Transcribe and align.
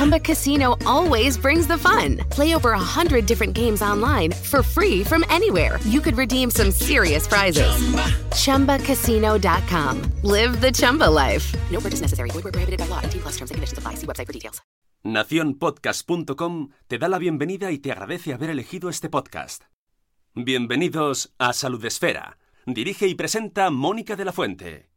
Chumba 0.00 0.18
Casino 0.18 0.78
always 0.86 1.36
brings 1.36 1.66
the 1.66 1.76
fun. 1.76 2.16
Play 2.30 2.54
over 2.54 2.72
a 2.72 2.78
hundred 2.78 3.26
different 3.26 3.52
games 3.52 3.82
online 3.82 4.32
for 4.32 4.62
free 4.62 5.04
from 5.04 5.26
anywhere. 5.28 5.78
You 5.84 6.00
could 6.00 6.16
redeem 6.16 6.50
some 6.50 6.70
serious 6.70 7.26
prizes. 7.26 7.68
ChumbaCasino.com. 8.32 10.00
Live 10.22 10.62
the 10.62 10.72
Chumba 10.72 11.04
life. 11.04 11.54
No 11.70 11.80
purchase 11.80 12.00
necessary. 12.00 12.30
Void 12.30 12.44
where 12.44 12.52
prohibited 12.52 12.78
by 12.78 12.88
law. 12.88 13.02
T 13.02 13.18
plus 13.18 13.36
terms 13.36 13.50
and 13.50 13.56
conditions 13.56 13.76
apply. 13.76 13.96
See 13.96 14.06
website 14.06 14.26
for 14.26 14.32
details. 14.32 14.62
Naciónpodcast.com 15.04 16.70
te 16.88 16.98
da 16.98 17.08
la 17.08 17.18
bienvenida 17.18 17.70
y 17.70 17.78
te 17.78 17.92
agradece 17.92 18.32
haber 18.32 18.48
elegido 18.48 18.88
este 18.88 19.10
podcast. 19.10 19.64
Bienvenidos 20.34 21.34
a 21.38 21.52
Salud 21.52 21.84
Esfera. 21.84 22.38
Dirige 22.64 23.06
y 23.06 23.14
presenta 23.16 23.68
Mónica 23.68 24.16
de 24.16 24.24
la 24.24 24.32
Fuente. 24.32 24.89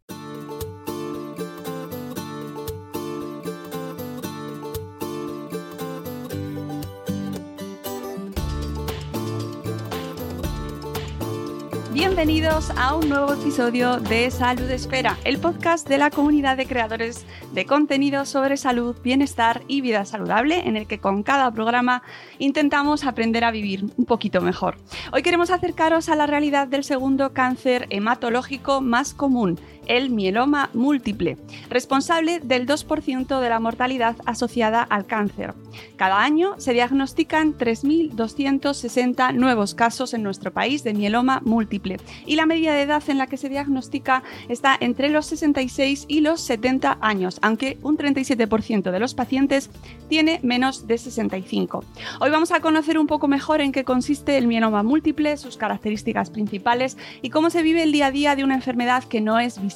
Bienvenidos 12.05 12.70
a 12.75 12.98
un 12.98 13.07
nuevo 13.07 13.31
episodio 13.31 13.95
de 13.95 14.30
Salud 14.30 14.70
Esfera, 14.70 15.17
el 15.23 15.39
podcast 15.39 15.88
de 15.88 15.98
la 15.98 16.09
comunidad 16.09 16.57
de 16.57 16.66
creadores 16.66 17.26
de 17.53 17.66
contenido 17.66 18.26
sobre 18.26 18.57
salud, 18.57 18.98
bienestar 19.02 19.62
y 19.70 19.79
vida 19.79 20.03
saludable, 20.03 20.67
en 20.67 20.76
el 20.76 20.85
que 20.85 20.99
con 20.99 21.23
cada 21.23 21.49
programa 21.52 22.03
intentamos 22.39 23.05
aprender 23.05 23.45
a 23.45 23.52
vivir 23.52 23.85
un 23.96 24.04
poquito 24.04 24.41
mejor. 24.41 24.76
Hoy 25.13 25.24
queremos 25.24 25.49
acercaros 25.49 26.09
a 26.09 26.18
la 26.18 26.27
realidad 26.27 26.68
del 26.68 26.84
segundo 26.84 27.31
cáncer 27.31 27.87
hematológico 27.90 28.81
más 28.81 29.13
común, 29.13 29.57
el 29.87 30.09
mieloma 30.09 30.70
múltiple, 30.73 31.37
responsable 31.70 32.39
del 32.39 32.65
2% 32.65 33.39
de 33.39 33.49
la 33.49 33.59
mortalidad 33.59 34.15
asociada 34.25 34.81
al 34.84 35.05
cáncer. 35.05 35.53
Cada 35.95 36.21
año 36.21 36.55
se 36.57 36.73
diagnostican 36.73 37.57
3.260 37.57 39.34
nuevos 39.34 39.75
casos 39.75 40.13
en 40.13 40.23
nuestro 40.23 40.51
país 40.53 40.84
de 40.84 40.93
mieloma 40.93 41.41
múltiple 41.43 41.98
y 42.25 42.35
la 42.35 42.45
media 42.45 42.73
de 42.73 42.84
edad 42.84 43.03
en 43.07 43.17
la 43.17 43.27
que 43.27 43.37
se 43.37 43.49
diagnostica 43.49 44.23
está 44.49 44.77
entre 44.79 45.09
los 45.09 45.25
66 45.25 46.05
y 46.07 46.21
los 46.21 46.41
70 46.41 46.97
años, 47.01 47.40
aunque 47.41 47.77
un 47.81 47.97
37% 47.97 48.91
de 48.91 48.99
los 48.99 49.13
pacientes 49.13 49.70
tiene 50.09 50.40
menos 50.43 50.87
de 50.87 50.97
65. 50.97 51.84
Hoy 52.20 52.29
vamos 52.29 52.51
a 52.51 52.59
conocer 52.59 52.97
un 52.97 53.07
poco 53.07 53.27
mejor 53.27 53.62
en 53.62 53.71
qué 53.71 53.84
consiste 53.84 54.37
el 54.37 54.47
mieloma 54.47 54.84
múltiple, 54.84 55.37
sus 55.37 55.57
características 55.57 56.29
principales 56.29 56.97
y 57.21 57.29
cómo 57.29 57.49
se 57.49 57.63
vive 57.63 57.84
el 57.84 57.91
día 57.91 58.07
a 58.07 58.12
día 58.12 58.35
de 58.35 58.43
una 58.43 58.55
enfermedad 58.55 59.03
que 59.03 59.21
no 59.21 59.40
es 59.40 59.62
visible 59.62 59.73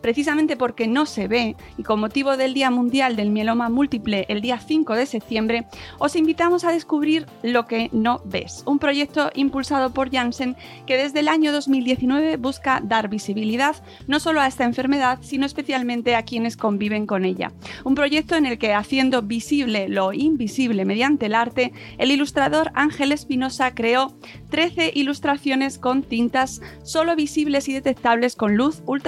precisamente 0.00 0.56
porque 0.56 0.86
no 0.86 1.06
se 1.06 1.28
ve 1.28 1.56
y 1.78 1.82
con 1.82 2.00
motivo 2.00 2.36
del 2.36 2.54
Día 2.54 2.70
Mundial 2.70 3.16
del 3.16 3.30
Mieloma 3.30 3.68
Múltiple 3.68 4.26
el 4.28 4.40
día 4.40 4.58
5 4.58 4.94
de 4.94 5.06
septiembre, 5.06 5.66
os 5.98 6.16
invitamos 6.16 6.64
a 6.64 6.72
descubrir 6.72 7.26
lo 7.42 7.66
que 7.66 7.88
no 7.92 8.20
ves, 8.24 8.62
un 8.66 8.78
proyecto 8.78 9.30
impulsado 9.34 9.92
por 9.92 10.10
Janssen 10.10 10.56
que 10.86 10.96
desde 10.96 11.20
el 11.20 11.28
año 11.28 11.52
2019 11.52 12.36
busca 12.36 12.80
dar 12.82 13.08
visibilidad 13.08 13.76
no 14.06 14.20
solo 14.20 14.40
a 14.40 14.46
esta 14.46 14.64
enfermedad, 14.64 15.18
sino 15.22 15.46
especialmente 15.46 16.14
a 16.14 16.22
quienes 16.22 16.56
conviven 16.56 17.06
con 17.06 17.24
ella. 17.24 17.52
Un 17.84 17.94
proyecto 17.94 18.36
en 18.36 18.46
el 18.46 18.58
que 18.58 18.74
haciendo 18.74 19.22
visible 19.22 19.88
lo 19.88 20.12
invisible 20.12 20.84
mediante 20.84 21.26
el 21.26 21.34
arte, 21.34 21.72
el 21.98 22.10
ilustrador 22.10 22.70
Ángel 22.74 23.12
Espinosa 23.12 23.74
creó 23.74 24.14
13 24.50 24.92
ilustraciones 24.94 25.78
con 25.78 26.02
tintas 26.02 26.60
solo 26.82 27.16
visibles 27.16 27.68
y 27.68 27.72
detectables 27.72 28.36
con 28.36 28.56
luz 28.56 28.82
ultra 28.86 29.05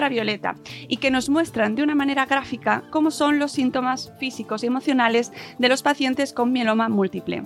y 0.89 0.99
que 0.99 1.11
nos 1.11 1.29
muestran 1.29 1.75
de 1.75 1.83
una 1.83 1.95
manera 1.95 2.27
gráfica 2.27 2.85
cómo 2.91 3.11
son 3.11 3.39
los 3.39 3.53
síntomas 3.53 4.13
físicos 4.19 4.63
y 4.63 4.67
emocionales 4.67 5.33
de 5.59 5.69
los 5.69 5.83
pacientes 5.83 6.33
con 6.33 6.53
mieloma 6.53 6.89
múltiple. 6.89 7.43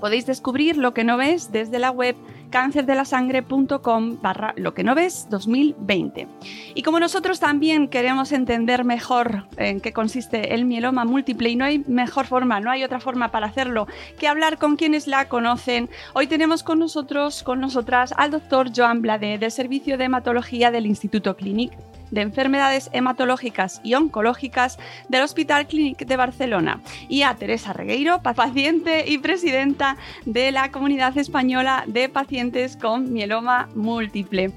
Podéis 0.00 0.26
descubrir 0.26 0.76
lo 0.76 0.92
que 0.92 1.04
no 1.04 1.16
ves 1.16 1.50
desde 1.50 1.78
la 1.78 1.90
web 1.90 2.16
cancerdelasangre.com 2.50 4.18
barra 4.20 4.54
lo 4.56 4.74
que 4.74 4.84
no 4.84 4.94
ves 4.94 5.26
2020. 5.30 6.26
Y 6.74 6.82
como 6.82 7.00
nosotros 7.00 7.40
también 7.40 7.88
queremos 7.88 8.32
entender 8.32 8.84
mejor 8.84 9.46
en 9.56 9.80
qué 9.80 9.92
consiste 9.92 10.54
el 10.54 10.64
mieloma 10.64 11.04
múltiple 11.04 11.50
y 11.50 11.56
no 11.56 11.64
hay 11.64 11.80
mejor 11.86 12.26
forma, 12.26 12.60
no 12.60 12.70
hay 12.70 12.84
otra 12.84 13.00
forma 13.00 13.30
para 13.30 13.46
hacerlo 13.46 13.86
que 14.18 14.28
hablar 14.28 14.58
con 14.58 14.76
quienes 14.76 15.06
la 15.06 15.28
conocen, 15.28 15.88
hoy 16.14 16.26
tenemos 16.26 16.62
con 16.62 16.78
nosotros, 16.78 17.42
con 17.42 17.60
nosotras, 17.60 18.14
al 18.16 18.30
doctor 18.30 18.70
Joan 18.74 19.02
Blade 19.02 19.38
del 19.38 19.50
Servicio 19.50 19.98
de 19.98 20.04
Hematología 20.04 20.70
del 20.70 20.86
Instituto 20.86 21.36
Clinic 21.36 21.72
de 22.10 22.22
Enfermedades 22.22 22.90
Hematológicas 22.92 23.80
y 23.84 23.94
Oncológicas 23.94 24.78
del 25.08 25.22
Hospital 25.22 25.66
Clínic 25.66 26.06
de 26.06 26.16
Barcelona 26.16 26.80
y 27.08 27.22
a 27.22 27.34
Teresa 27.34 27.72
Regueiro, 27.72 28.22
paciente 28.22 29.04
y 29.06 29.18
presidenta 29.18 29.96
de 30.24 30.52
la 30.52 30.70
Comunidad 30.70 31.16
Española 31.18 31.84
de 31.86 32.08
Pacientes 32.08 32.37
con 32.80 33.12
Mieloma 33.12 33.68
Múltiple. 33.74 34.52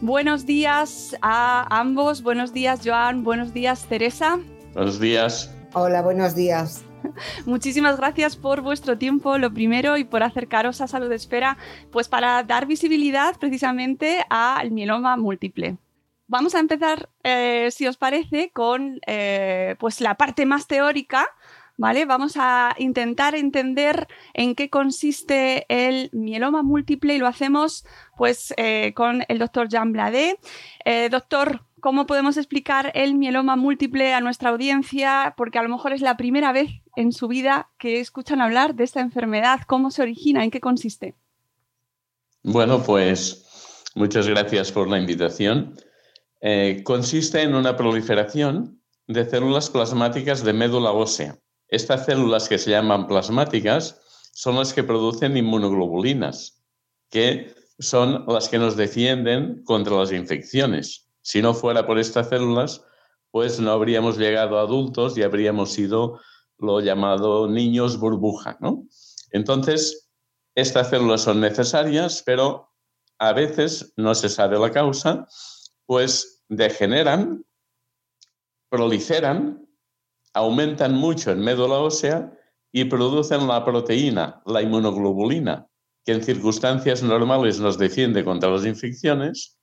Buenos 0.00 0.46
días 0.46 1.14
a 1.20 1.66
ambos, 1.68 2.22
buenos 2.22 2.54
días 2.54 2.80
Joan, 2.82 3.24
buenos 3.24 3.52
días 3.52 3.84
Teresa. 3.84 4.38
Buenos 4.72 4.98
días. 4.98 5.54
Hola, 5.74 6.00
buenos 6.00 6.34
días. 6.34 6.82
Muchísimas 7.44 7.98
gracias 7.98 8.36
por 8.36 8.62
vuestro 8.62 8.96
tiempo, 8.96 9.36
lo 9.36 9.52
primero, 9.52 9.98
y 9.98 10.04
por 10.04 10.22
acercaros 10.22 10.80
a 10.80 10.88
Salud 10.88 11.12
Espera, 11.12 11.58
pues 11.92 12.08
para 12.08 12.42
dar 12.42 12.64
visibilidad 12.64 13.36
precisamente 13.38 14.24
al 14.30 14.70
mieloma 14.70 15.18
múltiple. 15.18 15.76
Vamos 16.26 16.54
a 16.54 16.60
empezar, 16.60 17.10
eh, 17.22 17.68
si 17.70 17.86
os 17.86 17.98
parece, 17.98 18.50
con 18.50 18.98
eh, 19.06 19.76
pues 19.78 20.00
la 20.00 20.14
parte 20.14 20.46
más 20.46 20.66
teórica. 20.66 21.26
Vamos 21.80 22.34
a 22.36 22.74
intentar 22.78 23.34
entender 23.34 24.06
en 24.34 24.54
qué 24.54 24.68
consiste 24.68 25.64
el 25.68 26.10
mieloma 26.12 26.62
múltiple 26.62 27.14
y 27.14 27.18
lo 27.18 27.26
hacemos 27.26 27.84
pues 28.16 28.52
eh, 28.56 28.92
con 28.94 29.24
el 29.28 29.38
doctor 29.38 29.68
Jean 29.68 29.92
Blade. 29.92 30.38
doctor, 31.10 31.64
¿cómo 31.80 32.06
podemos 32.06 32.36
explicar 32.36 32.92
el 32.94 33.14
mieloma 33.14 33.56
múltiple 33.56 34.12
a 34.12 34.20
nuestra 34.20 34.50
audiencia? 34.50 35.34
Porque 35.36 35.58
a 35.58 35.62
lo 35.62 35.70
mejor 35.70 35.92
es 35.92 36.02
la 36.02 36.16
primera 36.16 36.52
vez 36.52 36.70
en 36.96 37.12
su 37.12 37.28
vida 37.28 37.70
que 37.78 38.00
escuchan 38.00 38.40
hablar 38.40 38.74
de 38.74 38.84
esta 38.84 39.00
enfermedad. 39.00 39.60
¿Cómo 39.66 39.90
se 39.90 40.02
origina? 40.02 40.44
¿En 40.44 40.50
qué 40.50 40.60
consiste? 40.60 41.16
Bueno, 42.42 42.82
pues 42.82 43.84
muchas 43.94 44.26
gracias 44.28 44.72
por 44.72 44.88
la 44.88 44.98
invitación. 44.98 45.76
Eh, 46.40 46.82
consiste 46.84 47.42
en 47.42 47.54
una 47.54 47.76
proliferación 47.76 48.80
de 49.06 49.28
células 49.28 49.68
plasmáticas 49.68 50.42
de 50.44 50.52
médula 50.52 50.92
ósea. 50.92 51.38
Estas 51.70 52.04
células 52.04 52.48
que 52.48 52.58
se 52.58 52.70
llaman 52.70 53.06
plasmáticas 53.06 54.00
son 54.32 54.56
las 54.56 54.72
que 54.72 54.84
producen 54.84 55.36
inmunoglobulinas, 55.36 56.62
que 57.10 57.54
son 57.78 58.24
las 58.26 58.48
que 58.48 58.58
nos 58.58 58.76
defienden 58.76 59.62
contra 59.64 59.96
las 59.96 60.12
infecciones. 60.12 61.08
Si 61.22 61.40
no 61.40 61.54
fuera 61.54 61.86
por 61.86 61.98
estas 61.98 62.28
células, 62.28 62.84
pues 63.30 63.60
no 63.60 63.70
habríamos 63.70 64.18
llegado 64.18 64.58
a 64.58 64.62
adultos 64.62 65.16
y 65.16 65.22
habríamos 65.22 65.72
sido 65.72 66.20
lo 66.58 66.80
llamado 66.80 67.48
niños 67.48 67.98
burbuja, 67.98 68.58
Entonces, 69.30 70.10
estas 70.54 70.90
células 70.90 71.22
son 71.22 71.40
necesarias, 71.40 72.22
pero 72.26 72.70
a 73.18 73.32
veces 73.32 73.94
no 73.96 74.14
se 74.14 74.28
sabe 74.28 74.58
la 74.58 74.70
causa 74.70 75.26
pues 75.86 76.44
degeneran, 76.48 77.44
proliferan, 78.68 79.66
aumentan 80.34 80.94
mucho 80.94 81.30
en 81.30 81.40
médula 81.40 81.78
ósea 81.78 82.32
y 82.72 82.84
producen 82.84 83.46
la 83.48 83.64
proteína, 83.64 84.42
la 84.46 84.62
inmunoglobulina, 84.62 85.66
que 86.04 86.12
en 86.12 86.22
circunstancias 86.22 87.02
normales 87.02 87.60
nos 87.60 87.78
defiende 87.78 88.24
contra 88.24 88.50
las 88.50 88.64
infecciones, 88.64 89.58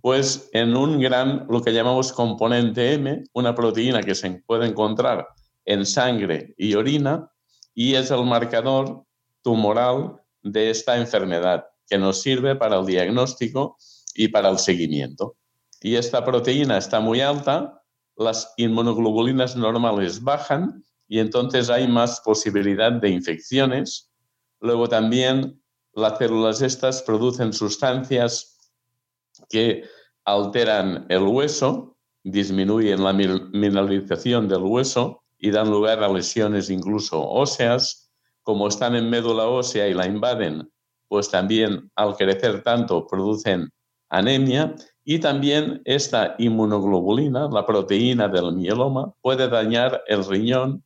pues 0.00 0.50
en 0.52 0.76
un 0.76 1.00
gran, 1.00 1.46
lo 1.48 1.62
que 1.62 1.72
llamamos 1.72 2.12
componente 2.12 2.94
M, 2.94 3.24
una 3.32 3.54
proteína 3.54 4.02
que 4.02 4.14
se 4.14 4.42
puede 4.46 4.66
encontrar 4.66 5.28
en 5.64 5.86
sangre 5.86 6.54
y 6.58 6.74
orina, 6.74 7.30
y 7.74 7.94
es 7.94 8.10
el 8.10 8.24
marcador 8.24 9.04
tumoral 9.42 10.20
de 10.42 10.70
esta 10.70 10.98
enfermedad, 10.98 11.64
que 11.88 11.98
nos 11.98 12.20
sirve 12.20 12.56
para 12.56 12.78
el 12.78 12.86
diagnóstico 12.86 13.76
y 14.14 14.28
para 14.28 14.50
el 14.50 14.58
seguimiento. 14.58 15.36
Y 15.80 15.96
esta 15.96 16.24
proteína 16.24 16.78
está 16.78 17.00
muy 17.00 17.20
alta, 17.20 17.81
las 18.16 18.52
inmunoglobulinas 18.56 19.56
normales 19.56 20.22
bajan 20.22 20.84
y 21.08 21.18
entonces 21.18 21.70
hay 21.70 21.88
más 21.88 22.20
posibilidad 22.20 22.92
de 22.92 23.10
infecciones. 23.10 24.10
Luego 24.60 24.88
también 24.88 25.62
las 25.94 26.18
células 26.18 26.62
estas 26.62 27.02
producen 27.02 27.52
sustancias 27.52 28.72
que 29.48 29.84
alteran 30.24 31.06
el 31.08 31.22
hueso, 31.22 31.96
disminuyen 32.22 33.02
la 33.02 33.12
mineralización 33.12 34.48
del 34.48 34.62
hueso 34.62 35.22
y 35.38 35.50
dan 35.50 35.70
lugar 35.70 36.02
a 36.02 36.08
lesiones 36.08 36.70
incluso 36.70 37.28
óseas. 37.28 38.10
Como 38.42 38.68
están 38.68 38.96
en 38.96 39.10
médula 39.10 39.46
ósea 39.46 39.88
y 39.88 39.94
la 39.94 40.06
invaden, 40.06 40.70
pues 41.08 41.30
también 41.30 41.90
al 41.94 42.16
crecer 42.16 42.62
tanto 42.62 43.06
producen 43.06 43.70
anemia 44.08 44.74
y 45.04 45.18
también 45.18 45.82
esta 45.84 46.36
inmunoglobulina, 46.38 47.48
la 47.50 47.66
proteína 47.66 48.28
del 48.28 48.52
mieloma, 48.52 49.12
puede 49.20 49.48
dañar 49.48 50.02
el 50.06 50.24
riñón 50.24 50.84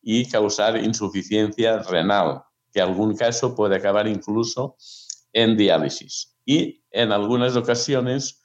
y 0.00 0.26
causar 0.28 0.82
insuficiencia 0.82 1.80
renal, 1.80 2.42
que 2.72 2.80
en 2.80 2.88
algún 2.88 3.14
caso 3.14 3.54
puede 3.54 3.76
acabar 3.76 4.06
incluso 4.06 4.76
en 5.32 5.56
diálisis. 5.56 6.34
Y 6.46 6.82
en 6.90 7.12
algunas 7.12 7.56
ocasiones, 7.56 8.42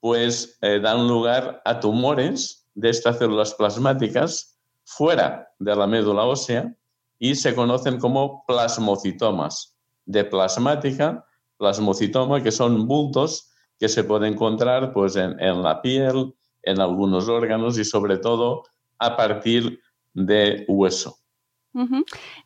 pues 0.00 0.56
eh, 0.62 0.80
dan 0.80 1.06
lugar 1.06 1.60
a 1.64 1.80
tumores 1.80 2.66
de 2.74 2.88
estas 2.88 3.18
células 3.18 3.54
plasmáticas 3.54 4.58
fuera 4.84 5.48
de 5.58 5.76
la 5.76 5.86
médula 5.86 6.24
ósea 6.24 6.74
y 7.18 7.34
se 7.34 7.54
conocen 7.54 7.98
como 7.98 8.44
plasmocitomas 8.46 9.76
de 10.06 10.24
plasmática, 10.24 11.24
plasmocitoma, 11.58 12.42
que 12.42 12.50
son 12.50 12.86
bultos 12.86 13.53
que 13.78 13.88
se 13.88 14.04
pueden 14.04 14.34
encontrar 14.34 14.92
pues, 14.92 15.16
en, 15.16 15.62
la 15.62 15.82
piel, 15.82 16.34
en 16.62 16.80
algunos 16.80 17.28
órganos 17.28 17.78
y 17.78 17.84
sobre 17.84 18.18
todo 18.18 18.64
a 18.98 19.16
partir 19.16 19.80
de 20.12 20.64
hueso. 20.68 21.18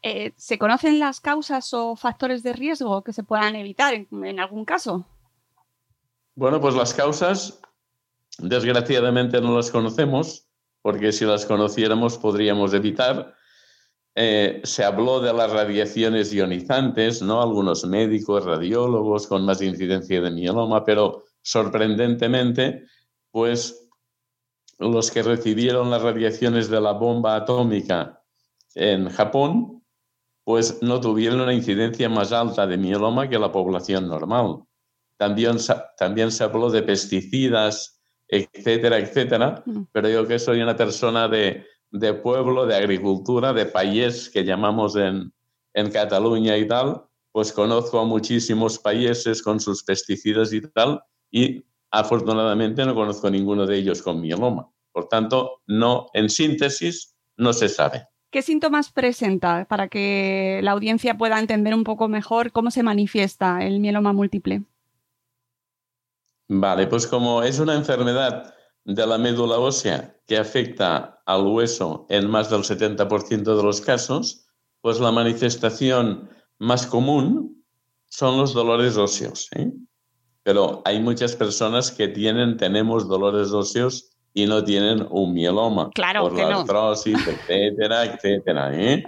Eh, 0.03 0.33
¿Se 0.37 0.59
conocen 0.59 0.99
las 0.99 1.21
causas 1.21 1.75
o 1.75 1.97
factores 1.97 2.43
de 2.43 2.55
riesgo 2.55 3.03
que 3.03 3.13
se 3.13 3.23
puedan 3.23 3.57
evitar 3.57 3.93
en, 3.95 4.41
algún 4.41 4.65
caso? 4.65 5.05
Bueno, 6.35 6.61
pues 6.61 6.75
las 6.75 6.95
causas, 6.95 7.61
desgraciadamente 8.39 9.41
no 9.41 9.55
las 9.55 9.71
conocemos, 9.71 10.49
porque 10.81 11.13
si 11.13 11.27
las 11.27 11.45
conociéramos 11.45 12.17
podríamos 12.17 12.73
evitar. 12.73 13.35
Eh, 14.20 14.62
se 14.65 14.82
habló 14.82 15.20
de 15.20 15.32
las 15.32 15.53
radiaciones 15.53 16.32
ionizantes, 16.32 17.23
¿no? 17.23 17.41
Algunos 17.41 17.85
médicos, 17.85 18.44
radiólogos 18.44 19.29
con 19.29 19.44
más 19.44 19.62
incidencia 19.62 20.20
de 20.20 20.32
mieloma, 20.32 20.85
pero 20.85 21.23
sorprendentemente, 21.41 22.82
pues 23.31 23.88
los 24.81 25.12
que 25.12 25.23
recibieron 25.23 25.88
las 25.88 26.03
radiaciones 26.03 26.69
de 26.69 26.81
la 26.81 26.94
bomba 26.94 27.37
atómica 27.37 28.20
en 28.75 29.09
Japón, 29.09 29.85
pues 30.43 30.82
no 30.82 31.00
tuvieron 31.00 31.43
una 31.43 31.55
incidencia 31.55 32.09
más 32.09 32.32
alta 32.32 32.67
de 32.67 32.76
mieloma 32.76 33.29
que 33.29 33.38
la 33.38 33.53
población 33.53 34.09
normal. 34.09 34.65
También, 35.17 35.59
también 35.97 36.32
se 36.32 36.43
habló 36.43 36.70
de 36.70 36.82
pesticidas, 36.82 38.03
etcétera, 38.26 38.99
etcétera, 38.99 39.62
mm. 39.65 39.82
pero 39.93 40.09
yo 40.09 40.26
que 40.26 40.41
soy 40.41 40.61
una 40.61 40.75
persona 40.75 41.29
de, 41.29 41.65
de 41.90 42.14
pueblo, 42.14 42.67
de 42.67 42.76
agricultura, 42.76 43.52
de 43.52 43.67
país 43.67 44.31
que 44.31 44.44
llamamos 44.44 44.96
en, 44.96 45.32
en 45.75 45.90
Cataluña 45.90 46.56
y 46.56 46.67
tal, 46.67 47.05
pues 47.32 47.52
conozco 47.52 48.00
a 48.00 48.05
muchísimos 48.05 48.79
países 48.79 49.43
con 49.43 49.61
sus 49.61 49.85
pesticidas 49.85 50.52
y 50.52 50.61
tal, 50.61 51.00
y 51.31 51.64
afortunadamente 51.90 52.85
no 52.85 52.94
conozco 52.94 53.31
ninguno 53.31 53.67
de 53.67 53.76
ellos 53.76 54.02
con 54.02 54.20
mieloma. 54.20 54.69
Por 54.93 55.08
tanto, 55.08 55.62
no, 55.67 56.06
en 56.14 56.29
síntesis, 56.29 57.14
no 57.37 57.52
se 57.52 57.69
sabe. 57.69 58.06
¿Qué 58.31 58.43
síntomas 58.43 58.93
presenta 58.93 59.64
para 59.69 59.88
que 59.88 60.61
la 60.62 60.73
audiencia 60.73 61.17
pueda 61.17 61.38
entender 61.38 61.75
un 61.75 61.84
poco 61.84 62.08
mejor 62.08 62.52
cómo 62.52 62.70
se 62.70 62.82
manifiesta 62.82 63.64
el 63.64 63.81
mieloma 63.81 64.12
múltiple? 64.12 64.64
Vale, 66.49 66.87
pues 66.87 67.06
como 67.06 67.43
es 67.43 67.58
una 67.58 67.75
enfermedad 67.75 68.55
de 68.85 69.07
la 69.07 69.19
médula 69.19 69.59
ósea 69.59 70.17
que 70.27 70.39
afecta 70.39 71.23
al 71.27 71.47
hueso 71.47 72.07
en 72.09 72.29
más 72.31 72.51
del 72.51 72.63
70% 72.63 73.57
de 73.57 73.63
los 73.63 73.81
casos, 73.81 74.47
pues 74.81 75.01
la 75.01 75.13
manifestación 75.13 76.31
más 76.59 76.87
común 76.87 77.65
son 78.07 78.39
los 78.39 78.55
dolores 78.55 78.97
óseos. 78.97 79.49
¿eh? 79.55 79.73
Pero 80.43 80.83
hay 80.85 81.01
muchas 81.01 81.37
personas 81.37 81.91
que 81.91 82.09
tienen, 82.09 82.57
tenemos 82.57 83.09
dolores 83.09 83.53
óseos 83.53 84.17
y 84.33 84.47
no 84.47 84.63
tienen 84.63 85.07
un 85.11 85.35
mieloma 85.35 85.91
claro 85.91 86.23
por 86.23 86.39
la 86.39 86.61
artrosis, 86.61 87.19
etcétera, 87.27 88.05
etcétera. 88.15 88.71
¿eh? 88.75 89.05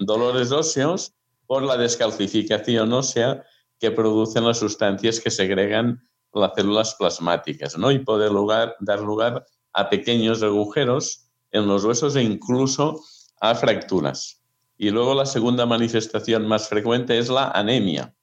Dolores 0.00 0.50
óseos 0.52 1.12
por 1.46 1.62
la 1.62 1.76
descalcificación 1.76 2.92
ósea 2.92 3.44
que 3.78 3.90
producen 3.90 4.44
las 4.44 4.58
sustancias 4.58 5.20
que 5.20 5.30
segregan 5.30 6.08
las 6.32 6.52
células 6.54 6.94
plasmáticas, 6.94 7.76
¿no? 7.76 7.90
Y 7.90 7.98
lugar, 7.98 8.76
dar 8.80 9.00
lugar 9.00 9.44
a 9.72 9.88
pequeños 9.88 10.42
agujeros 10.42 11.28
en 11.50 11.66
los 11.66 11.84
huesos 11.84 12.16
e 12.16 12.22
incluso 12.22 13.00
a 13.40 13.54
fracturas. 13.54 14.42
Y 14.76 14.90
luego 14.90 15.14
la 15.14 15.26
segunda 15.26 15.66
manifestación 15.66 16.46
más 16.46 16.68
frecuente 16.68 17.18
es 17.18 17.28
la 17.28 17.50
anemia. 17.50 18.14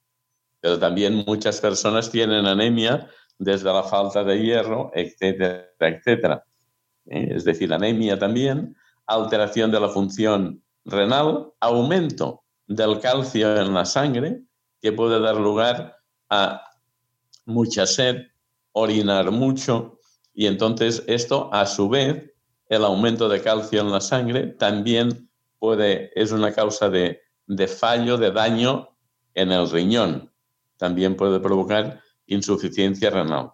Pero 0.60 0.80
también 0.80 1.24
muchas 1.28 1.62
personas 1.62 2.10
tienen 2.10 2.46
anemia 2.46 3.10
desde 3.38 3.72
la 3.72 3.84
falta 3.84 4.24
de 4.24 4.42
hierro, 4.42 4.92
etcétera, 4.94 5.68
etcétera. 5.80 6.44
Eh, 7.06 7.34
es 7.36 7.44
decir, 7.46 7.72
anemia 7.72 8.18
también, 8.18 8.76
alteración 9.06 9.72
de 9.72 9.80
la 9.80 9.90
función 9.90 10.64
renal, 10.86 11.52
aumento 11.60 12.44
del 12.66 13.00
calcio 13.00 13.56
en 13.62 13.74
la 13.74 13.86
sangre, 13.86 14.42
que 14.82 14.92
puede 14.92 15.20
dar 15.20 15.36
lugar 15.36 15.98
a 16.30 16.64
mucha 17.48 17.88
sed, 17.88 18.28
orinar 18.74 19.32
mucho, 19.32 20.00
y 20.34 20.46
entonces 20.46 21.04
esto, 21.08 21.50
a 21.52 21.66
su 21.66 21.90
vez, 21.90 22.32
el 22.70 22.84
aumento 22.84 23.28
de 23.28 23.42
calcio 23.42 23.82
en 23.82 23.92
la 23.92 24.02
sangre 24.02 24.48
también 24.48 25.30
puede, 25.58 26.12
es 26.14 26.32
una 26.32 26.54
causa 26.54 26.90
de, 26.90 27.22
de 27.48 27.68
fallo, 27.68 28.18
de 28.18 28.32
daño 28.32 28.90
en 29.34 29.52
el 29.52 29.70
riñón. 29.70 30.32
También 30.78 31.16
puede 31.16 31.40
provocar 31.40 32.02
insuficiencia 32.28 33.10
renal. 33.10 33.52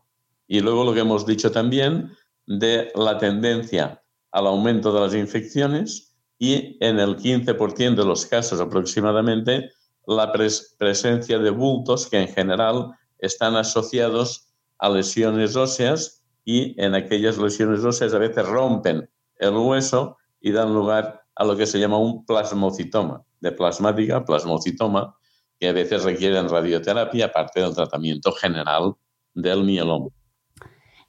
Y 0.47 0.59
luego 0.59 0.83
lo 0.83 0.93
que 0.93 0.99
hemos 0.99 1.25
dicho 1.25 1.51
también 1.51 2.11
de 2.45 2.91
la 2.95 3.17
tendencia 3.17 4.03
al 4.31 4.47
aumento 4.47 4.91
de 4.91 4.99
las 4.99 5.15
infecciones 5.15 6.13
y 6.37 6.77
en 6.81 6.99
el 6.99 7.15
15% 7.15 7.95
de 7.95 8.05
los 8.05 8.25
casos 8.25 8.59
aproximadamente 8.59 9.71
la 10.05 10.33
presencia 10.33 11.39
de 11.39 11.49
bultos 11.49 12.07
que 12.07 12.19
en 12.19 12.27
general 12.27 12.91
están 13.23 13.55
asociados 13.55 14.53
a 14.77 14.89
lesiones 14.89 15.55
óseas 15.55 16.23
y 16.43 16.79
en 16.81 16.93
aquellas 16.93 17.37
lesiones 17.37 17.83
óseas 17.83 18.13
a 18.13 18.19
veces 18.19 18.45
rompen 18.45 19.09
el 19.37 19.55
hueso 19.55 20.17
y 20.41 20.51
dan 20.51 20.73
lugar 20.73 21.21
a 21.35 21.45
lo 21.45 21.55
que 21.55 21.65
se 21.65 21.79
llama 21.79 21.97
un 21.97 22.25
plasmocitoma, 22.25 23.23
de 23.39 23.51
plasmática, 23.53 24.25
plasmocitoma, 24.25 25.15
que 25.57 25.69
a 25.69 25.71
veces 25.71 26.03
requieren 26.03 26.49
radioterapia, 26.49 27.25
aparte 27.27 27.61
del 27.61 27.73
tratamiento 27.73 28.33
general 28.33 28.93
del 29.33 29.63
mieloma. 29.63 30.09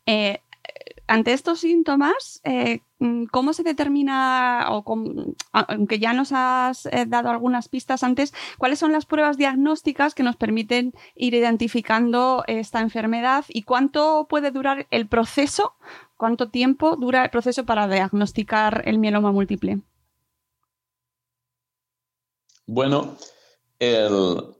Eh, 0.06 0.38
ante 1.06 1.32
estos 1.32 1.60
síntomas, 1.60 2.40
eh, 2.44 2.80
¿cómo 3.30 3.52
se 3.52 3.62
determina, 3.62 4.66
o 4.70 4.84
aunque 5.52 5.98
ya 5.98 6.12
nos 6.14 6.32
has 6.32 6.86
eh, 6.86 7.04
dado 7.06 7.30
algunas 7.30 7.68
pistas 7.68 8.02
antes, 8.02 8.32
cuáles 8.58 8.78
son 8.78 8.92
las 8.92 9.04
pruebas 9.04 9.36
diagnósticas 9.36 10.14
que 10.14 10.22
nos 10.22 10.36
permiten 10.36 10.94
ir 11.14 11.34
identificando 11.34 12.44
esta 12.46 12.80
enfermedad 12.80 13.44
y 13.48 13.62
cuánto 13.62 14.26
puede 14.28 14.50
durar 14.50 14.86
el 14.90 15.06
proceso, 15.06 15.74
cuánto 16.16 16.48
tiempo 16.48 16.96
dura 16.96 17.24
el 17.24 17.30
proceso 17.30 17.64
para 17.64 17.86
diagnosticar 17.86 18.82
el 18.86 18.98
mieloma 18.98 19.30
múltiple? 19.30 19.80
Bueno, 22.66 23.16
el, 23.78 24.54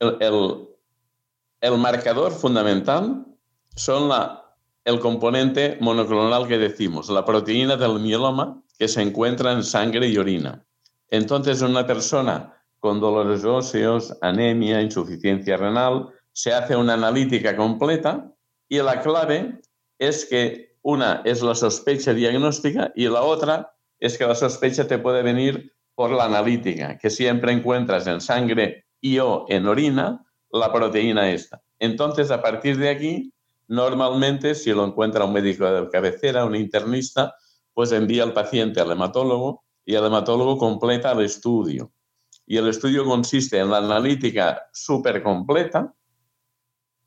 el, 0.00 1.78
marcador 1.78 2.32
fundamental 2.32 3.26
son 3.76 4.08
la, 4.08 4.41
el 4.84 4.98
componente 5.00 5.78
monoclonal 5.80 6.48
que 6.48 6.58
decimos, 6.58 7.08
la 7.08 7.24
proteína 7.24 7.76
del 7.76 8.00
mieloma 8.00 8.62
que 8.78 8.88
se 8.88 9.02
encuentra 9.02 9.52
en 9.52 9.62
sangre 9.62 10.08
y 10.08 10.16
orina. 10.18 10.64
Entonces, 11.08 11.62
una 11.62 11.86
persona 11.86 12.62
con 12.80 12.98
dolores 12.98 13.44
óseos, 13.44 14.16
anemia, 14.22 14.82
insuficiencia 14.82 15.56
renal, 15.56 16.08
se 16.32 16.52
hace 16.52 16.74
una 16.74 16.94
analítica 16.94 17.56
completa 17.56 18.32
y 18.68 18.78
la 18.78 19.00
clave 19.02 19.60
es 19.98 20.24
que 20.24 20.76
una 20.82 21.22
es 21.24 21.42
la 21.42 21.54
sospecha 21.54 22.12
diagnóstica 22.12 22.92
y 22.96 23.08
la 23.08 23.22
otra 23.22 23.72
es 24.00 24.18
que 24.18 24.26
la 24.26 24.34
sospecha 24.34 24.88
te 24.88 24.98
puede 24.98 25.22
venir 25.22 25.72
por 25.94 26.10
la 26.10 26.24
analítica, 26.24 26.98
que 26.98 27.10
siempre 27.10 27.52
encuentras 27.52 28.06
en 28.08 28.20
sangre 28.20 28.86
y 29.00 29.18
o 29.18 29.44
en 29.48 29.66
orina 29.68 30.24
la 30.50 30.72
proteína 30.72 31.30
esta. 31.30 31.62
Entonces, 31.78 32.30
a 32.30 32.42
partir 32.42 32.78
de 32.78 32.88
aquí, 32.88 33.32
normalmente, 33.72 34.54
si 34.54 34.70
lo 34.70 34.84
encuentra 34.84 35.24
un 35.24 35.32
médico 35.32 35.64
de 35.64 35.88
cabecera, 35.88 36.44
un 36.44 36.54
internista, 36.54 37.34
pues 37.72 37.90
envía 37.92 38.22
al 38.22 38.34
paciente 38.34 38.82
al 38.82 38.92
hematólogo 38.92 39.64
y 39.82 39.94
el 39.94 40.04
hematólogo 40.04 40.58
completa 40.58 41.12
el 41.12 41.22
estudio. 41.22 41.90
Y 42.46 42.58
el 42.58 42.68
estudio 42.68 43.06
consiste 43.06 43.58
en 43.58 43.70
la 43.70 43.78
analítica 43.78 44.68
súper 44.74 45.22
completa, 45.22 45.94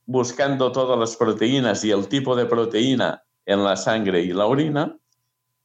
buscando 0.08 0.72
todas 0.72 0.98
las 0.98 1.16
proteínas 1.16 1.84
y 1.86 1.92
el 1.92 2.08
tipo 2.08 2.36
de 2.36 2.48
proteína 2.48 3.24
en 3.46 3.64
la 3.64 3.76
sangre 3.76 4.24
y 4.24 4.34
la 4.34 4.48
orina, 4.48 4.98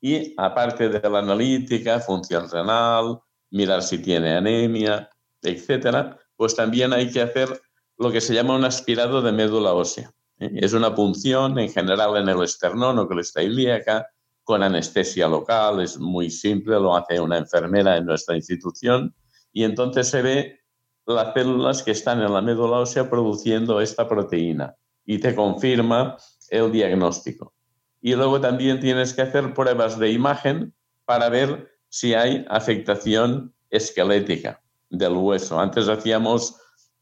y 0.02 0.34
aparte 0.36 0.90
de 0.90 1.08
la 1.08 1.20
analítica, 1.20 2.00
función 2.00 2.50
renal, 2.50 3.20
mirar 3.50 3.82
si 3.82 4.02
tiene 4.02 4.36
anemia, 4.36 5.08
etcétera, 5.40 6.18
pues 6.36 6.54
también 6.54 6.92
hay 6.92 7.10
que 7.10 7.22
hacer 7.22 7.58
lo 7.96 8.12
que 8.12 8.20
se 8.20 8.34
llama 8.34 8.54
un 8.54 8.66
aspirado 8.66 9.22
de 9.22 9.32
médula 9.32 9.72
ósea. 9.72 10.12
¿Eh? 10.40 10.50
Es 10.54 10.72
una 10.72 10.94
punción 10.94 11.58
en 11.58 11.70
general 11.70 12.16
en 12.16 12.28
el 12.28 12.42
esternón 12.42 12.98
o 12.98 13.06
cresta 13.06 13.42
ilíaca 13.42 14.08
con 14.42 14.62
anestesia 14.62 15.28
local, 15.28 15.80
es 15.80 15.98
muy 15.98 16.30
simple, 16.30 16.74
lo 16.74 16.96
hace 16.96 17.20
una 17.20 17.38
enfermera 17.38 17.96
en 17.96 18.06
nuestra 18.06 18.34
institución 18.34 19.14
y 19.52 19.64
entonces 19.64 20.08
se 20.08 20.22
ve 20.22 20.60
las 21.06 21.32
células 21.34 21.82
que 21.82 21.92
están 21.92 22.20
en 22.20 22.32
la 22.32 22.40
médula 22.40 22.78
ósea 22.78 23.08
produciendo 23.08 23.80
esta 23.80 24.08
proteína 24.08 24.74
y 25.04 25.18
te 25.18 25.34
confirma 25.34 26.16
el 26.50 26.70
diagnóstico. 26.72 27.54
Y 28.00 28.14
luego 28.14 28.40
también 28.40 28.80
tienes 28.80 29.12
que 29.12 29.22
hacer 29.22 29.54
pruebas 29.54 29.98
de 29.98 30.10
imagen 30.10 30.74
para 31.04 31.28
ver 31.28 31.70
si 31.88 32.14
hay 32.14 32.46
afectación 32.48 33.54
esquelética 33.68 34.62
del 34.88 35.12
hueso. 35.12 35.60
Antes 35.60 35.88
hacíamos 35.88 36.56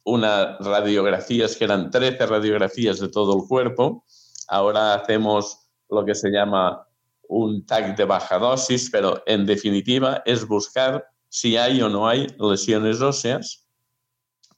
unas 0.09 0.59
radiografías 0.61 1.55
que 1.55 1.65
eran 1.65 1.91
13 1.91 2.27
radiografías 2.27 2.99
de 2.99 3.09
todo 3.09 3.37
el 3.37 3.47
cuerpo. 3.47 4.05
Ahora 4.49 4.95
hacemos 4.95 5.69
lo 5.91 6.05
que 6.05 6.15
se 6.15 6.31
llama 6.31 6.87
un 7.29 7.67
TAC 7.67 7.97
de 7.97 8.05
baja 8.05 8.38
dosis, 8.38 8.88
pero 8.91 9.23
en 9.27 9.45
definitiva 9.45 10.23
es 10.25 10.47
buscar 10.47 11.07
si 11.29 11.59
hay 11.59 11.83
o 11.83 11.91
no 11.91 12.09
hay 12.09 12.27
lesiones 12.38 13.03
óseas 13.03 13.69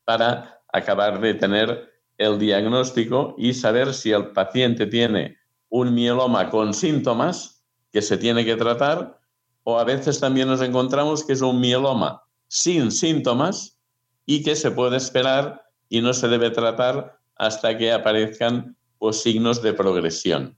para 0.04 0.62
acabar 0.72 1.20
de 1.20 1.34
tener 1.34 1.90
el 2.16 2.38
diagnóstico 2.38 3.34
y 3.36 3.52
saber 3.54 3.92
si 3.92 4.12
el 4.12 4.28
paciente 4.28 4.86
tiene 4.86 5.36
un 5.68 5.92
mieloma 5.92 6.48
con 6.48 6.74
síntomas 6.74 7.64
que 7.90 8.02
se 8.02 8.16
tiene 8.18 8.44
que 8.44 8.56
tratar 8.56 9.18
o 9.64 9.78
a 9.78 9.84
veces 9.84 10.20
también 10.20 10.46
nos 10.46 10.62
encontramos 10.62 11.24
que 11.24 11.32
es 11.32 11.40
un 11.40 11.60
mieloma 11.60 12.22
sin 12.46 12.92
síntomas 12.92 13.79
y 14.30 14.44
que 14.44 14.54
se 14.54 14.70
puede 14.70 14.96
esperar 14.96 15.66
y 15.88 16.00
no 16.00 16.14
se 16.14 16.28
debe 16.28 16.50
tratar 16.50 17.18
hasta 17.34 17.76
que 17.76 17.90
aparezcan 17.90 18.76
pues, 18.98 19.22
signos 19.22 19.60
de 19.60 19.72
progresión. 19.72 20.56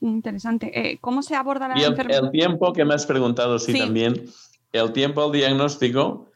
Interesante. 0.00 0.70
Eh, 0.72 0.98
¿Cómo 1.00 1.24
se 1.24 1.34
aborda 1.34 1.66
la 1.66 1.74
enfermedad? 1.74 2.26
El 2.26 2.30
tiempo 2.30 2.72
que 2.72 2.84
me 2.84 2.94
has 2.94 3.06
preguntado, 3.06 3.58
sí, 3.58 3.76
también, 3.76 4.26
el 4.70 4.92
tiempo 4.92 5.24
al 5.24 5.32
diagnóstico, 5.32 6.30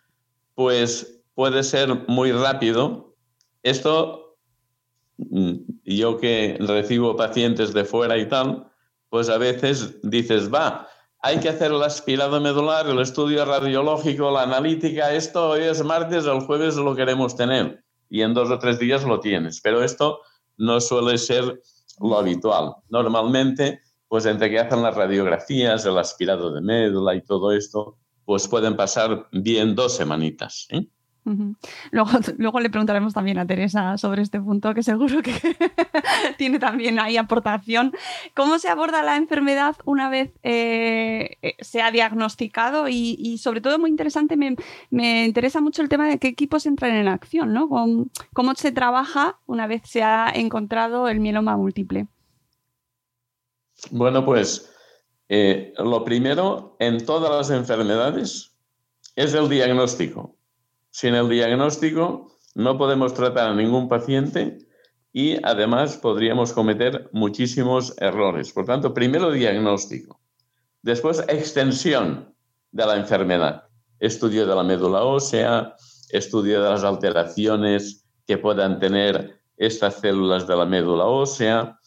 pues 0.57 1.21
puede 1.37 1.63
ser 1.63 2.05
muy 2.09 2.33
rápido. 2.33 3.15
Esto, 3.63 4.37
mm, 5.19 5.53
yo 5.85 6.19
que 6.19 6.57
recibo 6.59 7.15
pacientes 7.15 7.73
de 7.73 7.85
fuera 7.85 8.19
y 8.19 8.29
tal, 8.29 8.67
pues 9.09 9.29
a 9.29 9.39
veces 9.39 10.01
dices, 10.03 10.53
va, 10.53 10.89
hay 11.27 11.41
que 11.41 11.49
hacer 11.49 11.73
el 11.73 11.83
aspirado 11.83 12.41
medular, 12.41 12.87
el 12.87 13.01
estudio 13.01 13.45
radiológico, 13.45 14.31
la 14.31 14.43
analítica, 14.43 15.13
esto 15.13 15.51
hoy 15.51 15.63
es 15.63 15.83
martes, 15.83 16.25
el 16.25 16.39
jueves 16.43 16.77
lo 16.77 16.95
queremos 16.95 17.35
tener 17.35 17.83
y 18.09 18.23
en 18.23 18.33
dos 18.33 18.49
o 18.49 18.61
tres 18.61 18.79
días 18.79 19.03
lo 19.03 19.19
tienes, 19.19 19.61
pero 19.61 19.83
esto 19.83 20.21
no 20.57 20.81
suele 20.81 21.19
ser 21.19 21.61
lo 21.99 22.17
habitual. 22.17 22.77
Normalmente, 22.91 23.81
pues 24.07 24.25
entre 24.27 24.51
que 24.51 24.61
hacen 24.61 24.85
las 24.85 24.95
radiografías, 24.95 25.85
el 25.85 25.99
aspirado 25.99 26.53
de 26.53 26.61
médula 26.61 27.17
y 27.17 27.23
todo 27.23 27.51
esto, 27.51 27.99
pues 28.25 28.47
pueden 28.47 28.77
pasar 28.77 29.27
bien 29.33 29.75
dos 29.75 29.97
semanitas. 29.97 30.69
¿eh? 30.71 30.87
Luego, 31.91 32.11
luego 32.39 32.61
le 32.61 32.71
preguntaremos 32.71 33.15
también 33.15 33.39
a 33.39 33.47
Teresa 33.47 33.99
sobre 33.99 34.23
este 34.23 34.41
punto, 34.41 34.75
que 34.75 34.83
seguro 34.83 35.23
que 35.23 35.33
tiene 36.39 36.59
también 36.59 36.99
ahí 36.99 37.17
aportación. 37.17 37.93
¿Cómo 38.35 38.59
se 38.59 38.69
aborda 38.69 39.03
la 39.03 39.17
enfermedad 39.17 39.77
una 39.85 40.09
vez 40.09 40.33
eh, 40.43 41.37
eh, 41.43 41.55
se 41.61 41.83
ha 41.83 41.91
diagnosticado? 41.91 42.89
Y, 42.89 43.39
sobre 43.39 43.61
todo, 43.61 43.79
muy 43.79 43.91
interesante, 43.91 44.37
me, 44.37 44.57
me, 44.91 45.25
interesa 45.25 45.61
mucho 45.61 45.83
el 45.83 45.89
tema 45.89 46.09
de 46.09 46.19
qué 46.19 46.29
equipos 46.29 46.67
entran 46.67 46.93
en 46.93 47.09
acción, 47.09 47.53
¿no? 47.53 47.69
¿Cómo, 48.33 48.55
se 48.55 48.73
trabaja 48.73 49.39
una 49.47 49.67
vez 49.67 49.83
se 49.85 50.03
ha 50.03 50.31
encontrado 50.35 51.09
el 51.09 51.21
mieloma 51.21 51.57
múltiple? 51.57 52.07
Bueno, 53.91 54.25
pues 54.25 54.73
eh, 55.29 55.75
lo 55.79 56.05
primero 56.05 56.77
en 56.79 57.05
todas 57.05 57.31
las 57.31 57.51
enfermedades 57.51 58.57
es 59.17 59.35
el 59.35 59.49
diagnóstico. 59.49 60.37
Sin 60.97 61.15
el 61.15 61.29
diagnóstico 61.29 62.33
no 62.55 62.79
podemos 62.79 63.13
tratar 63.13 63.51
a 63.51 63.55
ningún 63.55 63.87
paciente 63.87 64.57
y 65.13 65.37
además 65.45 65.99
podríamos 65.99 66.55
cometer 66.55 67.11
muchísimos 67.13 67.95
errores. 67.99 68.51
Por 68.51 68.65
tanto, 68.65 68.95
primero 68.95 69.31
diagnóstico, 69.31 70.19
después 70.81 71.23
extensión 71.29 72.35
de 72.73 72.87
la 72.87 72.97
enfermedad, 72.97 73.65
estudio 74.01 74.47
de 74.47 74.55
la 74.55 74.63
médula 74.63 75.03
ósea, 75.03 75.77
estudio 76.09 76.63
de 76.63 76.71
las 76.71 76.83
alteraciones 76.83 78.07
que 78.27 78.39
puedan 78.39 78.79
tener 78.79 79.39
estas 79.59 79.97
células 79.97 80.47
de 80.47 80.57
la 80.57 80.65
médula 80.65 81.05
ósea, 81.05 81.79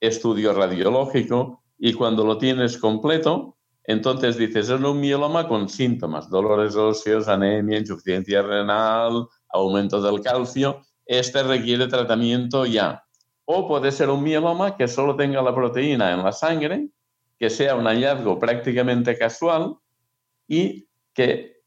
estudio 0.00 0.54
radiológico 0.54 1.62
y 1.76 1.92
cuando 1.92 2.24
lo 2.24 2.38
tienes 2.38 2.78
completo, 2.78 3.58
entonces 3.84 4.38
dices, 4.38 4.70
es 4.70 4.80
un 4.80 4.98
mieloma 4.98 5.46
con 5.46 5.68
síntomas, 5.68 6.30
dolores 6.30 6.74
óseos, 6.74 7.28
anemia, 7.28 7.78
insuficiencia 7.78 8.40
renal, 8.40 9.26
aumento 9.50 10.00
del 10.00 10.22
calcio. 10.22 10.80
Este 11.04 11.42
requiere 11.42 11.86
tratamiento 11.86 12.64
ya. 12.64 13.04
O 13.44 13.68
puede 13.68 13.92
ser 13.92 14.08
un 14.08 14.22
mieloma 14.22 14.76
que 14.76 14.88
solo 14.88 15.16
tenga 15.16 15.42
la 15.42 15.54
proteína 15.54 16.12
en 16.12 16.22
la 16.22 16.32
sangre, 16.32 16.88
que 17.38 17.50
sea 17.50 17.74
un 17.74 17.84
hallazgo 17.84 18.38
prácticamente 18.38 19.18
casual 19.18 19.76
y 20.48 20.88
que 21.12 21.62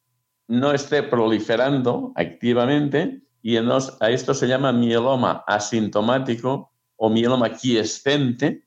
no 0.47 0.71
esté 0.71 1.03
proliferando 1.03 2.13
activamente 2.15 3.21
y 3.43 3.57
a 3.57 4.09
esto 4.09 4.33
se 4.33 4.47
llama 4.47 4.73
mieloma 4.73 5.43
asintomático 5.45 6.71
o 6.95 7.09
mieloma 7.09 7.53
quiescente 7.53 8.63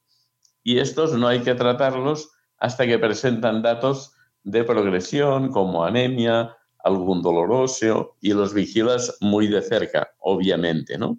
y 0.63 0.79
estos 0.79 1.15
no 1.15 1.27
hay 1.27 1.41
que 1.41 1.55
tratarlos 1.55 2.31
hasta 2.61 2.87
que 2.87 2.99
presentan 2.99 3.63
datos 3.63 4.13
de 4.45 4.65
progresión 4.65 5.51
como 5.51 5.85
anemia, 5.85 6.57
algún 6.85 7.23
dolor 7.23 7.51
óseo 7.53 8.17
y 8.21 8.33
los 8.33 8.55
vigilas 8.55 9.17
muy 9.21 9.49
de 9.49 9.63
cerca, 9.63 10.11
obviamente, 10.19 10.97
¿no? 10.97 11.19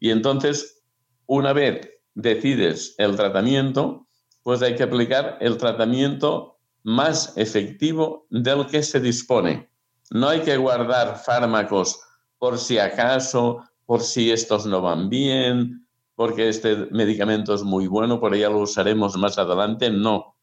Y 0.00 0.10
entonces, 0.10 0.82
una 1.26 1.52
vez 1.52 1.88
decides 2.14 2.94
el 2.98 3.16
tratamiento, 3.16 4.06
pues 4.42 4.62
hay 4.62 4.74
que 4.74 4.84
aplicar 4.84 5.38
el 5.40 5.56
tratamiento 5.58 6.58
más 6.82 7.36
efectivo 7.36 8.26
del 8.30 8.66
que 8.66 8.82
se 8.82 9.00
dispone. 9.00 9.68
No 10.10 10.28
hay 10.28 10.40
que 10.40 10.56
guardar 10.56 11.18
fármacos 11.18 12.00
por 12.38 12.58
si 12.58 12.78
acaso, 12.78 13.64
por 13.86 14.02
si 14.02 14.30
estos 14.30 14.66
no 14.66 14.80
van 14.80 15.08
bien, 15.08 15.86
porque 16.14 16.48
este 16.48 16.76
medicamento 16.92 17.54
es 17.54 17.62
muy 17.62 17.88
bueno, 17.88 18.20
por 18.20 18.36
ya 18.36 18.48
lo 18.48 18.60
usaremos 18.60 19.16
más 19.16 19.36
adelante. 19.36 19.90
No, 19.90 20.35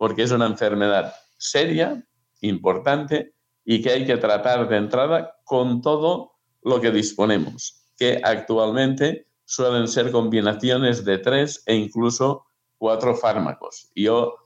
porque 0.00 0.22
es 0.22 0.30
una 0.30 0.46
enfermedad 0.46 1.14
seria, 1.36 2.02
importante 2.40 3.34
y 3.66 3.82
que 3.82 3.90
hay 3.90 4.06
que 4.06 4.16
tratar 4.16 4.66
de 4.66 4.78
entrada 4.78 5.36
con 5.44 5.82
todo 5.82 6.38
lo 6.62 6.80
que 6.80 6.90
disponemos, 6.90 7.84
que 7.98 8.18
actualmente 8.24 9.26
suelen 9.44 9.86
ser 9.88 10.10
combinaciones 10.10 11.04
de 11.04 11.18
tres 11.18 11.62
e 11.66 11.74
incluso 11.74 12.46
cuatro 12.78 13.14
fármacos. 13.14 13.90
Yo 13.94 14.36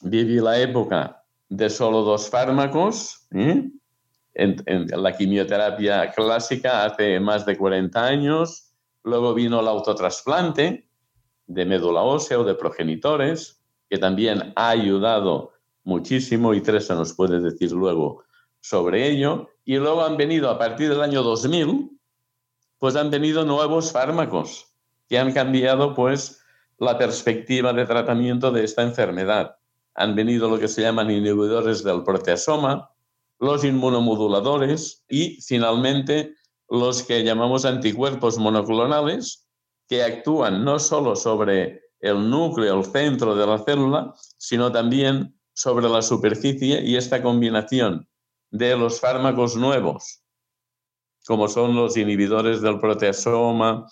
viví 0.00 0.36
la 0.40 0.58
época 0.58 1.22
de 1.50 1.68
solo 1.68 2.00
dos 2.00 2.30
fármacos, 2.30 3.28
¿eh? 3.32 3.68
en, 4.32 4.62
en, 4.64 4.86
la 5.02 5.14
quimioterapia 5.14 6.10
clásica 6.12 6.86
hace 6.86 7.20
más 7.20 7.44
de 7.44 7.54
40 7.54 8.02
años, 8.02 8.72
luego 9.04 9.34
vino 9.34 9.60
el 9.60 9.68
autotrasplante 9.68 10.88
de 11.46 11.66
médula 11.66 12.00
ósea 12.00 12.38
o 12.38 12.44
de 12.44 12.54
progenitores, 12.54 13.57
que 13.88 13.98
también 13.98 14.52
ha 14.56 14.70
ayudado 14.70 15.52
muchísimo 15.84 16.54
y 16.54 16.60
Teresa 16.60 16.94
nos 16.94 17.14
puede 17.14 17.40
decir 17.40 17.72
luego 17.72 18.24
sobre 18.60 19.08
ello. 19.08 19.48
Y 19.64 19.76
luego 19.76 20.04
han 20.04 20.16
venido 20.16 20.50
a 20.50 20.58
partir 20.58 20.88
del 20.88 21.00
año 21.00 21.22
2000, 21.22 21.90
pues 22.78 22.96
han 22.96 23.10
venido 23.10 23.44
nuevos 23.44 23.92
fármacos 23.92 24.66
que 25.08 25.18
han 25.18 25.32
cambiado 25.32 25.94
pues 25.94 26.42
la 26.78 26.96
perspectiva 26.98 27.72
de 27.72 27.86
tratamiento 27.86 28.52
de 28.52 28.64
esta 28.64 28.82
enfermedad. 28.82 29.56
Han 29.94 30.14
venido 30.14 30.48
lo 30.48 30.58
que 30.58 30.68
se 30.68 30.82
llaman 30.82 31.10
inhibidores 31.10 31.82
del 31.82 32.04
proteasoma, 32.04 32.90
los 33.40 33.64
inmunomoduladores 33.64 35.04
y 35.08 35.40
finalmente 35.40 36.34
los 36.68 37.02
que 37.02 37.24
llamamos 37.24 37.64
anticuerpos 37.64 38.38
monoclonales 38.38 39.48
que 39.88 40.04
actúan 40.04 40.64
no 40.64 40.78
solo 40.78 41.16
sobre 41.16 41.87
el 42.00 42.28
núcleo, 42.28 42.78
el 42.78 42.84
centro 42.84 43.34
de 43.34 43.46
la 43.46 43.58
célula, 43.58 44.14
sino 44.36 44.70
también 44.70 45.38
sobre 45.52 45.88
la 45.88 46.02
superficie 46.02 46.82
y 46.82 46.96
esta 46.96 47.22
combinación 47.22 48.08
de 48.50 48.76
los 48.76 49.00
fármacos 49.00 49.56
nuevos, 49.56 50.22
como 51.26 51.48
son 51.48 51.74
los 51.74 51.96
inhibidores 51.96 52.60
del 52.62 52.78
proteasoma, 52.78 53.86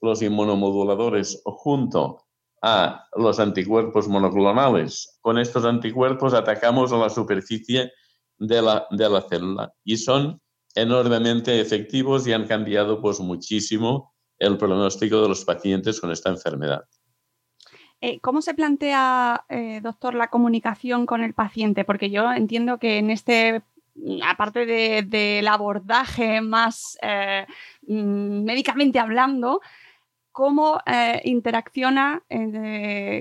los 0.00 0.22
inmunomoduladores, 0.22 1.42
junto 1.44 2.24
a 2.62 3.04
los 3.16 3.40
anticuerpos 3.40 4.08
monoclonales. 4.08 5.18
Con 5.20 5.38
estos 5.38 5.64
anticuerpos 5.64 6.34
atacamos 6.34 6.92
a 6.92 6.98
la 6.98 7.10
superficie 7.10 7.92
de 8.38 8.62
la, 8.62 8.86
de 8.90 9.08
la 9.08 9.22
célula 9.22 9.72
y 9.84 9.96
son 9.96 10.40
enormemente 10.74 11.60
efectivos 11.60 12.26
y 12.26 12.32
han 12.32 12.46
cambiado 12.46 13.00
pues 13.00 13.18
muchísimo 13.20 14.14
el 14.38 14.56
pronóstico 14.56 15.20
de 15.20 15.28
los 15.28 15.44
pacientes 15.44 16.00
con 16.00 16.12
esta 16.12 16.30
enfermedad. 16.30 16.84
Eh, 18.00 18.20
¿Cómo 18.20 18.42
se 18.42 18.54
plantea, 18.54 19.44
eh, 19.48 19.80
doctor, 19.82 20.14
la 20.14 20.28
comunicación 20.28 21.04
con 21.04 21.22
el 21.22 21.34
paciente? 21.34 21.84
Porque 21.84 22.10
yo 22.10 22.32
entiendo 22.32 22.78
que 22.78 22.98
en 22.98 23.10
este, 23.10 23.62
aparte 24.24 24.66
del 25.02 25.48
abordaje 25.48 26.40
más 26.40 26.96
eh, 27.02 27.46
mm, 27.88 28.44
médicamente 28.44 29.00
hablando, 29.00 29.60
cómo 30.30 30.80
interacciona, 31.24 32.22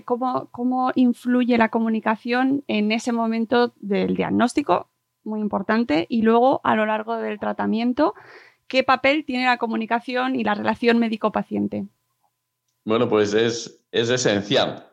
cómo, 0.05 0.49
cómo 0.51 0.91
influye 0.93 1.57
la 1.57 1.69
comunicación 1.69 2.63
en 2.67 2.91
ese 2.91 3.11
momento 3.11 3.73
del 3.77 4.15
diagnóstico, 4.15 4.87
muy 5.23 5.39
importante, 5.39 6.05
y 6.09 6.21
luego 6.21 6.61
a 6.63 6.75
lo 6.75 6.85
largo 6.85 7.17
del 7.17 7.39
tratamiento, 7.39 8.13
qué 8.67 8.83
papel 8.83 9.25
tiene 9.25 9.45
la 9.45 9.57
comunicación 9.57 10.35
y 10.35 10.43
la 10.43 10.53
relación 10.53 10.99
médico-paciente. 10.99 11.87
Bueno, 12.85 13.09
pues 13.09 13.33
es, 13.33 13.76
es 13.91 14.09
esencial, 14.09 14.91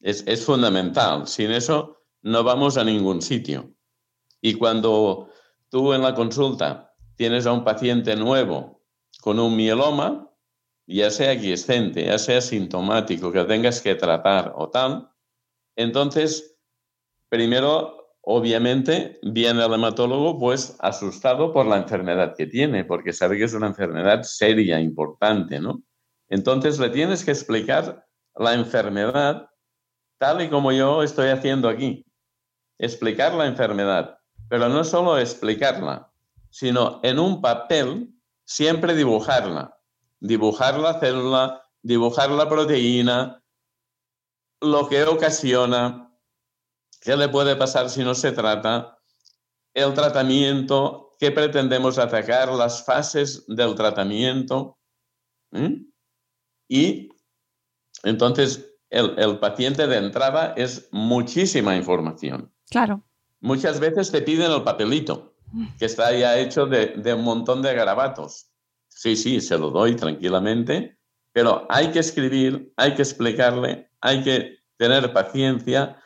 es, 0.00 0.24
es, 0.26 0.44
fundamental. 0.44 1.26
Sin 1.26 1.50
eso 1.50 2.04
no 2.22 2.42
vamos 2.42 2.76
a 2.76 2.84
ningún 2.84 3.22
sitio. 3.22 3.74
Y 4.40 4.54
cuando 4.54 5.28
tú 5.68 5.92
en 5.92 6.02
la 6.02 6.14
consulta 6.14 6.94
tienes 7.16 7.46
a 7.46 7.52
un 7.52 7.64
paciente 7.64 8.16
nuevo 8.16 8.82
con 9.20 9.38
un 9.38 9.56
mieloma, 9.56 10.28
ya 10.86 11.10
sea 11.10 11.38
quiescente, 11.38 12.04
ya 12.04 12.18
sea 12.18 12.40
sintomático, 12.40 13.30
que 13.30 13.44
tengas 13.44 13.80
que 13.80 13.94
tratar 13.94 14.52
o 14.56 14.68
tal, 14.68 15.12
entonces, 15.76 16.58
primero, 17.28 18.16
obviamente, 18.20 19.18
viene 19.22 19.64
el 19.64 19.72
hematólogo 19.72 20.38
pues 20.38 20.76
asustado 20.80 21.52
por 21.52 21.66
la 21.66 21.78
enfermedad 21.78 22.34
que 22.36 22.46
tiene, 22.46 22.84
porque 22.84 23.12
sabe 23.12 23.38
que 23.38 23.44
es 23.44 23.54
una 23.54 23.68
enfermedad 23.68 24.22
seria, 24.22 24.80
importante, 24.80 25.60
¿no? 25.60 25.82
Entonces 26.32 26.78
le 26.78 26.88
tienes 26.88 27.26
que 27.26 27.30
explicar 27.30 28.08
la 28.36 28.54
enfermedad 28.54 29.50
tal 30.16 30.40
y 30.40 30.48
como 30.48 30.72
yo 30.72 31.02
estoy 31.02 31.28
haciendo 31.28 31.68
aquí. 31.68 32.06
Explicar 32.78 33.34
la 33.34 33.46
enfermedad, 33.46 34.18
pero 34.48 34.70
no 34.70 34.82
solo 34.82 35.18
explicarla, 35.18 36.10
sino 36.48 37.00
en 37.02 37.18
un 37.18 37.42
papel 37.42 38.14
siempre 38.46 38.94
dibujarla. 38.94 39.78
Dibujar 40.20 40.78
la 40.78 40.98
célula, 41.00 41.68
dibujar 41.82 42.30
la 42.30 42.48
proteína, 42.48 43.44
lo 44.62 44.88
que 44.88 45.04
ocasiona, 45.04 46.16
qué 47.02 47.14
le 47.14 47.28
puede 47.28 47.56
pasar 47.56 47.90
si 47.90 48.02
no 48.02 48.14
se 48.14 48.32
trata, 48.32 48.98
el 49.74 49.92
tratamiento, 49.92 51.14
qué 51.18 51.30
pretendemos 51.30 51.98
atacar, 51.98 52.48
las 52.48 52.82
fases 52.86 53.44
del 53.48 53.74
tratamiento. 53.74 54.78
Y 56.72 57.10
entonces 58.02 58.74
el, 58.88 59.38
paciente 59.40 59.86
de 59.86 59.98
entrada 59.98 60.54
es 60.56 60.88
muchísima 60.90 61.76
información. 61.76 62.50
Claro. 62.70 63.02
Muchas 63.40 63.78
veces 63.78 64.10
te 64.10 64.22
piden 64.22 64.50
el 64.50 64.62
papelito, 64.62 65.34
que 65.78 65.84
está 65.84 66.16
ya 66.16 66.38
hecho 66.38 66.64
de, 66.64 67.12
un 67.14 67.24
montón 67.24 67.60
de 67.60 67.74
garabatos. 67.74 68.46
Sí, 68.88 69.16
sí, 69.16 69.42
se 69.42 69.58
lo 69.58 69.68
doy 69.68 69.96
tranquilamente, 69.96 70.96
pero 71.32 71.66
hay 71.68 71.90
que 71.90 71.98
escribir, 71.98 72.72
hay 72.78 72.94
que 72.94 73.02
explicarle, 73.02 73.90
hay 74.00 74.22
que 74.22 74.56
tener 74.78 75.12
paciencia, 75.12 76.00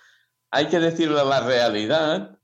hay 0.51 0.67
que 0.67 0.81
decirle 0.81 1.25
la 1.25 1.47
realidad, 1.47 2.41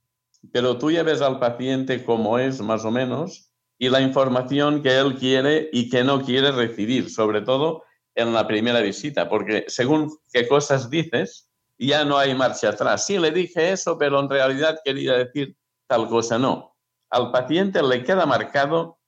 pero 0.53 0.79
tú 0.79 0.93
ya 0.93 1.03
ves 1.03 1.23
al 1.23 1.41
paciente 1.41 2.05
como 2.05 2.39
es 2.39 2.61
más 2.61 2.85
o 2.85 2.93
menos 2.93 3.53
y 3.79 3.89
la 3.89 4.01
información 4.01 4.81
que 4.81 4.97
él 4.97 5.17
quiere 5.17 5.71
y 5.73 5.91
que 5.91 6.05
no 6.05 6.23
quiere 6.23 6.53
recibir, 6.53 7.11
sobre 7.11 7.41
todo 7.41 7.83
en 8.15 8.33
la 8.33 8.47
primera 8.47 8.81
visita, 8.81 9.29
porque 9.29 9.65
según 9.69 10.17
qué 10.33 10.47
cosas 10.47 10.91
dices, 10.91 11.51
ya 11.79 12.05
no 12.05 12.19
hay 12.19 12.35
marcha 12.35 12.71
atrás. 12.71 13.07
Sí, 13.07 13.19
le 13.19 13.31
dije 13.31 13.73
eso, 13.73 13.99
pero 13.99 14.21
en 14.21 14.29
realidad 14.29 14.81
quería 14.85 15.15
decir 15.15 15.57
tal 15.89 16.09
cosa. 16.09 16.39
No. 16.39 16.77
Al 17.11 17.31
paciente 17.31 17.83
le 17.83 18.05
queda 18.05 18.27
marcado 18.27 18.99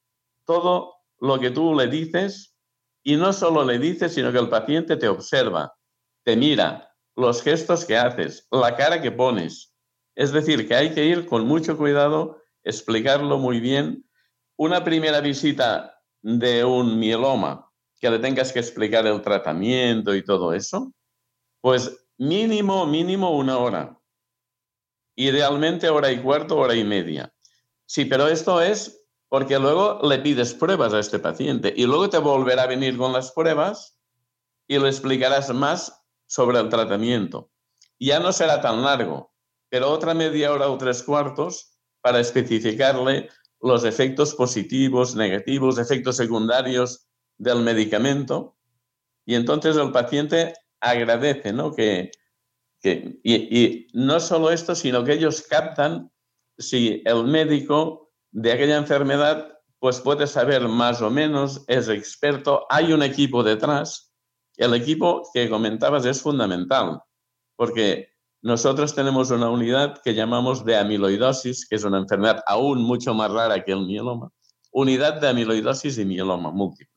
todo 0.45 0.95
lo 1.21 1.39
que 1.39 1.51
tú 1.51 1.75
le 1.75 1.87
dices 1.87 2.57
y 3.03 3.17
no 3.17 3.33
solo 3.33 3.65
le 3.65 3.79
dices, 3.79 4.15
sino 4.15 4.33
que 4.33 4.39
el 4.39 4.49
paciente 4.49 4.97
te 4.97 5.09
observa, 5.09 5.75
te 6.25 6.37
mira, 6.37 6.91
los 7.17 7.43
gestos 7.43 7.85
que 7.85 7.97
haces, 7.97 8.47
la 8.51 8.77
cara 8.77 9.01
que 9.01 9.13
pones. 9.13 9.75
Es 10.17 10.33
decir, 10.33 10.67
que 10.67 10.75
hay 10.75 10.95
que 10.95 11.05
ir 11.05 11.27
con 11.27 11.47
mucho 11.47 11.77
cuidado, 11.77 12.43
explicarlo 12.63 13.39
muy 13.39 13.61
bien. 13.61 14.09
Una 14.57 14.85
primera 14.85 15.21
visita 15.21 16.01
de 16.23 16.65
un 16.65 16.99
mieloma 16.99 17.71
que 18.05 18.11
le 18.11 18.19
tengas 18.19 18.53
que 18.53 18.59
explicar 18.59 19.07
el 19.07 19.23
tratamiento 19.23 20.15
y 20.15 20.23
todo 20.23 20.53
eso, 20.53 20.93
pues 21.63 22.07
mínimo, 22.19 22.85
mínimo 22.85 23.35
una 23.35 23.57
hora. 23.57 23.99
Idealmente 25.17 25.89
hora 25.89 26.13
y 26.13 26.21
cuarto, 26.21 26.59
hora 26.59 26.75
y 26.75 26.85
media. 26.85 27.33
Sí, 27.87 28.05
pero 28.05 28.29
esto 28.29 28.61
es 28.61 29.07
porque 29.31 29.59
luego 29.59 30.01
le 30.07 30.19
pides 30.19 30.53
pruebas 30.53 30.93
a 30.93 30.99
este 30.99 31.19
paciente 31.19 31.73
y 31.75 31.87
luego 31.87 32.11
te 32.11 32.19
volverá 32.19 32.65
a 32.65 32.67
venir 32.67 32.99
con 32.99 33.15
las 33.15 33.33
pruebas 33.33 33.99
y 34.69 34.79
le 34.79 34.89
explicarás 34.91 35.55
más 35.55 36.05
sobre 36.27 36.61
el 36.61 36.69
tratamiento. 36.69 37.51
Ya 37.99 38.21
no 38.21 38.35
será 38.35 38.61
tan 38.61 38.83
largo, 38.83 39.33
pero 39.71 39.91
otra 39.91 40.13
media 40.13 40.53
hora 40.53 40.69
o 40.69 40.77
tres 40.77 41.03
cuartos 41.03 41.79
para 42.03 42.21
especificarle 42.21 43.31
los 43.63 43.83
efectos 43.83 44.35
positivos, 44.35 45.17
negativos, 45.17 45.79
efectos 45.79 46.19
secundarios 46.19 47.09
del 47.39 47.61
medicamento 47.61 48.55
y 49.27 49.35
entonces 49.35 49.77
el 49.77 49.91
paciente 49.91 50.55
agradece, 50.81 51.53
¿no? 51.53 51.73
Que, 51.73 52.11
que 52.81 53.19
y, 53.23 53.87
no 53.95 54.21
solo 54.21 54.51
esto, 54.51 54.75
sino 54.75 55.05
que 55.05 55.15
ellos 55.15 55.43
captan 55.49 56.11
si 56.59 57.03
el 57.05 57.25
médico 57.25 58.13
de 58.31 58.53
aquella 58.53 58.77
enfermedad 58.77 59.51
pues 59.79 60.01
puede 60.01 60.27
saber 60.27 60.67
más 60.67 61.03
o 61.03 61.11
menos, 61.11 61.63
es 61.69 61.89
experto, 61.89 62.65
hay 62.71 62.93
un 62.93 63.03
equipo 63.03 63.43
detrás. 63.43 64.15
El 64.57 64.73
equipo 64.73 65.29
que 65.35 65.51
comentabas 65.51 66.07
es 66.07 66.23
fundamental, 66.23 67.03
porque 67.55 68.09
nosotros 68.41 68.95
tenemos 68.95 69.31
una 69.31 69.51
unidad 69.51 70.01
que 70.03 70.15
llamamos 70.15 70.65
de 70.65 70.79
amiloidosis, 70.79 71.67
que 71.69 71.77
es 71.77 71.85
una 71.85 71.99
enfermedad 71.99 72.43
aún 72.47 72.83
mucho 72.83 73.13
más 73.13 73.31
rara 73.31 73.63
que 73.63 73.73
el 73.73 73.85
mieloma, 73.85 74.31
unidad 74.73 75.21
de 75.21 75.29
amiloidosis 75.29 75.99
y 75.99 76.05
mieloma 76.07 76.51
múltiple. 76.51 76.94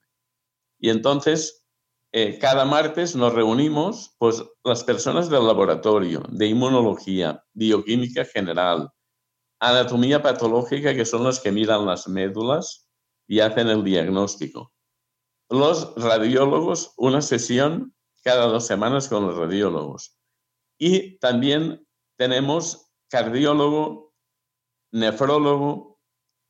Y 0.79 0.89
entonces, 0.89 1.65
eh, 2.11 2.37
cada 2.39 2.65
martes 2.65 3.15
nos 3.15 3.33
reunimos, 3.33 4.15
pues, 4.19 4.43
las 4.63 4.83
personas 4.83 5.29
del 5.29 5.45
laboratorio, 5.45 6.23
de 6.29 6.47
inmunología, 6.47 7.43
bioquímica 7.53 8.25
general, 8.25 8.89
anatomía 9.59 10.21
patológica, 10.21 10.93
que 10.93 11.05
son 11.05 11.23
los 11.23 11.39
que 11.39 11.51
miran 11.51 11.85
las 11.85 12.07
médulas 12.07 12.87
y 13.27 13.39
hacen 13.39 13.67
el 13.69 13.83
diagnóstico. 13.83 14.71
Los 15.49 15.95
radiólogos, 15.95 16.93
una 16.97 17.21
sesión 17.21 17.95
cada 18.23 18.47
dos 18.47 18.67
semanas 18.67 19.07
con 19.07 19.25
los 19.25 19.37
radiólogos. 19.37 20.17
Y 20.77 21.17
también 21.19 21.87
tenemos 22.17 22.91
cardiólogo, 23.09 24.13
nefrólogo, 24.91 25.99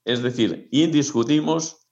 es 0.06 0.24
decir, 0.24 0.68
y 0.72 0.88
discutimos 0.88 1.87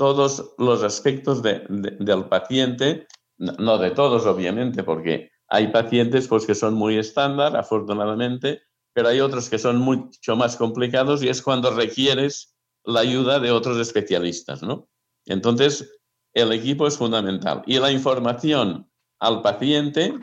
todos 0.00 0.54
los 0.56 0.82
aspectos 0.82 1.42
del 1.42 2.24
paciente, 2.30 3.06
no 3.36 3.76
de 3.76 3.90
todos 3.90 4.24
obviamente, 4.24 4.82
porque 4.82 5.30
hay 5.46 5.68
pacientes 5.68 6.26
pues, 6.26 6.46
que 6.46 6.54
son 6.54 6.72
muy 6.72 6.96
estándar, 6.96 7.54
afortunadamente, 7.54 8.62
pero 8.94 9.08
hay 9.08 9.20
otros 9.20 9.50
que 9.50 9.58
son 9.58 9.76
mucho 9.76 10.36
más 10.36 10.56
complicados 10.56 11.22
y 11.22 11.28
es 11.28 11.42
cuando 11.42 11.70
requieres 11.70 12.56
la 12.82 13.00
ayuda 13.00 13.40
de 13.40 13.50
otros 13.50 13.76
especialistas, 13.76 14.62
¿no? 14.62 14.88
Entonces, 15.26 16.00
el 16.32 16.50
equipo 16.52 16.86
es 16.86 16.96
fundamental. 16.96 17.62
Y 17.66 17.78
la 17.78 17.92
información 17.92 18.90
al 19.18 19.42
paciente, 19.42 20.14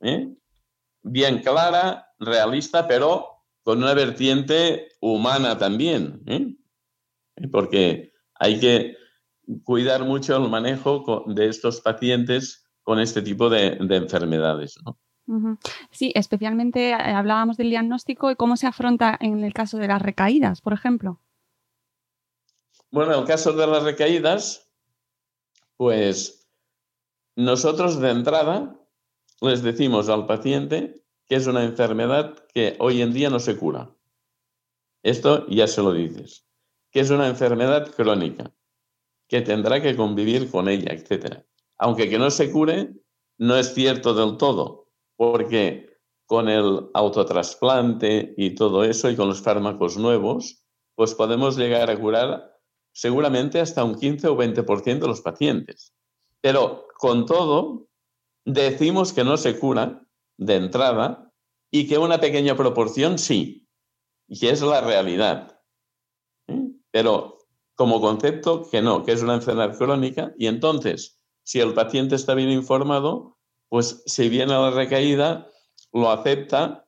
¿eh? 0.00 0.34
bien 1.02 1.40
clara, 1.40 2.06
realista, 2.18 2.88
pero 2.88 3.26
con 3.64 3.82
una 3.82 3.92
vertiente 3.92 4.88
humana 5.02 5.58
también, 5.58 6.22
¿eh? 6.24 6.56
porque 7.52 8.14
hay 8.36 8.58
que 8.58 8.96
cuidar 9.64 10.04
mucho 10.04 10.36
el 10.36 10.48
manejo 10.48 11.24
de 11.26 11.48
estos 11.48 11.80
pacientes 11.80 12.64
con 12.82 12.98
este 12.98 13.22
tipo 13.22 13.48
de, 13.48 13.78
enfermedades. 13.78 14.76
Sí, 15.90 16.12
especialmente 16.14 16.90
eh, 16.90 16.94
hablábamos 16.94 17.56
del 17.56 17.70
diagnóstico 17.70 18.30
y 18.30 18.36
cómo 18.36 18.56
se 18.56 18.66
afronta 18.66 19.16
en 19.20 19.44
el 19.44 19.52
caso 19.52 19.78
de 19.78 19.88
las 19.88 20.02
recaídas, 20.02 20.60
por 20.60 20.72
ejemplo. 20.72 21.20
Bueno, 22.90 23.12
en 23.14 23.20
el 23.20 23.26
caso 23.26 23.52
de 23.52 23.66
las 23.66 23.84
recaídas, 23.84 24.68
pues 25.76 26.48
nosotros 27.36 28.00
de 28.00 28.10
entrada 28.10 28.76
les 29.40 29.62
decimos 29.62 30.08
al 30.08 30.26
paciente 30.26 31.04
que 31.26 31.36
es 31.36 31.46
una 31.46 31.62
enfermedad 31.62 32.44
que 32.52 32.76
hoy 32.80 33.02
en 33.02 33.12
día 33.12 33.30
no 33.30 33.38
se 33.38 33.56
cura. 33.56 33.94
Esto 35.02 35.46
ya 35.46 35.68
se 35.68 35.80
lo 35.80 35.92
dices. 35.92 36.44
Que 36.90 37.00
es 37.00 37.10
una 37.10 37.28
enfermedad 37.28 37.94
crónica, 37.94 38.52
que 39.30 39.42
tendrá 39.42 39.80
que 39.80 39.94
convivir 39.94 40.50
con 40.50 40.68
ella, 40.68 40.92
etc. 40.92 41.44
Aunque 41.78 42.10
que 42.10 42.18
no 42.18 42.30
se 42.30 42.50
cure, 42.50 42.90
no 43.38 43.56
es 43.56 43.72
cierto 43.72 44.12
del 44.12 44.36
todo, 44.36 44.88
porque 45.16 45.88
con 46.26 46.48
el 46.48 46.90
autotrasplante 46.94 48.34
y 48.36 48.56
todo 48.56 48.82
eso 48.82 49.08
y 49.08 49.14
con 49.14 49.28
los 49.28 49.40
fármacos 49.40 49.96
nuevos, 49.96 50.64
pues 50.96 51.14
podemos 51.14 51.56
llegar 51.56 51.90
a 51.90 51.98
curar 51.98 52.58
seguramente 52.92 53.60
hasta 53.60 53.84
un 53.84 53.94
15 53.94 54.28
o 54.28 54.36
20% 54.36 54.98
de 54.98 55.06
los 55.06 55.20
pacientes. 55.20 55.94
Pero 56.40 56.88
con 56.98 57.24
todo, 57.24 57.88
decimos 58.44 59.12
que 59.12 59.22
no 59.22 59.36
se 59.36 59.58
cura 59.58 60.04
de 60.38 60.56
entrada 60.56 61.32
y 61.70 61.86
que 61.86 61.98
una 61.98 62.18
pequeña 62.18 62.56
proporción 62.56 63.16
sí, 63.16 63.68
y 64.26 64.48
es 64.48 64.60
la 64.60 64.80
realidad. 64.80 65.60
¿Eh? 66.48 66.72
Pero 66.90 67.39
como 67.80 67.98
concepto 67.98 68.68
que 68.70 68.82
no, 68.82 69.04
que 69.06 69.12
es 69.12 69.22
una 69.22 69.36
enfermedad 69.36 69.74
crónica 69.78 70.34
y 70.36 70.48
entonces, 70.48 71.18
si 71.42 71.60
el 71.60 71.72
paciente 71.72 72.14
está 72.14 72.34
bien 72.34 72.50
informado, 72.50 73.38
pues 73.70 74.02
si 74.04 74.28
viene 74.28 74.52
la 74.52 74.70
recaída, 74.70 75.46
lo 75.90 76.10
acepta, 76.10 76.86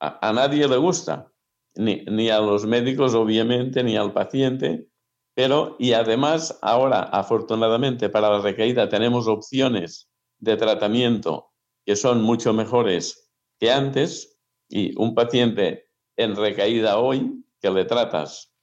a, 0.00 0.32
nadie 0.34 0.68
le 0.68 0.76
gusta, 0.76 1.32
ni, 1.76 2.04
ni 2.10 2.28
a 2.28 2.40
los 2.40 2.66
médicos 2.66 3.14
obviamente, 3.14 3.82
ni 3.82 3.96
al 3.96 4.12
paciente, 4.12 4.90
pero 5.32 5.76
y 5.78 5.94
además 5.94 6.58
ahora 6.60 7.04
afortunadamente 7.04 8.10
para 8.10 8.28
la 8.28 8.42
recaída 8.42 8.90
tenemos 8.90 9.26
opciones 9.26 10.10
de 10.40 10.58
tratamiento 10.58 11.54
que 11.86 11.96
son 11.96 12.20
mucho 12.20 12.52
mejores 12.52 13.32
que 13.58 13.72
antes 13.72 14.38
y 14.68 14.94
un 15.00 15.14
paciente 15.14 15.88
en 16.18 16.36
recaída 16.36 16.98
hoy 16.98 17.42
que 17.62 17.70
le 17.70 17.86
tratas 17.86 18.53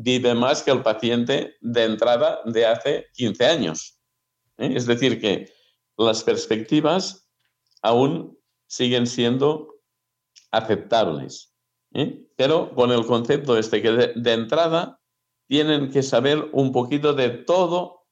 vive 0.00 0.34
más 0.34 0.62
que 0.62 0.70
el 0.70 0.82
paciente 0.82 1.56
de 1.60 1.84
entrada 1.84 2.40
de 2.44 2.66
hace 2.66 3.06
15 3.14 3.44
años. 3.44 4.00
¿eh? 4.58 4.72
Es 4.74 4.86
decir, 4.86 5.20
que 5.20 5.52
las 5.96 6.22
perspectivas 6.22 7.28
aún 7.82 8.38
siguen 8.68 9.06
siendo 9.06 9.74
aceptables, 10.52 11.52
¿eh? 11.94 12.24
pero 12.36 12.72
con 12.74 12.92
el 12.92 13.04
concepto 13.06 13.58
este 13.58 13.82
que 13.82 13.90
de 13.90 14.32
entrada 14.32 15.00
tienen 15.48 15.90
que 15.90 16.02
saber 16.02 16.48
un 16.52 16.70
poquito 16.70 17.12
de 17.14 17.30
todo 17.30 18.06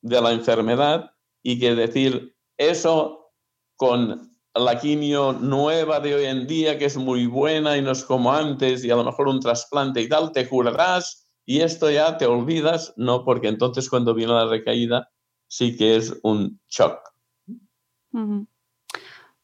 de 0.00 0.20
la 0.20 0.32
enfermedad 0.32 1.10
y 1.42 1.58
que 1.58 1.74
decir 1.74 2.36
eso 2.56 3.32
con 3.76 4.37
la 4.58 4.78
quimio 4.78 5.32
nueva 5.32 6.00
de 6.00 6.14
hoy 6.14 6.24
en 6.24 6.46
día, 6.46 6.78
que 6.78 6.86
es 6.86 6.96
muy 6.96 7.26
buena 7.26 7.76
y 7.76 7.82
no 7.82 7.92
es 7.92 8.04
como 8.04 8.32
antes, 8.32 8.84
y 8.84 8.90
a 8.90 8.96
lo 8.96 9.04
mejor 9.04 9.28
un 9.28 9.40
trasplante 9.40 10.00
y 10.00 10.08
tal, 10.08 10.32
te 10.32 10.48
curarás 10.48 11.28
y 11.44 11.62
esto 11.62 11.90
ya 11.90 12.18
te 12.18 12.26
olvidas, 12.26 12.92
no, 12.96 13.24
porque 13.24 13.48
entonces 13.48 13.88
cuando 13.88 14.14
viene 14.14 14.34
la 14.34 14.46
recaída 14.46 15.08
sí 15.46 15.76
que 15.76 15.96
es 15.96 16.14
un 16.22 16.60
shock. 16.68 17.00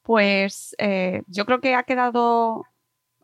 Pues 0.02 0.74
eh, 0.78 1.22
yo 1.26 1.46
creo 1.46 1.60
que 1.60 1.74
ha 1.74 1.84
quedado 1.84 2.66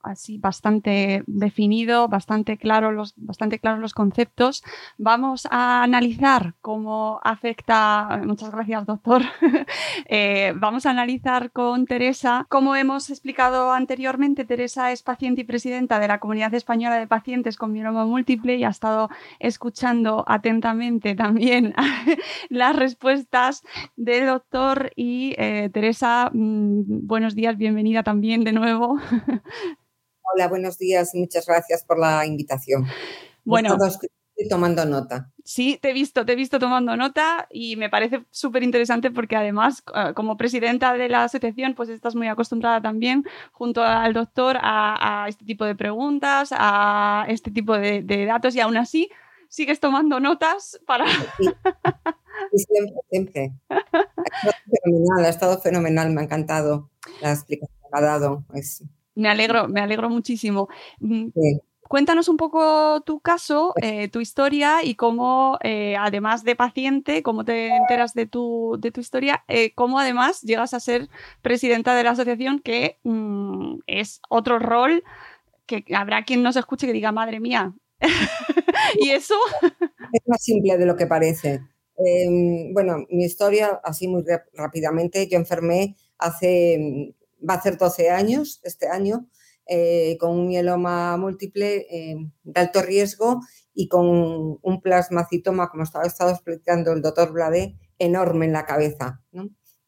así 0.03 0.39
bastante 0.39 1.23
definido, 1.27 2.09
bastante, 2.09 2.57
claro 2.57 2.93
los, 2.93 3.15
bastante 3.17 3.59
claros 3.59 3.81
los 3.81 3.95
conceptos. 3.95 4.63
Vamos 4.99 5.47
a 5.51 5.83
analizar 5.83 6.55
cómo 6.61 7.21
afecta, 7.23 8.21
muchas 8.25 8.51
gracias 8.51 8.87
doctor, 8.87 9.23
eh, 10.07 10.53
vamos 10.57 10.87
a 10.87 10.91
analizar 10.91 11.51
con 11.53 11.87
Teresa, 11.87 12.47
como 12.49 12.77
hemos 12.77 13.11
explicado 13.11 13.73
anteriormente, 13.73 14.45
Teresa 14.45 14.93
es 14.93 15.03
paciente 15.03 15.43
y 15.43 15.45
presidenta 15.45 15.99
de 15.99 16.09
la 16.09 16.21
Comunidad 16.21 16.55
Española 16.55 16.99
de 16.99 17.07
Pacientes 17.07 17.57
con 17.57 17.73
Mieloma 17.73 18.05
Múltiple 18.07 18.57
y 18.57 18.65
ha 18.65 18.69
estado 18.69 19.09
escuchando 19.39 20.25
atentamente 20.27 21.15
también 21.15 21.75
las 22.49 22.77
respuestas 22.77 23.63
del 23.97 24.27
doctor 24.27 24.93
y 24.97 25.35
eh, 25.39 25.71
Teresa, 25.73 26.31
mm, 26.33 27.07
buenos 27.07 27.35
días, 27.35 27.57
bienvenida 27.57 28.03
también 28.03 28.45
de 28.45 28.53
nuevo. 28.53 28.99
Hola, 30.33 30.49
buenos 30.49 30.79
días 30.79 31.15
y 31.15 31.19
muchas 31.19 31.47
gracias 31.47 31.85
por 31.85 31.99
la 31.99 32.25
invitación. 32.25 32.87
Bueno, 33.45 33.77
estoy 33.85 34.49
tomando 34.49 34.85
nota. 34.85 35.33
Sí, 35.45 35.79
te 35.83 35.91
he 35.91 35.93
visto, 35.93 36.25
te 36.25 36.33
he 36.33 36.37
visto 36.37 36.59
tomando 36.59 36.97
nota 36.97 37.49
y 37.51 37.75
me 37.77 37.91
parece 37.91 38.25
súper 38.31 38.63
interesante 38.63 39.11
porque 39.11 39.35
además, 39.35 39.83
eh, 39.95 40.13
como 40.15 40.37
presidenta 40.37 40.95
de 40.95 41.09
la 41.09 41.25
asociación, 41.25 41.75
pues 41.75 41.89
estás 41.89 42.15
muy 42.15 42.29
acostumbrada 42.29 42.81
también, 42.81 43.25
junto 43.51 43.83
al 43.83 44.13
doctor, 44.13 44.57
a, 44.61 45.27
este 45.29 45.45
tipo 45.45 45.65
de 45.65 45.75
preguntas, 45.75 46.51
a 46.53 47.25
este 47.29 47.51
tipo 47.51 47.77
de, 47.77 48.03
datos 48.27 48.55
y 48.55 48.61
aún 48.61 48.77
así 48.77 49.11
sigues 49.49 49.81
tomando 49.81 50.21
notas 50.21 50.79
para... 50.87 51.07
Sí. 52.53 52.65
siempre, 52.67 53.01
siempre. 53.11 53.53
Ha 53.69 53.79
estado 54.31 54.55
fenomenal, 54.83 55.25
ha 55.25 55.29
estado 55.29 55.61
fenomenal, 55.61 56.11
me 56.11 56.21
ha 56.21 56.25
encantado 56.25 56.91
la 57.21 57.33
explicación 57.33 57.77
que 57.81 57.99
ha 57.99 58.01
dado. 58.01 58.45
Me 59.21 59.29
alegro, 59.29 59.69
me 59.69 59.83
alegro 59.83 60.09
muchísimo. 60.09 60.71
Mm, 60.99 61.29
cuéntanos 61.83 62.29
un 62.29 62.39
poco 62.39 63.03
tu 63.03 63.21
caso, 63.21 63.75
eh, 63.83 64.09
tu 64.09 64.21
historia 64.21 64.83
y 64.83 64.95
cómo, 64.95 65.59
eh, 65.63 65.95
además 65.99 66.43
de 66.43 66.57
paciente, 66.57 67.23
cómo 67.23 67.45
te 67.45 67.69
enteras 67.69 68.15
de 68.15 68.27
tu, 68.27 68.79
de 68.81 68.91
tu 68.91 69.03
historia, 69.03 69.45
eh, 69.47 69.75
cómo 69.75 69.99
además 69.99 70.41
llegas 70.41 70.73
a 70.73 70.81
ser 70.81 71.11
presidenta 71.43 71.95
de 71.95 72.03
la 72.03 72.13
asociación, 72.13 72.61
que 72.61 72.99
mm, 73.03 73.81
es 73.87 74.23
otro 74.31 74.59
rol 74.59 75.05
que 75.67 75.85
habrá 75.95 76.25
quien 76.25 76.43
nos 76.43 76.57
escuche 76.57 76.87
que 76.87 76.95
diga, 76.95 77.13
madre 77.13 77.41
mía. 77.41 77.75
¿Y 78.99 79.11
eso? 79.11 79.35
es 80.13 80.23
más 80.27 80.43
simple 80.43 80.79
de 80.79 80.87
lo 80.87 80.97
que 80.97 81.07
parece. 81.07 81.61
Em, 81.99 82.73
bueno, 82.73 83.05
mi 83.11 83.25
historia, 83.25 83.83
así 83.85 84.09
muy 84.09 84.25
rápidamente, 84.55 85.29
yo 85.29 85.37
enfermé 85.37 85.95
hace 86.17 87.13
va 87.49 87.55
a 87.55 87.63
ser 87.63 87.79
12 87.79 88.11
años 88.11 88.61
este 88.65 88.89
año, 88.89 89.29
eh, 89.67 90.17
con 90.19 90.33
un 90.33 90.49
mieloma 90.49 91.17
múltiple 91.17 91.87
eh, 91.91 92.17
de 92.43 92.61
alto 92.61 92.83
riesgo 92.83 93.41
y 93.73 93.89
con 93.89 94.59
un 94.61 94.81
plasmacitoma, 94.83 95.71
como 95.71 95.85
estaba 95.85 96.07
estado 96.07 96.31
explicando 96.31 96.93
el 96.93 97.03
doctor 97.03 97.33
Blade, 97.33 97.77
enorme 97.99 98.47
en 98.47 98.53
la 98.53 98.67
cabeza. 98.67 99.23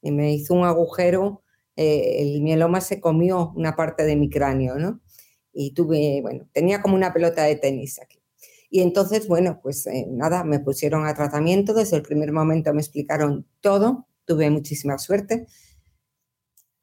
Y 0.00 0.12
me 0.12 0.32
hizo 0.32 0.54
un 0.54 0.64
agujero, 0.64 1.42
eh, 1.76 2.22
el 2.22 2.42
mieloma 2.42 2.80
se 2.80 3.00
comió 3.00 3.52
una 3.56 3.74
parte 3.74 4.04
de 4.04 4.14
mi 4.16 4.30
cráneo, 4.30 4.76
¿no? 4.76 5.00
Y 5.52 5.74
tuve, 5.74 6.20
bueno, 6.22 6.48
tenía 6.52 6.80
como 6.80 6.94
una 6.94 7.12
pelota 7.12 7.42
de 7.42 7.56
tenis 7.56 8.00
aquí. 8.00 8.22
Y 8.70 8.80
entonces, 8.82 9.26
bueno, 9.28 9.58
pues 9.62 9.86
nada, 10.08 10.44
me 10.44 10.60
pusieron 10.60 11.06
a 11.06 11.14
tratamiento, 11.14 11.74
desde 11.74 11.96
el 11.96 12.02
primer 12.02 12.32
momento 12.32 12.72
me 12.72 12.80
explicaron 12.80 13.46
todo, 13.60 14.06
tuve 14.24 14.48
muchísima 14.48 14.96
suerte 14.96 15.46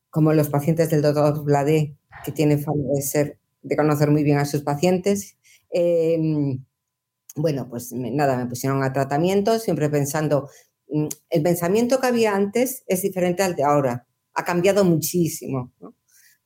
como 0.10 0.34
los 0.34 0.50
pacientes 0.50 0.90
del 0.90 1.02
doctor 1.02 1.44
Bladé, 1.44 1.96
que 2.26 2.32
tienen 2.32 2.62
fama 2.62 2.84
de 2.96 3.02
ser, 3.02 3.40
de 3.62 3.76
conocer 3.76 4.10
muy 4.12 4.24
bien 4.24 4.38
a 4.38 4.46
sus 4.46 4.64
pacientes. 4.64 5.38
Em, 5.72 6.64
bueno, 7.36 7.68
pues 7.70 7.92
nada, 7.94 8.38
me 8.38 8.48
pusieron 8.48 8.84
a 8.84 8.94
tratamiento, 8.94 9.60
siempre 9.60 9.90
pensando, 9.90 10.50
mm, 10.90 11.08
el 11.30 11.44
pensamiento 11.44 12.00
que 12.00 12.08
había 12.08 12.36
antes 12.36 12.84
es 12.88 13.02
diferente 13.04 13.44
al 13.44 13.56
de 13.56 13.64
ahora, 13.64 14.08
ha 14.34 14.44
cambiado 14.46 14.84
muchísimo, 14.86 15.74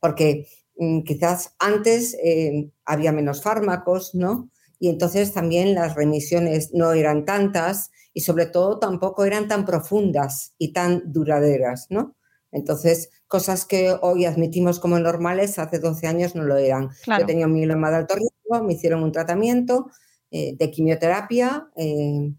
porque 0.00 0.46
mm, 0.78 1.02
quizás 1.02 1.54
antes 1.58 2.16
em, 2.22 2.70
había 2.84 3.12
menos 3.12 3.42
fármacos, 3.42 4.14
¿no? 4.14 4.50
Y 4.78 4.88
entonces 4.88 5.32
también 5.32 5.74
las 5.74 5.94
remisiones 5.94 6.70
no 6.74 6.92
eran 6.92 7.24
tantas 7.24 7.90
y 8.12 8.20
sobre 8.20 8.46
todo 8.46 8.78
tampoco 8.78 9.24
eran 9.24 9.48
tan 9.48 9.64
profundas 9.64 10.54
y 10.58 10.72
tan 10.72 11.02
duraderas, 11.12 11.86
¿no? 11.90 12.16
Entonces, 12.54 13.10
cosas 13.26 13.66
que 13.66 13.94
hoy 14.00 14.26
admitimos 14.26 14.78
como 14.78 14.98
normales, 15.00 15.58
hace 15.58 15.80
12 15.80 16.06
años 16.06 16.36
no 16.36 16.44
lo 16.44 16.56
eran. 16.56 16.90
Yo 17.06 17.26
tenía 17.26 17.46
un 17.46 17.52
mieloma 17.52 17.90
de 17.90 17.96
alto 17.96 18.14
riesgo, 18.14 18.64
me 18.64 18.74
hicieron 18.74 19.02
un 19.02 19.10
tratamiento 19.10 19.90
eh, 20.30 20.54
de 20.56 20.70
quimioterapia, 20.70 21.68
eh, 21.76 22.32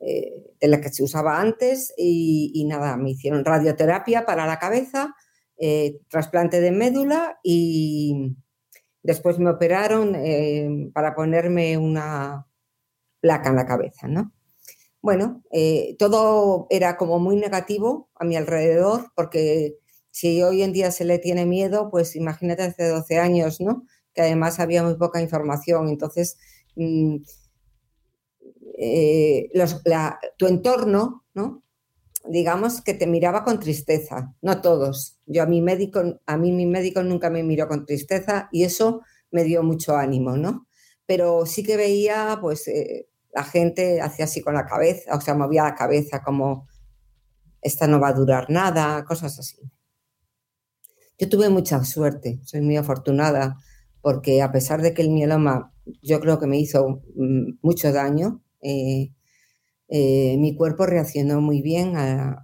eh, 0.00 0.32
de 0.60 0.68
la 0.68 0.82
que 0.82 0.90
se 0.90 1.02
usaba 1.02 1.40
antes, 1.40 1.94
y, 1.96 2.62
nada, 2.68 2.98
me 2.98 3.12
hicieron 3.12 3.42
radioterapia 3.42 4.26
para 4.26 4.46
la 4.46 4.58
cabeza, 4.58 5.14
trasplante 6.08 6.60
de 6.60 6.72
médula 6.72 7.38
y 7.42 8.36
después 9.02 9.38
me 9.38 9.50
operaron 9.50 10.14
para 10.92 11.14
ponerme 11.14 11.78
una 11.78 12.46
placa 13.20 13.50
en 13.50 13.56
la 13.56 13.64
cabeza, 13.64 14.08
¿no? 14.08 14.32
Bueno, 15.04 15.42
eh, 15.52 15.96
todo 15.98 16.66
era 16.70 16.96
como 16.96 17.18
muy 17.18 17.36
negativo 17.36 18.08
a 18.14 18.24
mi 18.24 18.36
alrededor, 18.36 19.12
porque 19.14 19.76
si 20.10 20.42
hoy 20.42 20.62
en 20.62 20.72
día 20.72 20.90
se 20.90 21.04
le 21.04 21.18
tiene 21.18 21.44
miedo, 21.44 21.90
pues 21.90 22.16
imagínate 22.16 22.62
hace 22.62 22.88
12 22.88 23.18
años, 23.18 23.60
¿no? 23.60 23.86
Que 24.14 24.22
además 24.22 24.60
había 24.60 24.82
muy 24.82 24.96
poca 24.96 25.20
información. 25.20 25.90
Entonces, 25.90 26.38
mm, 26.76 27.16
eh, 28.78 29.50
tu 30.38 30.46
entorno, 30.46 31.22
¿no? 31.34 31.62
digamos 32.26 32.80
que 32.80 32.94
te 32.94 33.06
miraba 33.06 33.44
con 33.44 33.60
tristeza, 33.60 34.34
no 34.40 34.62
todos. 34.62 35.18
Yo 35.26 35.42
a 35.42 35.46
mi 35.46 35.60
médico, 35.60 36.18
a 36.24 36.36
mí 36.38 36.50
mi 36.50 36.64
médico 36.64 37.02
nunca 37.02 37.28
me 37.28 37.42
miró 37.42 37.68
con 37.68 37.84
tristeza 37.84 38.48
y 38.52 38.64
eso 38.64 39.02
me 39.30 39.44
dio 39.44 39.62
mucho 39.62 39.98
ánimo, 39.98 40.38
¿no? 40.38 40.66
Pero 41.04 41.44
sí 41.44 41.62
que 41.62 41.76
veía, 41.76 42.38
pues, 42.40 42.66
eh, 42.68 43.06
la 43.34 43.44
gente 43.44 44.00
hacía 44.00 44.26
así 44.26 44.40
con 44.40 44.54
la 44.54 44.66
cabeza, 44.66 45.14
o 45.14 45.20
sea, 45.20 45.34
movía 45.34 45.64
la 45.64 45.74
cabeza 45.74 46.22
como, 46.22 46.68
esta 47.60 47.86
no 47.86 47.98
va 48.00 48.08
a 48.08 48.12
durar 48.12 48.48
nada, 48.48 49.04
cosas 49.04 49.38
así. 49.38 49.58
Yo 51.18 51.28
tuve 51.28 51.48
mucha 51.48 51.82
suerte, 51.84 52.40
soy 52.44 52.60
muy 52.60 52.76
afortunada, 52.76 53.56
porque 54.00 54.42
a 54.42 54.52
pesar 54.52 54.82
de 54.82 54.94
que 54.94 55.02
el 55.02 55.10
mieloma 55.10 55.72
yo 56.02 56.20
creo 56.20 56.38
que 56.38 56.46
me 56.46 56.58
hizo 56.58 57.02
mm, 57.16 57.58
mucho 57.62 57.92
daño, 57.92 58.42
eh, 58.62 59.12
eh, 59.88 60.36
mi 60.38 60.56
cuerpo 60.56 60.86
reaccionó 60.86 61.40
muy 61.40 61.62
bien 61.62 61.96
a, 61.96 62.40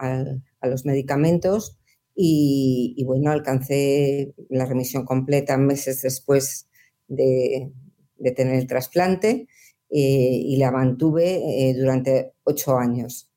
los 0.62 0.84
medicamentos 0.84 1.78
y, 2.14 3.02
bueno, 3.06 3.30
alcancé 3.30 4.34
la 4.50 4.66
remisión 4.66 5.06
completa 5.06 5.56
meses 5.56 6.02
después 6.02 6.68
de, 7.08 7.72
tener 8.36 8.56
el 8.56 8.66
trasplante 8.66 9.48
eh, 9.90 10.40
y 10.44 10.56
la 10.56 10.70
mantuve 10.70 11.74
durante 11.76 12.34
ocho 12.44 12.76
años, 12.76 13.30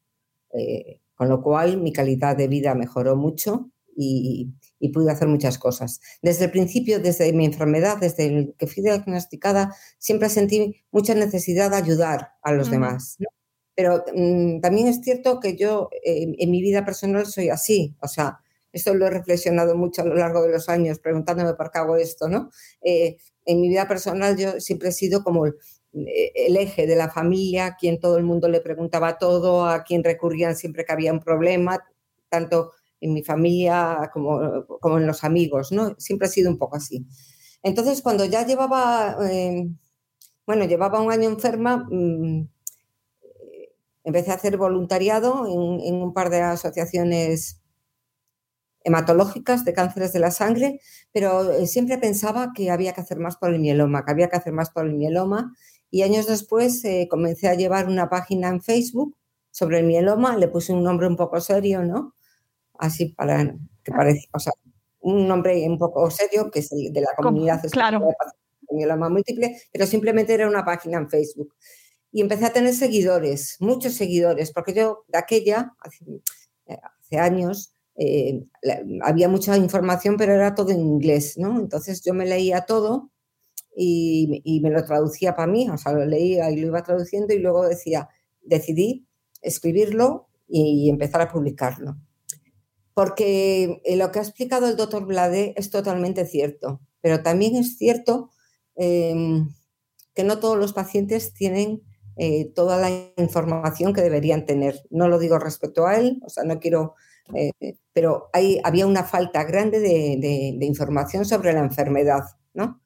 con 1.15 1.29
lo 1.29 1.41
cual 1.41 1.81
mi 1.81 1.91
calidad 1.91 2.37
de 2.37 2.47
vida 2.47 2.75
mejoró 2.75 3.15
mucho 3.15 3.71
y, 3.95 4.53
y 4.83 4.89
pude 4.89 5.11
hacer 5.11 5.29
muchas 5.29 5.57
cosas. 5.57 6.01
Desde 6.21 6.45
el 6.45 6.51
principio, 6.51 6.99
desde 6.99 7.31
mi 7.31 7.45
enfermedad, 7.45 7.97
desde 7.99 8.53
que 8.57 8.67
fui 8.67 8.83
diagnosticada, 8.83 9.73
siempre 9.97 10.27
sentí 10.27 10.75
mucha 10.91 11.15
necesidad 11.15 11.71
de 11.71 11.77
ayudar 11.77 12.31
a 12.41 12.51
los 12.51 12.69
demás. 12.69 13.17
Pero 13.75 14.03
mm, 14.13 14.59
también 14.59 14.87
es 14.89 14.99
cierto 14.99 15.39
que 15.39 15.55
yo 15.55 15.89
eh, 16.05 16.35
en 16.37 16.51
mi 16.51 16.61
vida 16.61 16.83
personal 16.83 17.25
soy 17.25 17.47
así, 17.47 17.95
o 18.01 18.09
sea, 18.09 18.39
esto 18.73 18.93
lo 18.93 19.07
he 19.07 19.09
reflexionado 19.09 19.77
mucho 19.77 20.01
a 20.01 20.05
lo 20.05 20.15
largo 20.15 20.41
de 20.41 20.51
los 20.51 20.67
años, 20.67 20.99
preguntándome 20.99 21.53
por 21.53 21.71
qué 21.71 21.79
hago 21.79 21.95
esto, 21.95 22.27
¿no? 22.27 22.49
Eh, 22.81 23.15
en 23.45 23.61
mi 23.61 23.69
vida 23.69 23.87
personal 23.87 24.35
yo 24.35 24.59
siempre 24.59 24.89
he 24.89 24.91
sido 24.91 25.23
como 25.23 25.45
el, 25.93 26.07
eh, 26.07 26.31
el, 26.35 26.57
eje 26.57 26.87
de 26.87 26.95
la 26.95 27.09
familia, 27.09 27.67
a 27.67 27.75
quien 27.75 27.99
todo 27.99 28.17
el 28.17 28.23
mundo 28.23 28.47
le 28.49 28.61
preguntaba 28.61 29.17
todo, 29.17 29.65
a 29.65 29.83
quien 29.83 30.03
recurrían 30.03 30.55
siempre 30.55 30.85
que 30.85 30.93
había 30.93 31.13
un 31.13 31.19
problema, 31.19 31.83
tanto 32.29 32.71
en 32.99 33.13
mi 33.13 33.23
familia 33.23 34.09
como, 34.13 34.65
como 34.79 34.97
en 34.97 35.07
los 35.07 35.23
amigos, 35.23 35.71
¿no? 35.71 35.95
Siempre 35.97 36.27
ha 36.27 36.31
sido 36.31 36.49
un 36.49 36.57
poco 36.57 36.77
así. 36.77 37.05
Entonces, 37.61 38.01
cuando 38.01 38.25
ya 38.25 38.45
llevaba, 38.45 39.17
eh, 39.29 39.67
bueno, 40.45 40.65
llevaba 40.65 41.01
un 41.01 41.11
año 41.11 41.29
enferma, 41.29 41.85
mm, 41.89 42.47
empecé 44.05 44.31
a 44.31 44.35
hacer 44.35 44.57
voluntariado 44.57 45.47
en, 45.47 45.81
en, 45.81 46.01
un 46.01 46.13
par 46.13 46.29
de 46.29 46.41
asociaciones 46.41 47.61
hematológicas 48.83 49.65
de 49.65 49.73
cánceres 49.73 50.13
de 50.13 50.19
la 50.19 50.31
sangre, 50.31 50.79
pero 51.11 51.51
eh, 51.51 51.67
siempre 51.67 51.97
pensaba 51.97 52.51
que 52.53 52.69
había 52.71 52.93
que 52.93 53.01
hacer 53.01 53.19
más 53.19 53.37
por 53.37 53.53
el 53.53 53.59
mieloma, 53.59 54.03
que 54.05 54.11
había 54.11 54.29
que 54.29 54.35
hacer 54.37 54.53
más 54.53 54.71
por 54.71 54.85
el 54.85 54.93
mieloma. 54.93 55.55
Y 55.93 56.01
años 56.01 56.25
después 56.25 56.83
eh, 56.85 57.07
comencé 57.07 57.47
a 57.47 57.53
llevar 57.53 57.87
una 57.87 58.09
página 58.09 58.49
en 58.49 58.63
Facebook 58.63 59.15
sobre 59.51 59.77
el 59.77 59.85
mieloma, 59.85 60.35
le 60.35 60.47
puse 60.47 60.73
un 60.73 60.83
nombre 60.83 61.05
un 61.05 61.15
poco 61.15 61.39
serio, 61.39 61.83
¿no? 61.83 62.15
así 62.79 63.09
para 63.09 63.55
que 63.83 63.91
parezca, 63.91 64.31
o 64.33 64.39
sea, 64.39 64.53
un 65.01 65.27
nombre 65.27 65.63
un 65.67 65.77
poco 65.77 66.09
serio, 66.09 66.49
que 66.49 66.59
es 66.59 66.71
el 66.71 66.91
de 66.91 67.01
la 67.01 67.11
comunidad 67.15 67.61
claro. 67.71 68.07
de 68.69 68.95
más 68.95 69.11
múltiple, 69.11 69.55
pero 69.71 69.85
simplemente 69.85 70.33
era 70.33 70.47
una 70.47 70.65
página 70.65 70.97
en 70.97 71.09
Facebook. 71.09 71.53
Y 72.11 72.21
empecé 72.21 72.45
a 72.45 72.53
tener 72.53 72.73
seguidores, 72.73 73.57
muchos 73.59 73.93
seguidores, 73.93 74.51
porque 74.51 74.73
yo 74.73 75.03
de 75.07 75.17
aquella, 75.19 75.75
hace, 75.79 76.05
eh, 76.67 77.17
años, 77.19 77.75
eh, 77.97 78.43
había 79.03 79.29
mucha 79.29 79.55
información, 79.57 80.17
pero 80.17 80.33
era 80.33 80.55
todo 80.55 80.71
en 80.71 80.79
inglés, 80.79 81.37
¿no? 81.37 81.59
Entonces 81.59 82.01
yo 82.03 82.15
me 82.15 82.25
leía 82.25 82.61
todo 82.61 83.11
y, 83.75 84.59
me 84.61 84.69
lo 84.69 84.83
traducía 84.85 85.35
para 85.35 85.51
mí, 85.51 85.69
o 85.69 85.77
sea, 85.77 85.93
lo 85.93 86.05
leía 86.05 86.51
y 86.51 86.57
lo 86.57 86.67
iba 86.67 86.83
traduciendo 86.83 87.33
y 87.33 87.39
luego 87.39 87.67
decía, 87.67 88.09
decidí 88.41 89.07
escribirlo 89.41 90.27
y 90.47 90.89
empezar 90.89 91.21
a 91.21 91.31
publicarlo 91.31 91.97
porque 92.93 93.81
eh, 93.83 93.95
lo 93.95 94.11
que 94.11 94.19
ha 94.19 94.21
explicado 94.21 94.67
el 94.67 94.77
doctor 94.77 95.05
Blade 95.05 95.53
es 95.57 95.69
totalmente 95.69 96.25
cierto, 96.25 96.81
pero 97.01 97.23
también 97.23 97.55
es 97.55 97.77
cierto 97.77 98.29
em, 98.75 99.49
que 100.13 100.23
no 100.23 100.39
todos 100.39 100.57
los 100.57 100.73
pacientes 100.73 101.33
tienen 101.33 101.81
eh, 102.17 102.51
toda 102.53 102.77
la 102.77 102.91
información 103.17 103.93
que 103.93 104.01
deberían 104.01 104.45
tener. 104.45 104.81
No 104.91 105.07
lo 105.07 105.17
digo 105.17 105.39
respecto 105.39 105.87
a 105.87 105.95
él, 105.95 106.21
o 106.23 106.29
sea, 106.29 106.43
no 106.43 106.59
quiero, 106.59 106.93
eh, 107.33 107.51
pero 107.93 108.29
hay, 108.33 108.59
había 108.63 108.85
una 108.85 109.03
falta 109.03 109.43
grande 109.43 109.79
de, 109.79 110.65
información 110.65 111.25
sobre 111.25 111.53
la 111.53 111.61
enfermedad, 111.61 112.23
¿no? 112.53 112.82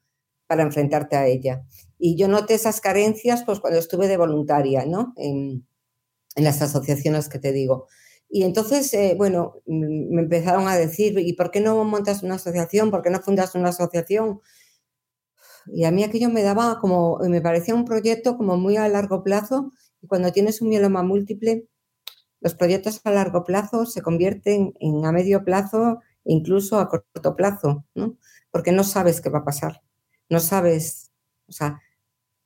Para 0.48 0.62
enfrentarte 0.64 1.14
a 1.14 1.26
ella. 1.26 1.62
Y 1.98 2.16
yo 2.16 2.26
noté 2.26 2.54
esas 2.54 2.80
carencias 2.80 3.44
pues, 3.44 3.60
cuando 3.60 3.78
estuve 3.78 4.08
de 4.08 4.16
voluntaria, 4.16 4.84
¿no? 4.86 5.14
en 5.16 5.64
las 6.44 6.62
asociaciones 6.62 7.28
que 7.28 7.38
te 7.38 7.52
digo. 7.52 7.88
Y 8.30 8.44
entonces, 8.44 8.92
eh, 8.94 9.14
bueno, 9.16 9.54
me 9.66 10.20
empezaron 10.22 10.68
a 10.68 10.76
decir, 10.76 11.18
¿y 11.18 11.32
por 11.32 11.50
qué 11.50 11.60
no 11.60 11.82
montas 11.84 12.22
una 12.22 12.34
asociación? 12.36 12.90
¿Por 12.90 13.02
qué 13.02 13.10
no 13.10 13.20
fundas 13.20 13.54
una 13.54 13.70
asociación? 13.70 14.40
Y 15.66 15.84
a 15.84 15.90
mí 15.90 16.04
aquello 16.04 16.28
me 16.30 16.42
daba 16.42 16.78
como, 16.80 17.18
me 17.20 17.40
parecía 17.40 17.74
un 17.74 17.84
proyecto 17.84 18.36
como 18.36 18.56
muy 18.56 18.76
a 18.76 18.88
largo 18.88 19.22
plazo. 19.22 19.72
Y 20.02 20.06
cuando 20.06 20.32
tienes 20.32 20.60
un 20.62 20.68
mieloma 20.68 21.02
múltiple, 21.02 21.66
los 22.40 22.54
proyectos 22.54 23.00
a 23.04 23.10
largo 23.10 23.44
plazo 23.44 23.86
se 23.86 24.02
convierten 24.02 24.74
en 24.80 25.04
a 25.04 25.12
medio 25.12 25.44
plazo 25.44 26.00
incluso 26.24 26.78
a 26.78 26.88
corto 26.88 27.36
plazo, 27.36 27.86
¿no? 27.94 28.16
Porque 28.50 28.72
no 28.72 28.84
sabes 28.84 29.20
qué 29.20 29.30
va 29.30 29.40
a 29.40 29.44
pasar. 29.44 29.82
No 30.30 30.40
sabes, 30.40 31.12
o 31.48 31.52
sea, 31.52 31.80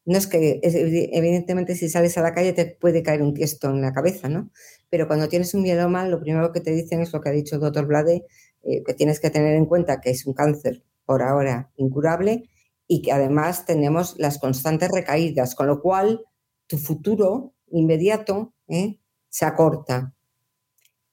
no 0.04 0.18
es 0.18 0.26
que, 0.26 0.60
evidentemente, 0.62 1.76
si 1.76 1.88
sales 1.88 2.18
a 2.18 2.22
la 2.22 2.34
calle 2.34 2.52
te 2.52 2.66
puede 2.66 3.02
caer 3.02 3.22
un 3.22 3.34
tiesto 3.34 3.70
en 3.70 3.80
la 3.82 3.92
cabeza, 3.92 4.28
¿no? 4.28 4.50
Pero 4.90 5.06
cuando 5.06 5.28
tienes 5.28 5.54
un 5.54 5.62
mieloma, 5.62 6.06
lo 6.08 6.20
primero 6.20 6.52
que 6.52 6.60
te 6.60 6.72
dicen 6.72 7.00
es 7.00 7.12
lo 7.12 7.20
que 7.20 7.28
ha 7.28 7.32
dicho 7.32 7.54
el 7.54 7.60
doctor 7.60 7.86
Blade, 7.86 8.24
eh, 8.64 8.82
que 8.84 8.94
tienes 8.94 9.20
que 9.20 9.30
tener 9.30 9.54
en 9.54 9.66
cuenta 9.66 10.00
que 10.00 10.10
es 10.10 10.26
un 10.26 10.34
cáncer 10.34 10.82
por 11.04 11.22
ahora 11.22 11.70
incurable 11.76 12.48
y 12.88 13.02
que 13.02 13.12
además 13.12 13.64
tenemos 13.64 14.16
las 14.18 14.38
constantes 14.38 14.90
recaídas, 14.90 15.54
con 15.54 15.68
lo 15.68 15.80
cual 15.80 16.24
tu 16.66 16.78
futuro 16.78 17.54
inmediato 17.70 18.54
¿eh? 18.68 18.98
se 19.28 19.44
acorta. 19.44 20.14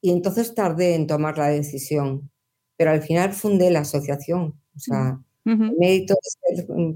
Y 0.02 0.12
entonces 0.12 0.56
tardé 0.56 0.96
en 0.96 1.08
tomar 1.08 1.38
la 1.38 1.48
decisión, 1.48 2.32
pero 2.76 2.92
al 2.92 3.02
final 3.02 3.34
fundé 3.34 3.70
la 3.70 3.82
asociación. 3.82 4.60
O 4.76 4.80
sea, 4.80 5.20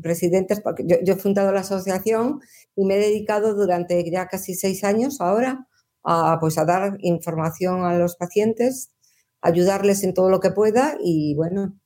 presidentes, 0.01 0.62
porque 0.62 0.86
yo, 0.86 1.13
he 1.13 1.15
fundado 1.15 1.51
la 1.51 1.62
asociación 1.62 2.41
y 2.75 2.86
me 2.86 2.95
he 2.95 2.99
dedicado 2.99 3.56
durante 3.56 4.10
ya 4.10 4.27
casi 4.27 4.56
seis 4.56 4.84
años 4.84 5.21
ahora 5.21 5.67
a, 6.03 6.38
pues, 6.39 6.58
a 6.58 6.65
dar 6.65 6.97
información 6.99 7.84
a 7.84 7.97
los 7.97 8.15
pacientes, 8.15 8.91
ayudarles 9.41 10.03
en 10.03 10.13
todo 10.13 10.29
lo 10.29 10.39
que 10.39 10.51
pueda 10.51 10.97
y 11.01 11.36
bueno, 11.36 11.79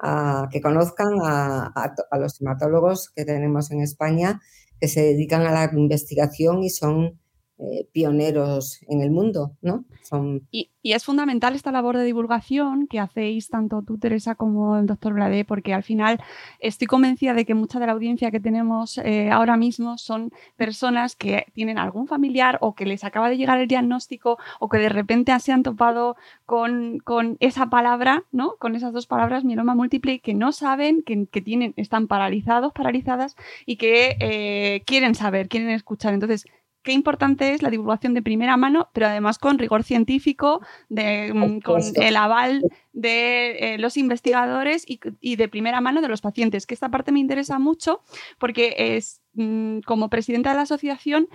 a 0.00 0.48
que 0.50 0.60
conozcan 0.60 1.14
a, 1.22 1.66
a 1.66 2.18
los 2.18 2.40
hematólogos 2.40 3.10
que 3.10 3.24
tenemos 3.24 3.70
en 3.70 3.80
España 3.80 4.40
que 4.80 4.88
se 4.88 5.02
dedican 5.02 5.42
a 5.42 5.52
la 5.52 5.70
investigación 5.72 6.62
y 6.62 6.70
son 6.70 7.18
eh, 7.58 7.88
pioneros 7.90 8.80
en 8.86 9.00
el 9.00 9.10
mundo, 9.10 9.52
¿no? 9.62 9.86
Y, 10.50 10.70
es 10.82 11.04
fundamental 11.04 11.54
esta 11.54 11.72
labor 11.72 11.96
de 11.96 12.04
divulgación 12.04 12.86
que 12.86 13.00
hacéis 13.00 13.48
tanto 13.48 13.82
tú, 13.82 13.98
Teresa, 13.98 14.34
como 14.34 14.76
el 14.76 14.86
doctor 14.86 15.14
Blade, 15.14 15.44
porque 15.46 15.72
al 15.72 15.82
final 15.82 16.20
estoy 16.60 16.86
convencida 16.86 17.32
de 17.32 17.44
que 17.46 17.54
mucha 17.54 17.80
de 17.80 17.86
la 17.86 17.92
audiencia 17.92 18.30
que 18.30 18.40
tenemos 18.40 18.98
eh, 18.98 19.30
ahora 19.30 19.56
mismo 19.56 19.98
son 19.98 20.32
personas 20.56 21.16
que 21.16 21.46
tienen 21.54 21.78
algún 21.78 22.06
familiar 22.06 22.58
o 22.60 22.74
que 22.74 22.84
les 22.84 23.04
acaba 23.04 23.30
de 23.30 23.38
llegar 23.38 23.58
el 23.58 23.68
diagnóstico 23.68 24.38
o 24.60 24.68
que 24.68 24.78
de 24.78 24.90
repente 24.90 25.36
se 25.40 25.50
han 25.50 25.62
topado 25.62 26.16
con, 26.44 27.02
esa 27.40 27.70
palabra, 27.70 28.24
¿no? 28.32 28.56
Con 28.58 28.76
esas 28.76 28.92
dos 28.92 29.06
palabras, 29.06 29.44
mieloma 29.44 29.74
múltiple, 29.74 30.20
que 30.20 30.34
no 30.34 30.52
saben, 30.52 31.02
que, 31.02 31.40
tienen, 31.40 31.72
están 31.76 32.06
paralizados, 32.06 32.72
paralizadas 32.74 33.34
y 33.64 33.76
que 33.76 34.16
eh, 34.20 34.82
quieren 34.86 35.14
saber, 35.14 35.48
quieren 35.48 35.70
escuchar. 35.70 36.14
Entonces, 36.14 36.44
qué 36.86 36.92
importante 36.92 37.52
es 37.52 37.62
la 37.62 37.68
divulgación 37.68 38.14
de 38.14 38.22
primera 38.22 38.56
mano, 38.56 38.88
pero 38.92 39.08
además 39.08 39.38
con 39.38 39.58
rigor 39.58 39.82
científico, 39.82 40.60
mm, 40.88 41.58
con 41.58 41.82
el 41.96 42.16
aval 42.16 42.62
de 42.92 43.74
eh, 43.74 43.78
los 43.78 43.96
investigadores 43.96 44.86
y, 44.86 45.36
de 45.36 45.48
primera 45.48 45.80
mano 45.80 46.00
de 46.00 46.06
los 46.06 46.20
pacientes, 46.20 46.64
que 46.64 46.74
esta 46.74 46.88
parte 46.88 47.10
me 47.10 47.18
interesa 47.18 47.58
mucho 47.58 48.02
porque 48.38 48.76
es, 48.78 49.20
mm, 49.34 49.80
como 49.80 50.08
presidenta 50.08 50.50
de 50.50 50.56
la 50.56 50.62
asociación, 50.62 51.28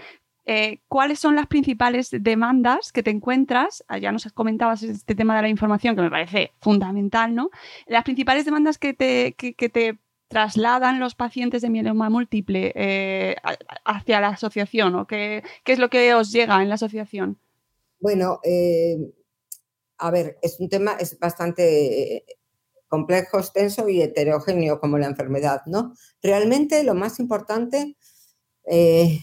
eh, 0.45 0.79
¿cuáles 0.87 1.19
son 1.19 1.35
las 1.35 1.47
principales 1.47 2.09
demandas 2.11 2.93
que 2.93 3.03
te 3.03 3.11
encuentras? 3.11 3.83
Ah, 3.89 3.97
ya 3.97 4.13
nos 4.13 4.31
comentabas 4.31 4.83
este 4.83 5.15
tema 5.15 5.35
de 5.35 5.41
la 5.41 5.49
información 5.49 5.97
que 5.97 6.01
me 6.01 6.09
parece 6.09 6.53
fundamental, 6.61 7.35
¿no? 7.35 7.49
Las 7.87 8.05
principales 8.05 8.45
demandas 8.45 8.77
que 8.77 8.93
te, 8.93 9.33
que 9.33 9.69
te 9.69 9.99
trasladan 10.31 11.01
los 11.01 11.13
pacientes 11.13 11.61
de 11.61 11.69
mieloma 11.69 12.09
múltiple 12.09 12.71
eh, 12.73 13.35
hacia 13.83 14.21
la 14.21 14.29
asociación 14.29 14.95
o 14.95 15.05
qué, 15.05 15.43
qué, 15.65 15.73
es 15.73 15.79
lo 15.79 15.89
que 15.89 16.13
os 16.13 16.31
llega 16.31 16.61
en 16.61 16.69
la 16.69 16.75
asociación? 16.75 17.37
Bueno, 17.99 18.39
eh, 18.45 18.97
a 19.97 20.09
ver, 20.09 20.37
es 20.41 20.57
un 20.61 20.69
tema, 20.69 20.93
es 20.93 21.19
bastante 21.19 22.23
complejo, 22.87 23.39
extenso 23.39 23.89
y 23.89 24.01
heterogéneo 24.01 24.79
como 24.79 24.97
la 24.97 25.07
enfermedad, 25.07 25.63
¿no? 25.65 25.93
Realmente 26.23 26.83
lo 26.83 26.95
más 26.95 27.19
importante, 27.19 27.97
eh, 28.65 29.19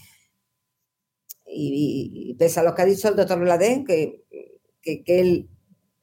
y, 1.47 2.35
pese 2.37 2.59
a 2.59 2.63
lo 2.63 2.75
que 2.75 2.83
ha 2.83 2.85
dicho 2.85 3.09
el 3.09 3.15
doctor 3.15 3.39
Bladé, 3.39 3.83
que, 3.83 4.25
que, 4.81 5.03
él 5.07 5.49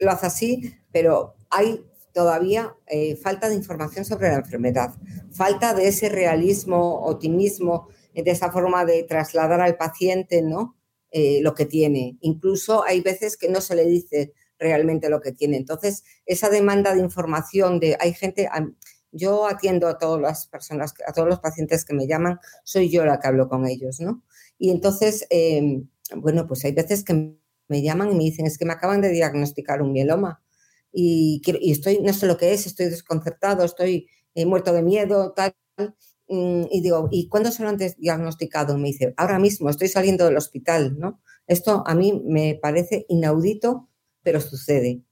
lo 0.00 0.10
hace 0.10 0.26
así, 0.26 0.74
pero 0.90 1.36
hay 1.50 1.84
todavía 2.16 2.74
eh, 2.86 3.14
falta 3.16 3.50
de 3.50 3.56
información 3.56 4.06
sobre 4.06 4.28
la 4.28 4.36
enfermedad, 4.36 4.94
falta 5.32 5.74
de 5.74 5.88
ese 5.88 6.08
realismo, 6.08 7.04
optimismo, 7.04 7.88
de 8.14 8.30
esa 8.30 8.50
forma 8.50 8.86
de 8.86 9.02
trasladar 9.02 9.60
al 9.60 9.76
paciente, 9.76 10.40
¿no? 10.40 10.78
Eh, 11.10 11.40
lo 11.42 11.52
que 11.52 11.66
tiene. 11.66 12.16
Incluso 12.22 12.82
hay 12.84 13.02
veces 13.02 13.36
que 13.36 13.50
no 13.50 13.60
se 13.60 13.76
le 13.76 13.84
dice 13.84 14.32
realmente 14.58 15.10
lo 15.10 15.20
que 15.20 15.32
tiene. 15.32 15.58
Entonces, 15.58 16.04
esa 16.24 16.48
demanda 16.48 16.94
de 16.94 17.00
información 17.00 17.80
de 17.80 17.98
hay 18.00 18.14
gente, 18.14 18.48
yo 19.12 19.46
atiendo 19.46 19.86
a 19.86 19.98
todas 19.98 20.18
las 20.18 20.46
personas, 20.46 20.94
a 21.06 21.12
todos 21.12 21.28
los 21.28 21.40
pacientes 21.40 21.84
que 21.84 21.92
me 21.92 22.06
llaman, 22.06 22.38
soy 22.64 22.88
yo 22.88 23.04
la 23.04 23.20
que 23.20 23.28
hablo 23.28 23.46
con 23.46 23.66
ellos, 23.66 24.00
¿no? 24.00 24.22
Y 24.56 24.70
entonces, 24.70 25.26
em, 25.28 25.86
bueno, 26.16 26.46
pues 26.46 26.64
hay 26.64 26.72
veces 26.72 27.04
que 27.04 27.36
me 27.68 27.82
llaman 27.82 28.10
y 28.10 28.14
me 28.14 28.24
dicen, 28.24 28.46
es 28.46 28.56
que 28.56 28.64
me 28.64 28.72
acaban 28.72 29.02
de 29.02 29.10
diagnosticar 29.10 29.82
un 29.82 29.92
mieloma 29.92 30.40
y, 30.98 31.42
estoy, 31.70 32.00
no 32.00 32.12
sé 32.12 32.26
lo 32.26 32.38
que 32.38 32.52
es, 32.52 32.66
estoy 32.66 32.86
desconcertado, 32.86 33.64
estoy 33.64 34.08
eh, 34.34 34.46
muerto 34.46 34.72
de 34.72 34.82
miedo, 34.82 35.32
tal. 35.34 35.54
Mm, 36.28 36.64
y 36.70 36.80
digo, 36.80 37.08
¿y 37.10 37.28
cuándo 37.28 37.50
se 37.52 37.62
lo 37.62 37.68
han 37.68 37.78
diagnosticado? 37.98 38.78
Me 38.78 38.88
dice, 38.88 39.14
ahora 39.16 39.38
mismo 39.38 39.70
estoy 39.70 39.88
saliendo 39.88 40.24
del 40.24 40.36
hospital, 40.36 40.98
¿no? 40.98 41.20
Esto 41.46 41.84
a 41.86 41.94
mí 41.94 42.22
me 42.24 42.58
parece 42.60 43.06
inaudito 43.08 43.88
pero 44.26 44.40
sucede. 44.40 45.04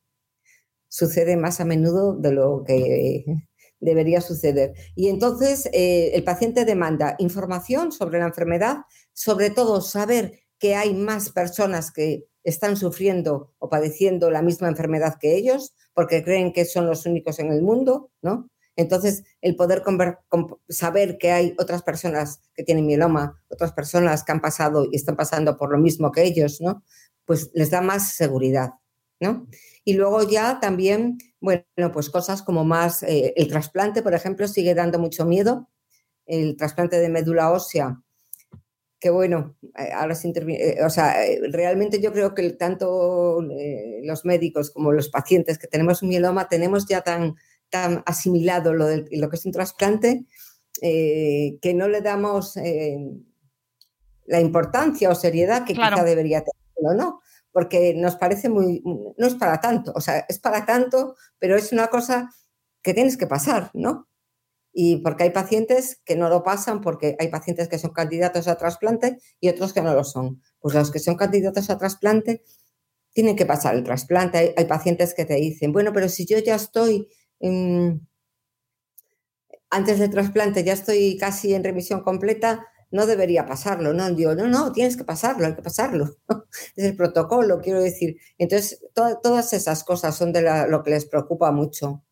Sucede 0.88 1.36
más 1.36 1.60
a 1.60 1.64
menudo 1.64 2.16
de 2.16 2.32
lo 2.32 2.64
que 2.66 3.24
debería 3.80 4.20
suceder. 4.20 4.74
Y 4.96 5.06
entonces 5.08 5.66
eh, 5.72 6.10
el 6.14 6.24
paciente 6.24 6.64
demanda 6.64 7.14
información 7.20 7.92
sobre 7.92 8.18
la 8.18 8.26
enfermedad, 8.26 8.78
sobre 9.12 9.50
todo 9.50 9.80
saber 9.82 10.40
que 10.58 10.74
hay 10.74 10.94
más 10.94 11.30
personas 11.30 11.92
que 11.92 12.26
están 12.44 12.76
sufriendo 12.76 13.52
o 13.58 13.68
padeciendo 13.68 14.30
la 14.30 14.42
misma 14.42 14.68
enfermedad 14.68 15.16
que 15.20 15.36
ellos, 15.36 15.74
porque 15.94 16.22
creen 16.22 16.52
que 16.52 16.64
son 16.64 16.86
los 16.86 17.06
únicos 17.06 17.38
en 17.38 17.50
el 17.52 17.62
mundo, 17.62 18.10
¿no? 18.22 18.48
Entonces, 18.76 19.22
el 19.40 19.56
poder 19.56 19.82
saber 20.68 21.16
que 21.18 21.30
hay 21.30 21.54
otras 21.58 21.82
personas 21.82 22.42
que 22.54 22.64
tienen 22.64 22.86
mieloma, 22.86 23.40
otras 23.48 23.72
personas 23.72 24.24
que 24.24 24.32
han 24.32 24.40
pasado 24.40 24.86
y 24.90 24.96
están 24.96 25.16
pasando 25.16 25.56
por 25.56 25.70
lo 25.70 25.78
mismo 25.78 26.10
que 26.10 26.24
ellos, 26.24 26.60
¿no? 26.60 26.82
Pues 27.24 27.50
les 27.54 27.70
da 27.70 27.80
más 27.80 28.14
seguridad. 28.14 28.72
Y 29.84 29.94
luego 29.94 30.22
ya 30.22 30.60
también, 30.60 31.18
bueno, 31.40 31.64
pues 31.92 32.10
cosas 32.10 32.42
como 32.42 32.64
más, 32.64 33.02
eh, 33.02 33.34
el 33.36 33.48
trasplante, 33.48 34.02
por 34.02 34.14
ejemplo, 34.14 34.48
sigue 34.48 34.74
dando 34.74 34.98
mucho 34.98 35.24
miedo, 35.24 35.68
el 36.26 36.56
trasplante 36.56 36.98
de 36.98 37.08
médula 37.08 37.52
ósea, 37.52 38.02
que 39.04 39.10
bueno, 39.10 39.54
eh, 39.76 39.90
ahora 39.92 40.14
se 40.14 40.26
interviene, 40.28 40.64
eh, 40.64 40.82
o 40.82 40.88
sea, 40.88 41.14
realmente 41.52 42.00
yo 42.00 42.10
creo 42.10 42.34
que 42.34 42.48
tanto 42.52 43.42
los 44.02 44.24
médicos 44.24 44.70
como 44.70 44.92
los 44.92 45.10
pacientes 45.10 45.58
que 45.58 45.66
tenemos 45.66 46.02
un 46.02 46.08
mieloma 46.08 46.48
tenemos 46.48 46.86
ya 46.86 47.02
tan, 47.02 47.34
tan 47.68 48.02
asimilado 48.06 48.72
lo, 48.72 48.86
de, 48.86 49.04
lo 49.10 49.28
que 49.28 49.36
es 49.36 49.44
un 49.44 49.52
trasplante 49.52 50.24
que 50.80 51.72
no 51.74 51.86
le 51.86 52.00
damos 52.00 52.54
la 54.24 54.40
importancia 54.40 55.10
o 55.10 55.14
seriedad 55.14 55.66
que 55.66 55.74
quizá 55.74 56.02
debería 56.02 56.42
tenerlo, 56.42 56.94
¿no? 56.96 57.20
porque 57.52 57.92
nos 57.94 58.16
parece 58.16 58.48
muy, 58.48 58.82
no 58.84 59.26
es 59.26 59.34
para 59.34 59.60
tanto, 59.60 59.92
o 59.94 60.00
sea, 60.00 60.24
es 60.30 60.38
para 60.38 60.64
tanto, 60.64 61.14
pero 61.38 61.56
es 61.56 61.72
una 61.72 61.88
cosa 61.88 62.30
que 62.82 62.94
tienes 62.94 63.18
que 63.18 63.26
pasar, 63.26 63.70
¿no? 63.74 64.08
Y 64.76 64.96
porque 64.98 65.22
hay 65.22 65.30
pacientes 65.30 66.00
que 66.04 66.16
no 66.16 66.28
lo 66.28 66.42
pasan, 66.42 66.80
porque 66.80 67.16
hay 67.20 67.28
pacientes 67.28 67.68
que 67.68 67.78
son 67.78 67.92
candidatos 67.92 68.48
a 68.48 68.58
trasplante 68.58 69.18
y 69.40 69.48
otros 69.48 69.72
que 69.72 69.80
no 69.80 69.94
lo 69.94 70.02
son. 70.02 70.42
Pues 70.58 70.74
los 70.74 70.90
que 70.90 70.98
son 70.98 71.14
candidatos 71.14 71.70
a 71.70 71.78
trasplante 71.78 72.42
tienen 73.12 73.36
que 73.36 73.46
pasar 73.46 73.76
el 73.76 73.84
trasplante. 73.84 74.54
Hay, 74.56 74.64
pacientes 74.64 75.14
que 75.14 75.24
te 75.24 75.34
dicen, 75.34 75.72
bueno, 75.72 75.92
pero 75.92 76.08
si 76.08 76.26
yo 76.26 76.38
ya 76.38 76.56
estoy, 76.56 77.08
antes 79.70 79.98
del 80.00 80.10
trasplante, 80.10 80.64
ya 80.64 80.72
estoy 80.72 81.16
casi 81.18 81.54
en 81.54 81.62
remisión 81.62 82.02
completa, 82.02 82.66
no 82.90 83.06
debería 83.06 83.44
pasarlo, 83.46 83.92
¿no? 83.92 84.08
Digo, 84.10 84.34
no, 84.34 84.46
no, 84.46 84.72
tienes 84.72 84.96
que 84.96 85.04
pasarlo, 85.04 85.46
hay 85.46 85.54
que 85.54 85.62
pasarlo. 85.62 86.16
es 86.76 86.84
el 86.84 86.96
protocolo, 86.96 87.60
quiero 87.60 87.80
decir. 87.80 88.16
Entonces, 88.38 88.84
todas 88.94 89.52
esas 89.52 89.84
cosas 89.84 90.16
son 90.16 90.32
de 90.32 90.42
lo 90.68 90.82
que 90.82 90.90
les 90.90 91.06
preocupa 91.06 91.50
mucho. 91.50 92.04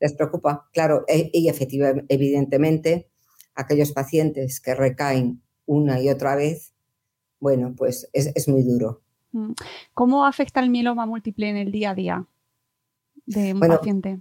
Les 0.00 0.14
preocupa, 0.14 0.68
claro, 0.72 1.04
e, 1.06 1.30
y 1.32 1.48
efectivamente, 1.48 2.12
evidentemente, 2.12 3.10
aquellos 3.54 3.92
pacientes 3.92 4.60
que 4.60 4.74
recaen 4.74 5.42
una 5.66 6.00
y 6.00 6.08
otra 6.08 6.34
vez, 6.36 6.72
bueno, 7.38 7.74
pues 7.76 8.08
es, 8.12 8.48
muy 8.48 8.62
duro. 8.62 9.02
Mm. 9.32 9.52
¿Cómo 9.94 10.24
afecta 10.24 10.60
el 10.60 10.70
mieloma 10.70 11.06
múltiple 11.06 11.48
en 11.50 11.56
el 11.56 11.70
día 11.70 11.90
a 11.90 11.94
día 11.94 12.26
de 13.26 13.54
un 13.54 13.60
paciente? 13.60 14.20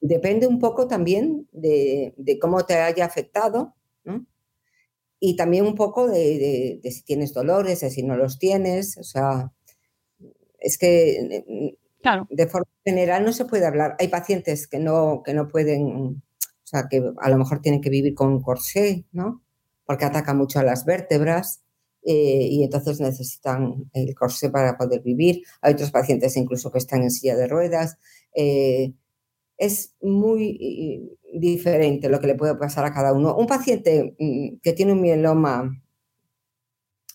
Depende 0.00 0.46
un 0.46 0.58
poco 0.60 0.86
también 0.86 1.48
de, 1.52 2.14
de 2.16 2.38
cómo 2.38 2.64
te 2.64 2.74
haya 2.74 3.04
afectado, 3.04 3.74
¿no? 4.04 4.26
y 5.26 5.36
también 5.36 5.64
un 5.64 5.74
poco 5.74 6.06
de, 6.06 6.80
si 6.84 7.02
tienes 7.02 7.32
dolores, 7.32 7.80
de 7.80 7.90
si 7.90 8.02
no 8.02 8.14
los 8.14 8.38
tienes, 8.38 8.98
o 8.98 9.04
sea, 9.04 9.52
es 10.58 10.76
que 10.76 11.74
de 12.30 12.46
forma 12.46 12.68
general 12.84 13.24
no 13.24 13.32
se 13.32 13.44
puede 13.44 13.66
hablar. 13.66 13.96
Hay 13.98 14.08
pacientes 14.08 14.66
que 14.66 14.78
no, 14.78 15.22
que 15.24 15.34
no 15.34 15.48
pueden, 15.48 15.86
o 15.86 16.66
sea, 16.66 16.86
que 16.88 17.02
a 17.20 17.30
lo 17.30 17.38
mejor 17.38 17.60
tienen 17.60 17.80
que 17.80 17.90
vivir 17.90 18.14
con 18.14 18.28
un 18.28 18.42
corsé, 18.42 19.04
¿no? 19.12 19.42
Porque 19.86 20.04
ataca 20.04 20.34
mucho 20.34 20.58
a 20.58 20.64
las 20.64 20.84
vértebras 20.84 21.62
eh, 22.02 22.48
y 22.50 22.62
entonces 22.62 23.00
necesitan 23.00 23.90
el 23.92 24.14
corsé 24.14 24.50
para 24.50 24.76
poder 24.76 25.02
vivir. 25.02 25.42
Hay 25.62 25.74
otros 25.74 25.90
pacientes 25.90 26.36
incluso 26.36 26.70
que 26.70 26.78
están 26.78 27.02
en 27.02 27.10
silla 27.10 27.36
de 27.36 27.48
ruedas. 27.48 27.98
Eh, 28.34 28.92
es 29.56 29.94
muy 30.00 31.16
diferente 31.32 32.08
lo 32.08 32.20
que 32.20 32.26
le 32.26 32.34
puede 32.34 32.56
pasar 32.56 32.84
a 32.84 32.92
cada 32.92 33.12
uno. 33.12 33.36
Un 33.36 33.46
paciente 33.46 34.14
mm, 34.18 34.58
que 34.62 34.72
tiene 34.72 34.92
un 34.92 35.00
mieloma, 35.00 35.82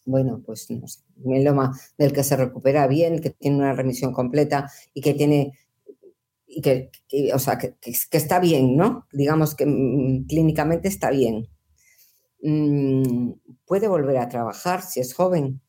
bueno, 0.06 0.42
pues 0.46 0.70
no 0.72 0.88
sé, 0.88 1.02
un 1.18 1.34
mieloma 1.34 1.78
del 1.98 2.14
que 2.14 2.24
se 2.24 2.36
recupera 2.36 2.88
bien, 2.88 3.20
que 3.20 3.32
tiene 3.32 3.58
una 3.58 3.74
remisión 3.74 4.14
completa 4.14 4.72
y 4.94 5.02
que 5.02 5.14
tiene, 5.14 5.58
y 6.48 6.62
que, 6.62 6.92
o 7.34 7.40
sea, 7.40 7.58
que, 7.58 7.76
está 8.12 8.40
bien, 8.40 8.76
¿no? 8.76 9.08
Digamos 9.12 9.56
que 9.56 9.66
mm, 9.66 10.28
clínicamente 10.28 10.88
está 10.88 11.12
bien. 11.12 11.48
Mm, 12.42 13.34
puede 13.66 13.88
volver 13.88 14.18
a 14.18 14.30
trabajar 14.30 14.82
si 14.82 15.00
es 15.00 15.14
joven. 15.14 15.62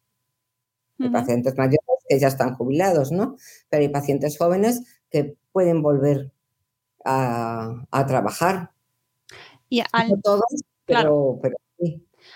Hay 0.99 1.09
pacientes 1.09 1.57
mayores 1.57 1.79
que 2.07 2.19
ya 2.19 2.29
están 2.29 2.55
jubilados, 2.57 3.11
¿no? 3.11 3.37
Pero 3.71 3.83
hay 3.83 3.89
pacientes 3.89 4.37
jóvenes 4.37 5.01
que 5.11 5.35
pueden 5.51 5.81
volver 5.81 6.31
a, 7.05 7.87
trabajar. 8.07 8.73
Y 9.71 9.81
al, 9.93 10.21
pero, 10.85 11.41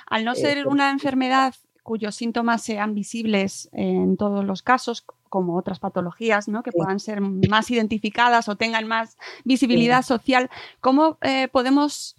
al 0.06 0.24
no 0.24 0.34
ser 0.34 0.66
una 0.66 0.90
enfermedad 0.90 1.54
cuyos 1.84 2.16
síntomas 2.16 2.62
sean 2.62 2.94
visibles 2.94 3.68
en 3.72 4.16
todos 4.16 4.44
los 4.44 4.62
casos, 4.62 5.04
como 5.28 5.56
otras 5.56 5.78
patologías, 5.78 6.48
¿no? 6.48 6.62
que 6.62 6.72
puedan 6.72 6.98
ser 6.98 7.20
más 7.20 7.70
identificadas 7.70 8.48
o 8.48 8.56
tengan 8.56 8.88
más 8.88 9.16
visibilidad 9.44 10.02
social, 10.02 10.48
¿cómo 10.80 11.18
eh, 11.22 11.48
podemos, 11.48 12.16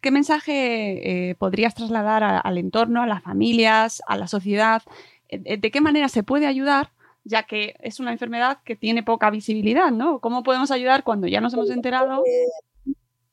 qué 0.00 0.10
mensaje 0.10 1.30
eh, 1.30 1.34
podrías 1.34 1.74
trasladar 1.74 2.22
al 2.22 2.58
entorno, 2.58 3.02
a 3.02 3.06
las 3.06 3.22
familias, 3.22 4.00
a 4.06 4.16
la 4.16 4.28
sociedad? 4.28 4.82
Eh, 5.28 5.56
¿De 5.56 5.70
qué 5.70 5.80
manera 5.80 6.08
se 6.08 6.22
puede 6.22 6.46
ayudar 6.46 6.90
ya 7.24 7.42
que 7.42 7.74
es 7.80 8.00
una 8.00 8.12
enfermedad 8.12 8.58
que 8.64 8.74
tiene 8.76 9.02
poca 9.02 9.28
visibilidad, 9.28 9.90
¿no? 9.90 10.18
¿Cómo 10.20 10.42
podemos 10.42 10.70
ayudar 10.70 11.04
cuando 11.04 11.26
ya 11.26 11.42
nos 11.42 11.52
hemos 11.52 11.68
enterado? 11.68 12.22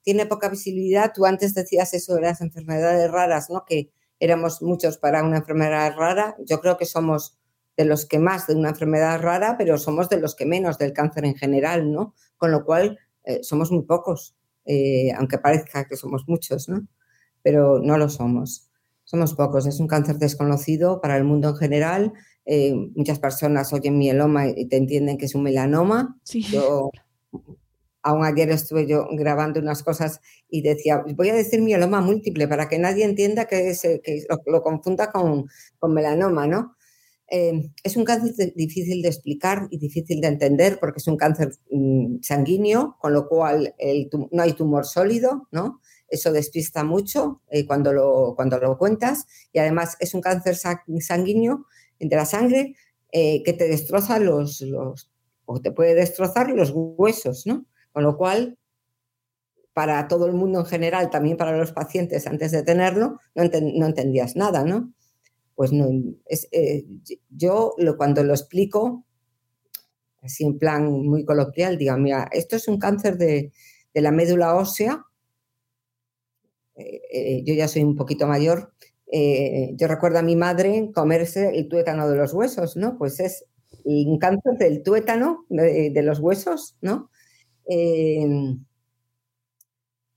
Tiene 0.04 0.26
poca 0.26 0.50
visibilidad. 0.50 1.14
Tú 1.14 1.26
antes 1.26 1.54
decías 1.54 1.94
eso 1.94 2.16
de 2.16 2.22
las 2.22 2.42
enfermedades 2.42 3.10
raras, 3.10 3.50
¿no? 3.50 3.64
Que 3.66 3.90
éramos 4.20 4.62
muchos 4.62 4.98
para 4.98 5.24
una 5.24 5.38
enfermedad 5.38 5.96
rara. 5.96 6.36
Yo 6.46 6.60
creo 6.62 6.78
que 6.78 6.86
somos 6.86 7.38
de 7.78 7.86
los 7.86 8.06
que 8.06 8.20
más 8.20 8.48
de 8.48 8.56
una 8.56 8.70
enfermedad 8.70 9.22
rara, 9.22 9.56
pero 9.58 9.78
somos 9.78 10.10
de 10.10 10.20
los 10.20 10.36
que 10.36 10.46
menos 10.46 10.78
del 10.78 10.94
cáncer 10.94 11.26
en 11.26 11.36
general, 11.36 11.92
¿no? 11.92 12.14
Con 12.38 12.52
lo 12.52 12.64
cual 12.64 13.00
eh, 13.24 13.44
somos 13.44 13.72
muy 13.72 13.84
pocos, 13.84 14.36
eh, 14.66 15.12
aunque 15.18 15.38
parezca 15.38 15.86
que 15.86 15.98
somos 15.98 16.24
muchos, 16.28 16.70
¿no? 16.70 16.88
Pero 17.42 17.80
no 17.80 17.98
lo 17.98 18.10
somos. 18.10 18.70
Somos 19.04 19.36
pocos. 19.36 19.68
Es 19.68 19.80
un 19.80 19.88
cáncer 19.88 20.18
desconocido 20.18 21.02
para 21.02 21.18
el 21.18 21.26
mundo 21.26 21.50
en 21.50 21.56
general 21.56 22.14
eh, 22.46 22.76
muchas 22.96 23.18
personas 23.18 23.74
oyen 23.74 23.98
mieloma 23.98 24.48
y 24.48 24.68
te 24.68 24.78
entienden 24.78 25.18
que 25.18 25.26
es 25.26 25.36
un 25.36 25.44
melanoma. 25.44 26.20
Yo, 26.26 26.92
aún 28.06 28.24
ayer 28.24 28.52
estuve 28.52 28.86
yo 28.86 29.08
grabando 29.12 29.60
unas 29.60 29.82
cosas 29.82 30.22
y 30.48 30.62
decía, 30.62 31.04
voy 31.16 31.30
a 31.30 31.34
decir 31.34 31.60
mieloma 31.62 32.02
múltiple 32.02 32.48
para 32.48 32.70
que 32.70 32.78
nadie 32.78 33.04
entienda 33.04 33.46
que, 33.46 33.76
que 34.04 34.24
lo, 34.46 34.62
confunda 34.62 35.12
con, 35.12 35.48
melanoma, 35.92 36.46
¿no? 36.46 36.76
Eh, 37.32 37.72
es 37.84 37.98
un 37.98 38.06
cáncer 38.06 38.54
difícil 38.56 39.02
de 39.02 39.08
explicar 39.08 39.68
y 39.72 39.80
difícil 39.80 40.22
de 40.22 40.28
entender 40.28 40.78
porque 40.80 41.00
es 41.00 41.08
un 41.08 41.18
cáncer 41.18 41.54
mm, 41.72 42.18
sanguíneo, 42.22 42.96
con 43.02 43.14
lo 43.14 43.28
cual 43.28 43.74
no 44.32 44.44
hay 44.44 44.54
tumor 44.54 44.86
sólido, 44.86 45.48
¿no? 45.52 45.82
Eso 46.08 46.32
despista 46.32 46.84
mucho 46.84 47.42
eh, 47.50 47.66
cuando, 47.66 47.92
lo, 47.92 48.34
cuando 48.36 48.60
lo 48.60 48.78
cuentas 48.78 49.26
y 49.52 49.58
además 49.58 49.98
es 50.00 50.14
un 50.14 50.22
cáncer 50.22 50.56
sanguíneo 50.56 51.66
de 52.00 52.16
la 52.16 52.26
sangre 52.26 52.76
eh, 53.12 53.42
que 53.42 53.54
te 53.54 53.68
destroza 53.68 54.20
los, 54.20 54.62
los, 54.62 55.10
o 55.46 55.60
te 55.60 55.72
puede 55.72 55.96
destrozar 55.96 56.52
los 56.52 56.72
huesos, 56.72 57.48
¿no? 57.48 57.66
Con 57.96 58.04
lo 58.04 58.18
cual, 58.18 58.58
para 59.72 60.10
todo 60.10 60.26
el 60.26 60.34
mundo 60.34 60.60
en 60.60 60.66
general, 60.66 61.10
también 61.10 61.38
para 61.38 61.58
los 61.58 61.72
pacientes 61.72 62.28
antes 62.28 62.52
de 62.52 62.62
tenerlo, 62.62 63.22
no, 63.36 63.44
entendías 63.86 64.36
nada, 64.36 64.66
¿no? 64.66 64.92
pues 65.56 65.72
no, 65.72 65.88
eh, 66.52 66.86
yo 67.30 67.74
cuando 67.96 68.22
lo 68.26 68.34
explico, 68.34 69.06
así 70.22 70.44
en 70.44 70.60
plan 70.60 70.92
muy 70.92 71.24
coloquial, 71.24 71.78
digo, 71.78 71.96
mira, 71.96 72.28
esto 72.34 72.58
es 72.58 72.68
un 72.68 72.80
cáncer 72.80 73.18
de, 73.18 73.54
la 73.94 74.12
médula 74.12 74.56
ósea, 74.56 75.06
eh, 76.76 77.02
eh, 77.14 77.44
yo 77.46 77.54
ya 77.54 77.70
soy 77.70 77.84
un 77.84 77.96
poquito 77.96 78.28
mayor, 78.28 78.74
yo 79.10 79.88
recuerdo 79.88 80.20
a 80.20 80.22
mi 80.22 80.36
madre 80.36 80.92
comerse 80.94 81.58
el 81.58 81.70
tuétano 81.70 82.10
de 82.10 82.18
los 82.18 82.34
huesos, 82.34 82.76
¿no? 82.76 82.98
Pues 82.98 83.22
es 83.22 83.46
un 83.86 84.20
cáncer 84.20 84.58
del 84.58 84.84
tuétano 84.84 85.46
de, 85.48 85.92
de 85.92 86.04
los 86.04 86.20
huesos, 86.20 86.76
¿no? 86.82 87.10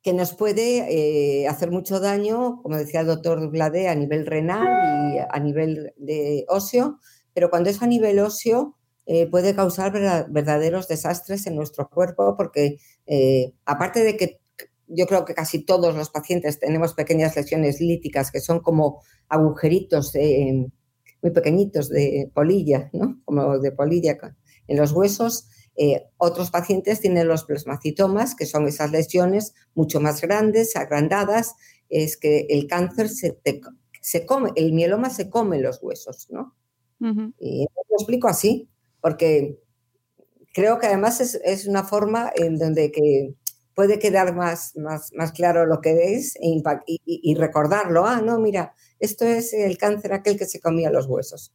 Que 0.03 0.13
nos 0.15 0.33
puede 0.33 0.87
eh, 1.43 1.49
hacer 1.49 1.71
mucho 1.71 2.01
daño, 2.01 2.63
como 2.63 2.79
decía 2.79 3.01
el 3.01 3.07
doctor 3.07 3.51
Glade, 3.51 3.89
a 3.89 3.95
nivel 3.95 4.27
renal 4.27 5.15
y 5.15 5.19
a 5.19 5.39
nivel 5.39 5.93
de 5.97 6.47
óseo, 6.49 6.99
pero 7.35 7.51
cuando 7.51 7.69
es 7.69 7.83
a 7.83 7.87
nivel 7.87 8.19
óseo 8.21 8.77
eh, 9.07 9.27
puede 9.27 9.55
causar 9.55 9.93
verdaderos 10.31 10.89
desastres 10.89 11.47
en 11.47 11.57
nuestro 11.57 11.91
cuerpo 11.91 12.37
porque 12.39 12.79
eh, 13.07 13.53
aparte 13.65 14.03
de 14.03 14.17
que 14.17 14.41
yo 14.87 15.07
creo 15.07 15.27
que 15.27 15.35
casi 15.35 15.65
todos 15.65 15.95
los 15.95 16.11
pacientes 16.11 16.59
tenemos 16.59 16.95
pequeñas 16.95 17.37
lesiones 17.37 17.81
líticas 17.81 18.31
que 18.31 18.41
son 18.41 18.61
como 18.61 19.03
agujeritos 19.29 20.15
muy 21.21 21.33
pequeñitos 21.33 21.91
de 21.91 22.31
polilla, 22.33 22.89
¿no? 22.95 23.21
como 23.27 23.59
de 23.59 23.73
polilla 23.73 24.17
en 24.67 24.77
los 24.79 24.93
huesos, 24.93 25.49
eh, 25.81 26.09
otros 26.17 26.51
pacientes 26.51 27.01
tienen 27.01 27.29
los 27.29 27.45
plasmacitomas, 27.45 28.35
que 28.35 28.47
son 28.47 28.67
esas 28.67 28.91
lesiones 28.91 29.55
mucho 29.75 30.01
más 30.01 30.21
grandes, 30.21 30.75
agrandadas, 30.75 31.55
es 31.89 32.17
que 32.17 32.47
el 32.51 32.67
cáncer 32.67 33.09
se, 33.09 33.39
se 34.01 34.27
come, 34.27 34.51
el 34.57 34.73
mieloma 34.73 35.09
se 35.09 35.31
come 35.31 35.61
los 35.61 35.81
huesos, 35.81 36.27
¿no? 36.31 36.57
Y 37.39 37.61
lo 37.61 37.97
explico 37.97 38.27
así, 38.27 38.69
porque 39.01 39.61
creo 40.53 40.81
que 40.81 40.89
además 40.89 41.21
es, 41.21 41.67
una 41.69 41.85
forma 41.85 42.33
en 42.35 42.59
donde 42.59 42.91
que 42.91 43.35
puede 43.77 44.01
quedar 44.01 44.35
más, 44.35 44.75
más, 44.77 45.13
más 45.15 45.31
claro 45.31 45.65
lo 45.65 45.81
que 45.81 46.15
es 46.15 46.35
e 46.43 46.61
y, 46.97 47.35
recordarlo. 47.37 48.05
Ah, 48.05 48.21
no, 48.21 48.41
mira, 48.41 48.75
esto 48.99 49.25
es 49.25 49.53
el 49.53 49.79
cáncer 49.79 50.13
aquel 50.13 50.37
que 50.37 50.47
se 50.47 50.61
comía 50.61 50.91
los 50.91 51.07
huesos, 51.07 51.55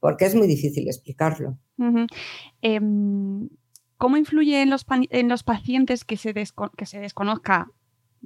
porque 0.00 0.26
es 0.26 0.34
muy 0.34 0.46
difícil 0.46 0.86
explicarlo. 0.88 1.58
Em, 2.62 3.48
¿Cómo 3.98 4.16
influye 4.16 4.60
en 4.60 4.70
los, 4.70 4.84
en 4.90 5.28
los 5.28 5.42
pacientes 5.42 6.04
que 6.04 6.16
se, 6.16 6.34
que 6.34 6.86
se 6.86 7.00
desconozca 7.00 7.70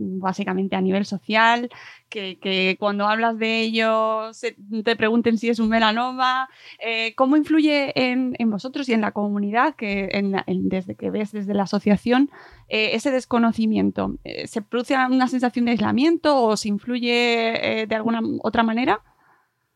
básicamente 0.01 0.77
a 0.77 0.81
nivel 0.81 1.05
social, 1.05 1.69
que, 2.09 2.77
cuando 2.79 3.07
hablas 3.07 3.39
de 3.39 3.61
ellos 3.61 4.41
te 4.85 4.97
pregunten 4.97 5.39
si 5.39 5.49
es 5.49 5.59
un 5.59 5.69
melanoma, 5.69 6.49
eh, 6.79 7.15
¿cómo 7.15 7.37
influye 7.37 7.93
en, 7.95 8.35
vosotros 8.51 8.89
y 8.89 8.95
en 8.95 9.01
la 9.01 9.13
comunidad, 9.13 9.75
que 9.75 10.09
desde 10.49 10.95
que 10.95 11.11
ves 11.11 11.33
desde 11.33 11.55
la 11.55 11.65
asociación, 11.65 12.31
eh, 12.69 12.91
ese 12.95 13.11
desconocimiento? 13.11 14.17
Eh, 14.25 14.47
¿Se 14.47 14.63
produce 14.63 14.95
una 14.95 15.29
sensación 15.29 15.67
de 15.67 15.73
aislamiento 15.73 16.43
o 16.43 16.57
se 16.57 16.69
influye 16.69 17.87
de 17.89 17.95
alguna 17.95 18.21
otra 18.43 18.63
manera? 18.63 19.03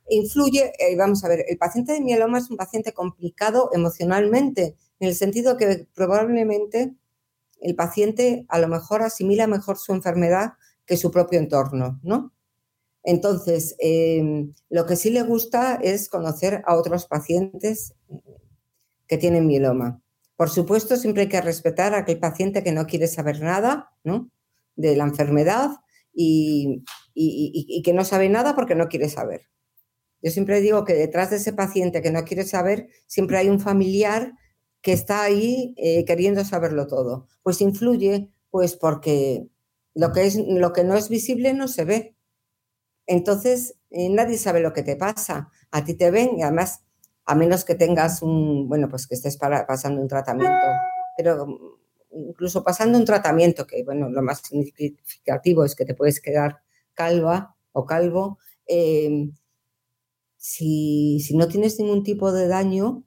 Influye, 0.08 0.72
eh, 0.78 0.96
vamos 0.96 1.24
a 1.24 1.28
ver, 1.28 1.44
el 1.48 1.58
paciente 1.58 1.92
de 1.92 2.00
mieloma 2.00 2.38
es 2.38 2.50
un 2.50 2.56
paciente 2.56 2.92
complicado 2.92 3.70
emocionalmente, 3.72 4.76
en 5.00 5.08
el 5.08 5.14
sentido 5.14 5.56
que 5.56 5.86
probablemente 5.94 6.94
el 7.60 7.74
paciente 7.74 8.44
a 8.48 8.58
lo 8.58 8.68
mejor 8.68 9.02
asimila 9.02 9.46
mejor 9.46 9.78
su 9.78 9.92
enfermedad 9.92 10.54
que 10.86 10.96
su 10.96 11.10
propio 11.10 11.38
entorno, 11.38 11.98
¿no? 12.02 12.32
Entonces, 13.02 13.76
em, 13.78 14.54
lo 14.70 14.86
que 14.86 14.96
sí 14.96 15.10
le 15.10 15.22
gusta 15.22 15.76
es 15.76 16.08
conocer 16.08 16.62
a 16.66 16.74
otros 16.76 17.06
pacientes 17.06 17.94
que 19.06 19.18
tienen 19.18 19.46
mieloma. 19.46 20.00
Por 20.36 20.50
supuesto, 20.50 20.96
siempre 20.96 21.22
hay 21.22 21.28
que 21.28 21.40
respetar 21.40 21.94
a 21.94 21.98
aquel 21.98 22.18
paciente 22.18 22.62
que 22.62 22.72
no 22.72 22.86
quiere 22.86 23.06
saber 23.06 23.40
nada 23.40 23.90
¿no? 24.04 24.30
de 24.76 24.96
la 24.96 25.04
enfermedad 25.04 25.70
y 26.14 26.82
que 27.84 27.92
no 27.92 28.04
sabe 28.04 28.28
nada 28.28 28.54
porque 28.54 28.74
no 28.74 28.88
quiere 28.88 29.08
saber. 29.08 29.42
Yo 30.24 30.30
siempre 30.30 30.62
digo 30.62 30.86
que 30.86 30.94
detrás 30.94 31.28
de 31.28 31.36
ese 31.36 31.52
paciente 31.52 32.00
que 32.00 32.10
no 32.10 32.24
quiere 32.24 32.44
saber, 32.44 32.88
siempre 33.06 33.36
hay 33.36 33.50
un 33.50 33.60
familiar 33.60 34.32
que 34.80 34.94
está 34.94 35.22
ahí 35.22 35.74
eh, 35.76 36.06
queriendo 36.06 36.42
saberlo 36.46 36.86
todo. 36.86 37.28
Pues 37.42 37.60
influye, 37.60 38.30
pues 38.50 38.74
porque 38.74 39.46
lo 39.94 40.12
que, 40.12 40.24
es, 40.24 40.36
lo 40.36 40.72
que 40.72 40.82
no 40.82 40.94
es 40.94 41.10
visible 41.10 41.52
no 41.52 41.68
se 41.68 41.84
ve. 41.84 42.16
Entonces, 43.06 43.76
eh, 43.90 44.08
nadie 44.08 44.38
sabe 44.38 44.60
lo 44.60 44.72
que 44.72 44.82
te 44.82 44.96
pasa. 44.96 45.50
A 45.70 45.84
ti 45.84 45.92
te 45.92 46.10
ven 46.10 46.38
y 46.38 46.42
además, 46.42 46.84
a 47.26 47.34
menos 47.34 47.66
que 47.66 47.74
tengas 47.74 48.22
un, 48.22 48.66
bueno, 48.66 48.88
pues 48.88 49.06
que 49.06 49.16
estés 49.16 49.36
pasando 49.36 50.00
un 50.00 50.08
tratamiento, 50.08 50.56
pero 51.18 51.78
incluso 52.12 52.64
pasando 52.64 52.96
un 52.96 53.04
tratamiento, 53.04 53.66
que 53.66 53.84
bueno, 53.84 54.08
lo 54.08 54.22
más 54.22 54.40
significativo 54.40 55.66
es 55.66 55.74
que 55.74 55.84
te 55.84 55.94
puedes 55.94 56.18
quedar 56.22 56.62
calva 56.94 57.56
o 57.72 57.84
calvo, 57.84 58.38
eh, 58.66 59.28
si, 60.44 61.26
no 61.34 61.48
tienes 61.48 61.78
ningún 61.78 62.02
tipo 62.02 62.30
de 62.30 62.46
daño, 62.46 63.02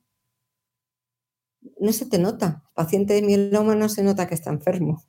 no 1.79 1.93
se 1.93 2.07
te 2.07 2.17
nota. 2.17 2.63
paciente 2.73 3.13
de 3.13 3.21
mieloma 3.21 3.75
no 3.75 3.89
se 3.89 4.01
nota 4.01 4.27
que 4.27 4.33
está 4.33 4.49
enfermo. 4.49 5.03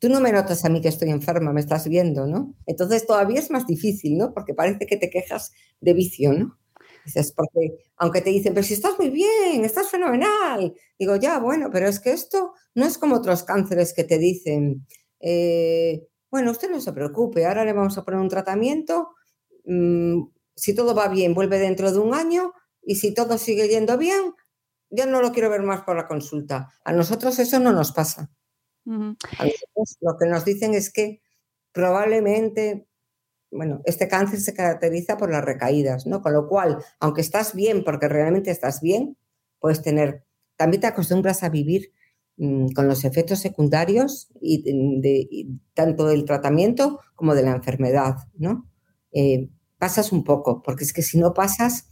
Tú 0.00 0.08
no 0.08 0.20
me 0.20 0.32
notas 0.32 0.64
a 0.64 0.68
mí 0.68 0.80
que 0.80 0.88
estoy 0.88 1.10
enferma, 1.10 1.52
me 1.52 1.60
estás 1.60 1.86
viendo, 1.86 2.26
¿no? 2.26 2.56
Entonces 2.66 3.06
todavía 3.06 3.38
es 3.38 3.48
más 3.52 3.64
difícil, 3.68 4.18
¿no? 4.18 4.34
Porque 4.34 4.54
parece 4.54 4.86
que 4.86 4.96
te 4.96 5.08
quejas 5.08 5.52
de 5.80 5.92
vicio, 5.92 6.32
¿no? 6.32 6.58
Dices, 7.04 7.30
porque 7.30 7.78
aunque 7.96 8.20
te 8.20 8.30
dicen, 8.30 8.52
pero 8.52 8.66
si 8.66 8.74
estás 8.74 8.98
muy 8.98 9.10
bien, 9.10 9.64
estás 9.64 9.88
fenomenal. 9.88 10.74
Digo, 10.98 11.14
ya, 11.14 11.38
bueno, 11.38 11.70
pero 11.72 11.86
es 11.86 12.00
que 12.00 12.10
esto 12.10 12.54
no 12.74 12.84
es 12.84 12.98
como 12.98 13.14
otros 13.14 13.44
cánceres 13.44 13.94
que 13.94 14.02
te 14.02 14.18
dicen, 14.18 14.84
eh, 15.20 16.08
bueno, 16.28 16.50
usted 16.50 16.68
no 16.68 16.80
se 16.80 16.92
preocupe, 16.92 17.46
ahora 17.46 17.64
le 17.64 17.72
vamos 17.72 17.96
a 17.98 18.04
poner 18.04 18.18
un 18.18 18.28
tratamiento, 18.28 19.10
mm, 19.64 20.22
si 20.58 20.74
todo 20.74 20.94
va 20.94 21.08
bien, 21.08 21.34
vuelve 21.34 21.58
dentro 21.58 21.92
de 21.92 21.98
un 21.98 22.14
año 22.14 22.52
y 22.82 22.96
si 22.96 23.14
todo 23.14 23.38
sigue 23.38 23.68
yendo 23.68 23.96
bien, 23.96 24.34
ya 24.90 25.06
no 25.06 25.22
lo 25.22 25.32
quiero 25.32 25.50
ver 25.50 25.62
más 25.62 25.82
por 25.82 25.96
la 25.96 26.08
consulta. 26.08 26.70
A 26.84 26.92
nosotros 26.92 27.38
eso 27.38 27.60
no 27.60 27.72
nos 27.72 27.92
pasa. 27.92 28.30
A 28.86 29.44
nosotros 29.44 29.96
lo 30.00 30.16
que 30.18 30.26
nos 30.26 30.44
dicen 30.44 30.74
es 30.74 30.92
que 30.92 31.22
probablemente, 31.72 32.88
bueno, 33.52 33.82
este 33.84 34.08
cáncer 34.08 34.40
se 34.40 34.54
caracteriza 34.54 35.16
por 35.16 35.30
las 35.30 35.44
recaídas, 35.44 36.06
¿no? 36.06 36.22
Con 36.22 36.32
lo 36.32 36.48
cual, 36.48 36.78
aunque 36.98 37.20
estás 37.20 37.54
bien, 37.54 37.84
porque 37.84 38.08
realmente 38.08 38.50
estás 38.50 38.80
bien, 38.80 39.16
puedes 39.60 39.82
tener, 39.82 40.24
también 40.56 40.80
te 40.80 40.86
acostumbras 40.88 41.44
a 41.44 41.50
vivir 41.50 41.92
mm, 42.36 42.70
con 42.70 42.88
los 42.88 43.04
efectos 43.04 43.38
secundarios 43.38 44.28
y 44.40 44.62
de, 45.00 45.46
tanto 45.74 46.06
del 46.06 46.24
tratamiento 46.24 46.98
como 47.14 47.36
de 47.36 47.42
la 47.42 47.52
enfermedad, 47.52 48.16
¿no? 48.34 48.68
Eh, 49.12 49.50
pasas 49.78 50.12
un 50.12 50.24
poco, 50.24 50.62
porque 50.62 50.84
es 50.84 50.92
que 50.92 51.02
si 51.02 51.18
no 51.18 51.32
pasas, 51.34 51.88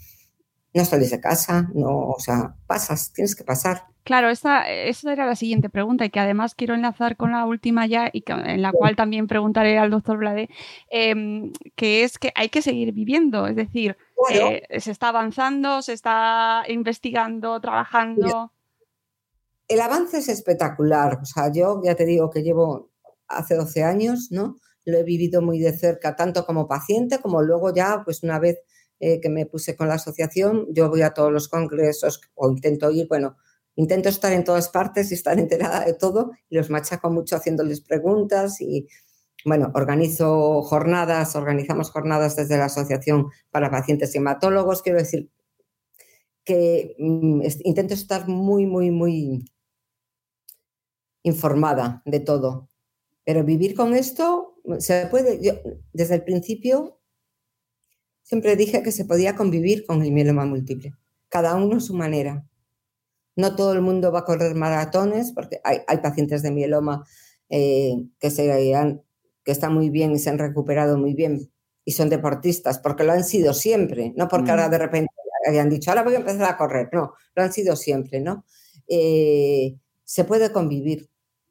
no 0.75 0.85
sales 0.85 1.11
de 1.11 1.21
casa, 1.21 1.71
no, 1.75 2.09
o 2.09 2.19
sea, 2.19 2.57
pasas, 2.67 3.13
tienes 3.13 3.35
que 3.35 3.45
pasar. 3.45 3.87
Claro, 4.05 4.29
esa, 4.29 4.71
esa 4.71 5.13
era 5.13 5.27
la 5.27 5.35
siguiente 5.35 5.69
pregunta 5.69 6.05
y 6.05 6.11
que 6.11 6.21
además 6.21 6.55
quiero 6.55 6.75
enlazar 6.75 7.17
con 7.17 7.33
la 7.33 7.45
última 7.45 7.87
ya 7.87 8.09
y 8.13 8.23
en 8.29 8.63
la 8.63 8.71
cual 8.71 8.95
también 8.95 9.27
preguntaré 9.27 9.79
al 9.79 9.91
doctor 9.91 10.19
Blade, 10.19 10.49
em, 10.91 11.53
que 11.75 12.05
es 12.05 12.19
que 12.19 12.31
hay 12.37 12.49
que 12.49 12.63
seguir 12.63 12.93
viviendo, 12.93 13.49
es 13.49 13.57
decir, 13.57 13.97
eh, 14.31 14.63
se 14.79 14.93
está 14.93 15.09
avanzando, 15.09 15.83
se 15.83 15.93
está 15.93 16.63
investigando, 16.69 17.61
trabajando. 17.61 18.53
El 19.67 19.81
avance 19.81 20.19
es 20.19 20.29
espectacular, 20.29 21.19
o 21.21 21.25
sea, 21.25 21.51
yo 21.51 21.81
ya 21.83 21.97
te 21.97 22.05
digo 22.05 22.31
que 22.31 22.43
llevo 22.43 22.91
hace 23.27 23.57
12 23.57 23.83
años, 23.83 24.29
¿no? 24.31 24.57
Lo 24.87 24.99
he 24.99 25.03
vivido 25.03 25.43
muy 25.43 25.59
de 25.59 25.77
cerca, 25.77 26.17
tanto 26.17 26.47
como 26.47 26.67
paciente 26.67 27.19
como 27.19 27.43
luego 27.43 27.75
ya, 27.75 28.03
pues 28.05 28.23
una 28.23 28.39
vez 28.39 28.59
eh, 29.01 29.21
que 29.21 29.29
me 29.29 29.45
puse 29.45 29.77
con 29.77 29.89
la 29.89 29.95
asociación, 29.95 30.67
yo 30.71 30.89
voy 30.89 31.03
a 31.03 31.13
todos 31.13 31.31
los 31.31 31.49
congresos 31.49 32.21
o 32.35 32.49
intento 32.51 32.91
ir, 32.91 33.09
bueno, 33.09 33.37
intento 33.75 34.09
estar 34.09 34.33
en 34.33 34.45
todas 34.45 34.71
partes 34.71 35.11
y 35.11 35.15
estar 35.21 35.39
enterada 35.39 35.85
de 35.85 35.93
todo 35.93 36.31
y 36.49 36.57
los 36.57 36.71
machaco 36.71 37.11
mucho 37.11 37.37
haciéndoles 37.37 37.83
preguntas 37.83 38.61
y 38.61 38.89
bueno, 39.45 39.71
organizo 39.75 40.63
jornadas, 40.63 41.37
organizamos 41.37 41.91
jornadas 41.91 42.37
desde 42.37 42.57
la 42.57 42.65
Asociación 42.65 43.29
para 43.51 43.71
Pacientes 43.71 44.15
Hematólogos. 44.15 44.83
Quiero 44.83 44.99
decir 44.99 45.31
que 46.45 46.97
mm, 46.99 47.43
intento 47.65 47.95
estar 47.95 48.27
muy, 48.29 48.67
muy, 48.67 48.91
muy 48.91 49.45
informada 51.23 52.03
de 52.07 52.21
todo. 52.21 52.69
Pero 53.25 53.45
vivir 53.45 53.75
con 53.75 53.95
esto 53.95 54.46
se 54.79 55.07
puede. 55.07 55.43
Yo, 55.43 55.55
desde 55.93 56.17
el 56.17 56.25
principio 56.25 57.01
siempre 58.23 58.57
dije 58.57 58.83
que 58.83 58.93
se 58.93 59.05
podía 59.05 59.37
convivir 59.37 59.87
con 59.87 60.03
el 60.03 60.13
mieloma 60.13 60.45
múltiple, 60.45 60.95
cada 61.29 61.55
uno 61.55 61.77
a 61.77 61.81
su 61.81 61.95
manera. 61.95 62.47
No 63.37 63.55
todo 63.55 63.73
el 63.73 63.83
mundo 63.83 64.11
va 64.13 64.21
a 64.21 64.25
correr 64.25 64.55
maratones, 64.55 65.33
porque 65.33 65.61
hay, 65.63 65.99
pacientes 65.99 66.43
de 66.43 66.51
mieloma 66.51 67.05
eh, 67.51 67.95
que 68.19 68.31
se 68.31 68.75
han 68.75 69.03
que 69.47 69.53
están 69.53 69.73
muy 69.73 69.91
bien 69.91 70.11
y 70.11 70.19
se 70.19 70.29
han 70.29 70.39
recuperado 70.39 70.99
muy 70.99 71.15
bien 71.15 71.53
y 71.85 71.93
son 71.93 72.09
deportistas, 72.09 72.81
porque 72.81 73.05
lo 73.05 73.13
han 73.13 73.23
sido 73.23 73.55
siempre, 73.55 74.13
no 74.17 74.27
porque 74.27 74.51
ahora 74.51 74.67
mm. 74.67 74.71
de 74.73 74.79
repente 74.79 75.13
hayan 75.49 75.71
dicho, 75.71 75.91
ahora 75.91 76.03
voy 76.03 76.15
a 76.15 76.19
empezar 76.19 76.51
a 76.51 76.57
correr, 76.57 76.89
no, 76.93 77.15
lo 77.35 77.43
han 77.43 77.53
sido 77.53 77.77
siempre, 77.77 78.21
¿no? 78.21 78.45
Eh, 78.89 79.77
se 80.05 80.25
puede 80.25 80.51
convivir. 80.51 81.09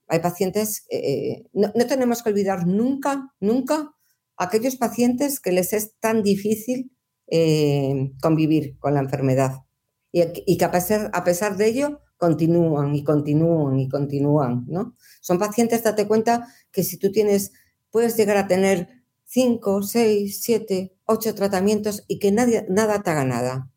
Hay 0.08 0.20
pacientes, 0.20 0.86
eh, 0.90 1.46
no, 1.54 1.72
tenemos 1.88 2.22
que 2.22 2.30
olvidar 2.30 2.68
nunca, 2.68 3.34
nunca 3.40 3.96
aquellos 4.38 4.76
pacientes 4.76 5.40
que 5.40 5.52
les 5.52 5.74
es 5.74 5.98
tan 6.00 6.22
difícil 6.22 6.92
eh, 7.28 8.12
convivir 8.22 8.78
con 8.78 8.94
la 8.94 9.00
enfermedad 9.00 9.66
y, 10.12 10.58
que 10.58 10.66
a 10.66 10.72
pesar, 10.72 11.10
a 11.14 11.24
pesar 11.24 11.58
de 11.58 11.68
ello 11.68 12.02
continúan 12.18 12.96
y 12.96 13.04
continúan 13.04 13.80
y 13.80 13.90
continúan, 13.90 14.66
¿no? 14.68 14.96
Son 15.22 15.38
pacientes, 15.38 15.84
date 15.84 16.08
cuenta 16.08 16.48
que 16.72 16.84
si 16.84 16.98
tú 16.98 17.12
tienes 17.12 17.52
puedes 17.90 18.16
llegar 18.18 18.38
a 18.38 18.48
tener 18.48 18.90
5, 19.26 19.84
6, 19.84 20.42
7, 20.42 20.98
8 21.06 21.36
tratamientos 21.36 22.04
y 22.08 22.20
que 22.20 22.32
nadie, 22.32 22.66
nada 22.70 23.02
te 23.04 23.10
haga 23.10 23.26
nada. 23.26 23.72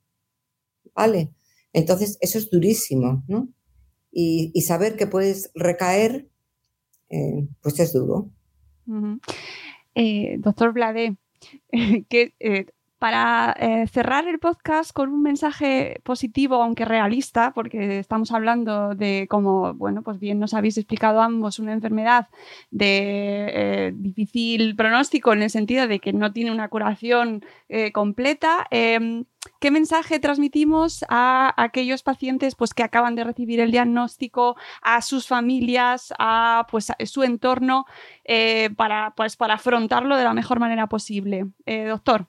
¿Vale? 0.95 1.33
Entonces, 1.73 2.19
eso 2.21 2.39
es 2.39 2.51
durísimo, 2.51 3.25
¿no? 3.29 3.49
Y, 4.21 4.63
saber 4.63 4.97
que 4.97 5.07
puedes 5.07 5.53
recaer, 5.55 6.27
eh, 7.09 7.47
pues 7.63 7.79
es 7.79 7.93
duro. 7.93 8.33
Eh, 9.95 10.39
doctor 10.41 10.73
Blade, 10.73 11.17
que 12.09 12.35
eh, 12.41 12.67
para 12.99 13.55
eh, 13.59 13.87
cerrar 13.87 14.27
el 14.27 14.41
podcast 14.41 14.93
con 14.93 15.11
un 15.11 15.23
mensaje 15.23 16.01
positivo, 16.03 16.57
aunque 16.57 16.85
realista, 16.85 17.53
porque 17.55 18.01
estamos 18.01 18.33
hablando 18.33 18.95
de, 18.95 19.27
como 19.31 19.75
bueno, 19.75 20.03
pues 20.03 20.19
bien 20.19 20.41
nos 20.41 20.53
habéis 20.53 20.77
explicado 20.79 21.23
ambos, 21.23 21.61
una 21.61 21.73
enfermedad 21.73 22.29
de 22.71 23.51
eh, 23.53 23.93
difícil 23.95 24.75
pronóstico 24.75 25.33
en 25.33 25.43
el 25.43 25.51
sentido 25.51 25.87
de 25.87 26.01
que 26.01 26.13
no 26.13 26.33
tiene 26.33 26.51
una 26.51 26.69
curación 26.69 27.45
eh, 27.69 27.93
completa. 27.93 28.67
Em, 28.71 29.25
¿Qué 29.61 29.71
mensaje 29.71 30.19
transmitimos 30.19 31.05
a 31.09 31.55
aquellos 31.57 32.03
pacientes 32.03 32.55
pues, 32.55 32.75
que 32.75 32.83
acaban 32.83 33.15
de 33.15 33.25
recibir 33.25 33.61
el 33.61 33.71
diagnóstico, 33.71 34.57
a 34.83 35.01
sus 35.01 35.27
familias, 35.27 36.13
a 36.19 36.67
pues, 36.71 36.93
su 37.07 37.23
entorno, 37.23 37.87
para, 38.77 39.15
pues, 39.17 39.37
para 39.37 39.55
afrontarlo 39.55 40.17
de 40.17 40.25
la 40.25 40.35
mejor 40.35 40.61
manera 40.61 40.87
posible? 40.89 41.47
doctor. 41.67 42.27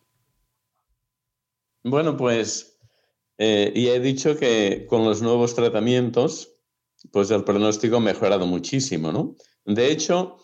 Bueno, 1.84 2.18
pues, 2.18 2.78
eh, 3.38 3.72
y 3.74 3.88
he 3.88 4.02
dicho 4.02 4.36
que 4.36 4.86
con 4.90 5.06
los 5.06 5.22
nuevos 5.22 5.56
tratamientos, 5.56 6.52
pues 7.12 7.32
el 7.32 7.46
pronóstico 7.46 7.98
ha 7.98 8.02
mejorado 8.02 8.46
muchísimo, 8.46 9.14
¿no? 9.14 9.38
De 9.64 9.90
hecho, 9.90 10.38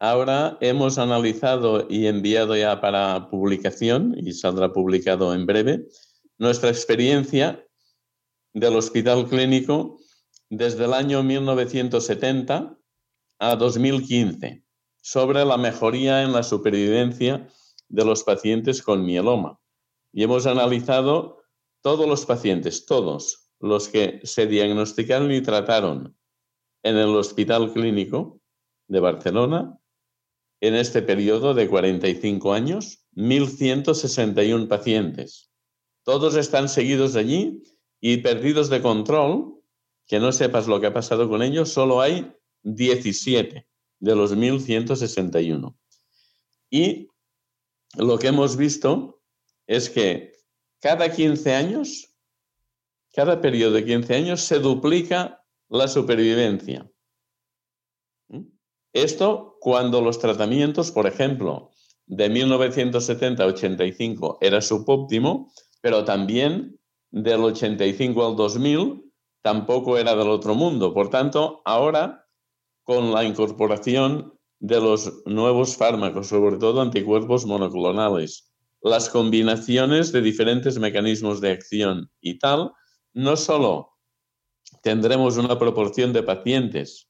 ahora 0.00 0.58
hemos 0.60 0.98
analizado 0.98 1.86
y 1.88 2.06
enviado 2.08 2.56
ya 2.56 2.80
para 2.80 3.30
publicación, 3.30 4.16
y 4.18 4.32
saldrá 4.32 4.72
publicado 4.72 5.32
en 5.32 5.46
breve, 5.46 5.86
nuestra 6.38 6.70
experiencia 6.70 7.64
del 8.52 8.74
hospital 8.74 9.28
clínico 9.28 10.00
desde 10.48 10.86
el 10.86 10.94
año 10.94 11.22
1970 11.22 12.76
a 13.38 13.56
2015 13.56 14.64
sobre 15.02 15.44
la 15.44 15.56
mejoría 15.56 16.24
en 16.24 16.32
la 16.32 16.42
supervivencia 16.42 17.46
de 17.88 18.04
los 18.04 18.24
pacientes 18.24 18.82
con 18.82 19.04
mieloma 19.04 19.60
y 20.12 20.22
hemos 20.22 20.46
analizado 20.46 21.42
todos 21.82 22.08
los 22.08 22.26
pacientes, 22.26 22.86
todos 22.86 23.50
los 23.60 23.88
que 23.88 24.20
se 24.24 24.46
diagnosticaron 24.46 25.30
y 25.32 25.40
trataron 25.40 26.16
en 26.82 26.96
el 26.96 27.14
Hospital 27.14 27.72
Clínico 27.72 28.40
de 28.88 29.00
Barcelona 29.00 29.78
en 30.60 30.74
este 30.74 31.02
periodo 31.02 31.54
de 31.54 31.68
45 31.68 32.52
años, 32.52 33.06
1.161 33.16 34.68
pacientes. 34.68 35.50
Todos 36.04 36.36
están 36.36 36.68
seguidos 36.68 37.16
allí 37.16 37.62
y 38.00 38.18
perdidos 38.18 38.68
de 38.68 38.82
control, 38.82 39.54
que 40.06 40.18
no 40.18 40.32
sepas 40.32 40.66
lo 40.66 40.80
que 40.80 40.88
ha 40.88 40.94
pasado 40.94 41.28
con 41.28 41.42
ellos, 41.42 41.70
solo 41.70 42.00
hay 42.00 42.32
17 42.62 43.66
de 44.00 44.16
los 44.16 44.34
1.161. 44.34 45.76
Y 46.70 47.08
lo 47.96 48.18
que 48.18 48.28
hemos 48.28 48.56
visto 48.56 49.19
es 49.70 49.88
que 49.88 50.32
cada 50.80 51.12
15 51.12 51.54
años, 51.54 52.12
cada 53.14 53.40
periodo 53.40 53.74
de 53.74 53.84
15 53.84 54.14
años, 54.16 54.40
se 54.40 54.58
duplica 54.58 55.44
la 55.68 55.86
supervivencia. 55.86 56.90
¿Mm? 58.26 58.46
Esto 58.92 59.58
cuando 59.60 60.00
los 60.00 60.18
tratamientos, 60.18 60.90
por 60.90 61.06
ejemplo, 61.06 61.70
de 62.06 62.28
1970 62.28 63.44
a 63.44 63.46
85 63.46 64.38
era 64.40 64.60
subóptimo, 64.60 65.52
pero 65.80 66.04
también 66.04 66.80
del 67.12 67.44
85 67.44 68.26
al 68.26 68.34
2000 68.34 69.08
tampoco 69.40 69.98
era 69.98 70.16
del 70.16 70.30
otro 70.30 70.56
mundo. 70.56 70.92
Por 70.92 71.10
tanto, 71.10 71.62
ahora, 71.64 72.26
con 72.82 73.12
la 73.12 73.22
incorporación 73.22 74.36
de 74.58 74.80
los 74.80 75.22
nuevos 75.26 75.76
fármacos, 75.76 76.26
sobre 76.26 76.56
todo 76.56 76.80
anticuerpos 76.80 77.46
monoclonales, 77.46 78.49
las 78.82 79.08
combinaciones 79.08 80.12
de 80.12 80.22
diferentes 80.22 80.78
mecanismos 80.78 81.40
de 81.40 81.52
acción 81.52 82.10
y 82.20 82.38
tal, 82.38 82.72
no 83.12 83.36
solo 83.36 83.92
tendremos 84.82 85.36
una 85.36 85.58
proporción 85.58 86.12
de 86.12 86.22
pacientes 86.22 87.08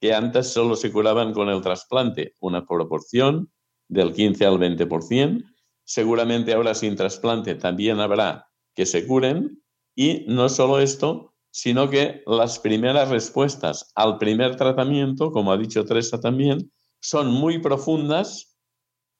que 0.00 0.14
antes 0.14 0.52
solo 0.52 0.76
se 0.76 0.92
curaban 0.92 1.32
con 1.32 1.48
el 1.48 1.60
trasplante, 1.60 2.34
una 2.40 2.66
proporción 2.66 3.50
del 3.88 4.12
15 4.12 4.46
al 4.46 4.58
20%, 4.58 5.44
seguramente 5.84 6.52
ahora 6.52 6.74
sin 6.74 6.94
trasplante 6.94 7.54
también 7.56 7.98
habrá 7.98 8.46
que 8.74 8.86
se 8.86 9.06
curen, 9.06 9.60
y 9.96 10.24
no 10.28 10.48
solo 10.48 10.78
esto, 10.78 11.34
sino 11.50 11.90
que 11.90 12.22
las 12.26 12.60
primeras 12.60 13.08
respuestas 13.08 13.90
al 13.96 14.18
primer 14.18 14.54
tratamiento, 14.54 15.32
como 15.32 15.50
ha 15.50 15.56
dicho 15.56 15.84
Teresa 15.84 16.20
también, 16.20 16.70
son 17.00 17.32
muy 17.32 17.58
profundas 17.58 18.56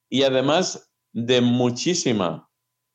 y 0.09 0.23
además 0.23 0.88
de 1.27 1.41
muchísima 1.41 2.49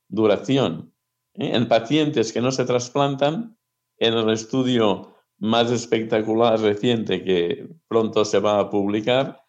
duración. 0.08 0.94
¿eh? 1.34 1.50
En 1.54 1.68
pacientes 1.68 2.32
que 2.32 2.40
no 2.40 2.52
se 2.52 2.64
trasplantan, 2.64 3.58
en 3.98 4.14
el 4.14 4.30
estudio 4.30 5.14
más 5.38 5.70
espectacular 5.70 6.58
reciente 6.60 7.22
que 7.22 7.68
pronto 7.86 8.24
se 8.24 8.38
va 8.38 8.58
a 8.58 8.70
publicar, 8.70 9.42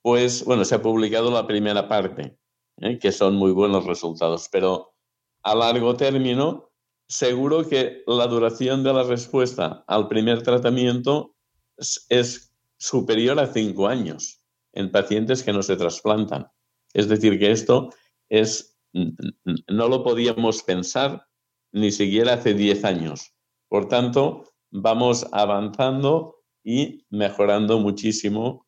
pues 0.00 0.44
bueno, 0.44 0.64
se 0.64 0.76
ha 0.76 0.82
publicado 0.82 1.30
la 1.30 1.46
primera 1.46 1.88
parte, 1.88 2.38
¿eh? 2.78 2.98
que 2.98 3.10
son 3.10 3.34
muy 3.34 3.50
buenos 3.50 3.84
resultados, 3.84 4.48
pero 4.50 4.94
a 5.42 5.54
largo 5.54 5.96
término, 5.96 6.70
seguro 7.08 7.68
que 7.68 8.02
la 8.06 8.26
duración 8.28 8.84
de 8.84 8.92
la 8.92 9.02
respuesta 9.02 9.84
al 9.88 10.08
primer 10.08 10.42
tratamiento 10.42 11.34
es 12.08 12.54
superior 12.78 13.40
a 13.40 13.52
cinco 13.52 13.88
años 13.88 14.40
en 14.72 14.92
pacientes 14.92 15.42
que 15.42 15.52
no 15.52 15.62
se 15.62 15.76
trasplantan. 15.76 16.48
Es 16.92 17.08
decir, 17.08 17.38
que 17.38 17.50
esto 17.50 17.90
es, 18.40 18.76
no 18.92 19.88
lo 19.88 20.02
podíamos 20.02 20.62
pensar 20.62 21.26
ni 21.72 21.90
siquiera 21.90 22.34
hace 22.34 22.54
10 22.54 22.84
años. 22.84 23.32
Por 23.68 23.88
tanto, 23.88 24.44
vamos 24.70 25.26
avanzando 25.32 26.36
y 26.62 27.04
mejorando 27.10 27.78
muchísimo 27.78 28.66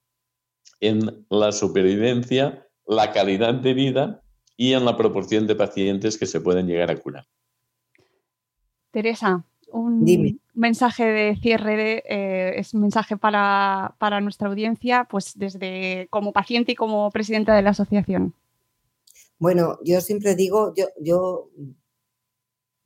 en 0.81 1.27
la 1.31 1.53
supervivencia, 1.53 2.67
la 2.87 3.13
calidad 3.13 3.55
de 3.55 3.75
vida 3.75 4.23
y 4.57 4.73
en 4.73 4.85
la 4.85 4.97
proporción 4.97 5.47
de 5.47 5.55
pacientes 5.55 6.19
que 6.19 6.27
se 6.27 6.41
pueden 6.41 6.67
llegar 6.67 6.91
a 6.91 6.97
curar. 6.97 7.27
Teresa, 8.91 9.45
un 9.73 10.41
mensaje 10.55 11.05
de 11.05 11.37
cierre, 11.37 12.03
eh, 12.09 12.59
es 12.59 12.73
un 12.75 12.81
mensaje 12.83 13.17
para, 13.17 13.95
nuestra 14.23 14.49
audiencia, 14.49 15.05
pues 15.05 15.39
desde 15.39 16.07
como 16.11 16.33
paciente 16.33 16.73
y 16.73 16.75
como 16.75 17.11
presidenta 17.11 17.55
de 17.55 17.63
la 17.63 17.71
asociación. 17.71 18.35
Bueno, 19.39 19.79
yo 19.85 20.01
siempre 20.01 20.35
digo, 20.35 20.73
yo, 20.75 20.87
yo, 21.01 21.51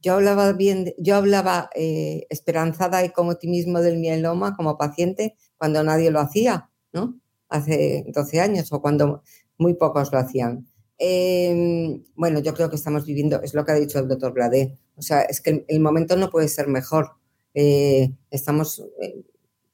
yo 0.01 0.14
hablaba 0.14 0.53
bien, 0.53 0.94
yo 0.98 1.16
hablaba 1.16 1.70
eh, 1.74 2.26
esperanzada 2.30 3.05
y 3.05 3.11
con 3.11 3.30
optimismo 3.30 3.80
del 3.80 3.98
mieloma 3.98 4.57
como 4.57 4.76
paciente 4.76 5.36
cuando 5.59 5.82
nadie 5.84 6.11
lo 6.11 6.20
hacía, 6.20 6.70
¿no? 6.92 7.20
Hace 7.48 8.05
12 8.09 8.40
años 8.40 8.72
o 8.72 8.80
cuando 8.80 9.22
muy 9.59 9.74
pocos 9.74 10.12
lo 10.12 10.18
hacían. 10.18 10.66
Em, 10.98 12.05
bueno, 12.14 12.40
yo 12.40 12.53
creo 12.55 12.68
que 12.68 12.76
estamos 12.76 13.07
viviendo, 13.07 13.40
es 13.42 13.55
lo 13.55 13.64
que 13.64 13.72
ha 13.72 13.74
dicho 13.76 13.98
el 13.98 14.09
doctor 14.09 14.32
Bladé, 14.32 14.78
o 14.96 15.03
sea, 15.03 15.22
es 15.22 15.40
que 15.40 15.64
el, 15.68 15.80
momento 15.80 16.16
no 16.16 16.30
puede 16.30 16.48
ser 16.48 16.68
mejor. 16.68 17.12
Eh, 17.55 18.12
estamos 18.30 18.84
eh, 19.01 19.24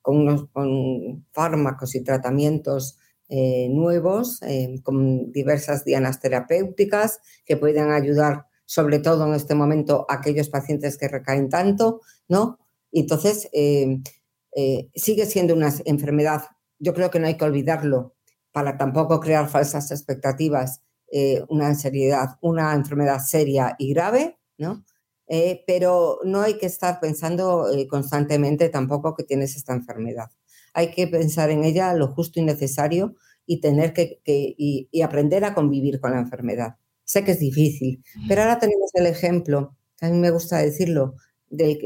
con, 0.02 0.18
unos, 0.18 0.48
con 0.50 1.26
fármacos 1.32 1.94
y 1.94 2.02
tratamientos 2.02 2.98
eh, 3.28 3.68
nuevos, 3.70 4.40
con 4.82 5.32
diversas 5.32 5.84
dianas 5.84 6.20
terapéuticas 6.20 7.20
que 7.44 7.56
pueden 7.56 7.90
ayudar, 7.90 8.46
sobre 8.64 8.98
todo 8.98 9.26
en 9.26 9.34
este 9.34 9.54
momento, 9.54 10.06
a 10.08 10.14
aquellos 10.14 10.48
pacientes 10.48 10.96
que 10.96 11.08
recaen 11.08 11.48
tanto, 11.48 12.00
¿no? 12.28 12.58
Entonces, 12.92 13.48
sigue 13.52 15.26
siendo 15.26 15.54
una 15.54 15.72
enfermedad, 15.84 16.42
yo 16.78 16.94
creo 16.94 17.10
que 17.10 17.18
no 17.18 17.26
hay 17.26 17.36
que 17.36 17.44
olvidarlo, 17.44 18.14
para 18.52 18.78
tampoco 18.78 19.20
crear 19.20 19.48
falsas 19.48 19.90
expectativas 19.90 20.80
eh, 21.12 21.44
una 21.48 21.74
seriedad, 21.74 22.36
una 22.40 22.74
enfermedad 22.74 23.20
seria 23.20 23.76
y 23.78 23.92
grave, 23.94 24.38
¿no? 24.58 24.84
Eh, 25.28 25.62
pero 25.66 26.18
no 26.24 26.40
hay 26.40 26.58
que 26.58 26.66
estar 26.66 26.98
pensando 26.98 27.70
eh, 27.72 27.86
constantemente 27.86 28.68
tampoco 28.68 29.14
que 29.14 29.24
tienes 29.24 29.56
esta 29.56 29.72
enfermedad. 29.72 30.30
Hay 30.76 30.90
que 30.90 31.06
pensar 31.08 31.48
en 31.50 31.64
ella 31.64 31.94
lo 31.94 32.08
justo 32.08 32.38
y 32.38 32.44
necesario 32.44 33.14
y 33.46 33.62
tener 33.62 33.94
que, 33.94 34.20
y, 34.26 35.00
aprender 35.00 35.42
a 35.46 35.54
convivir 35.54 36.00
con 36.00 36.10
la 36.10 36.18
enfermedad. 36.18 36.76
Sé 37.02 37.24
que 37.24 37.30
es 37.30 37.40
difícil, 37.40 38.04
pero 38.28 38.42
ahora 38.42 38.58
tenemos 38.58 38.90
el 38.92 39.06
ejemplo, 39.06 39.74
a 40.02 40.10
mí 40.10 40.18
me 40.18 40.30
gusta 40.30 40.58
decirlo, 40.58 41.14
del, 41.48 41.78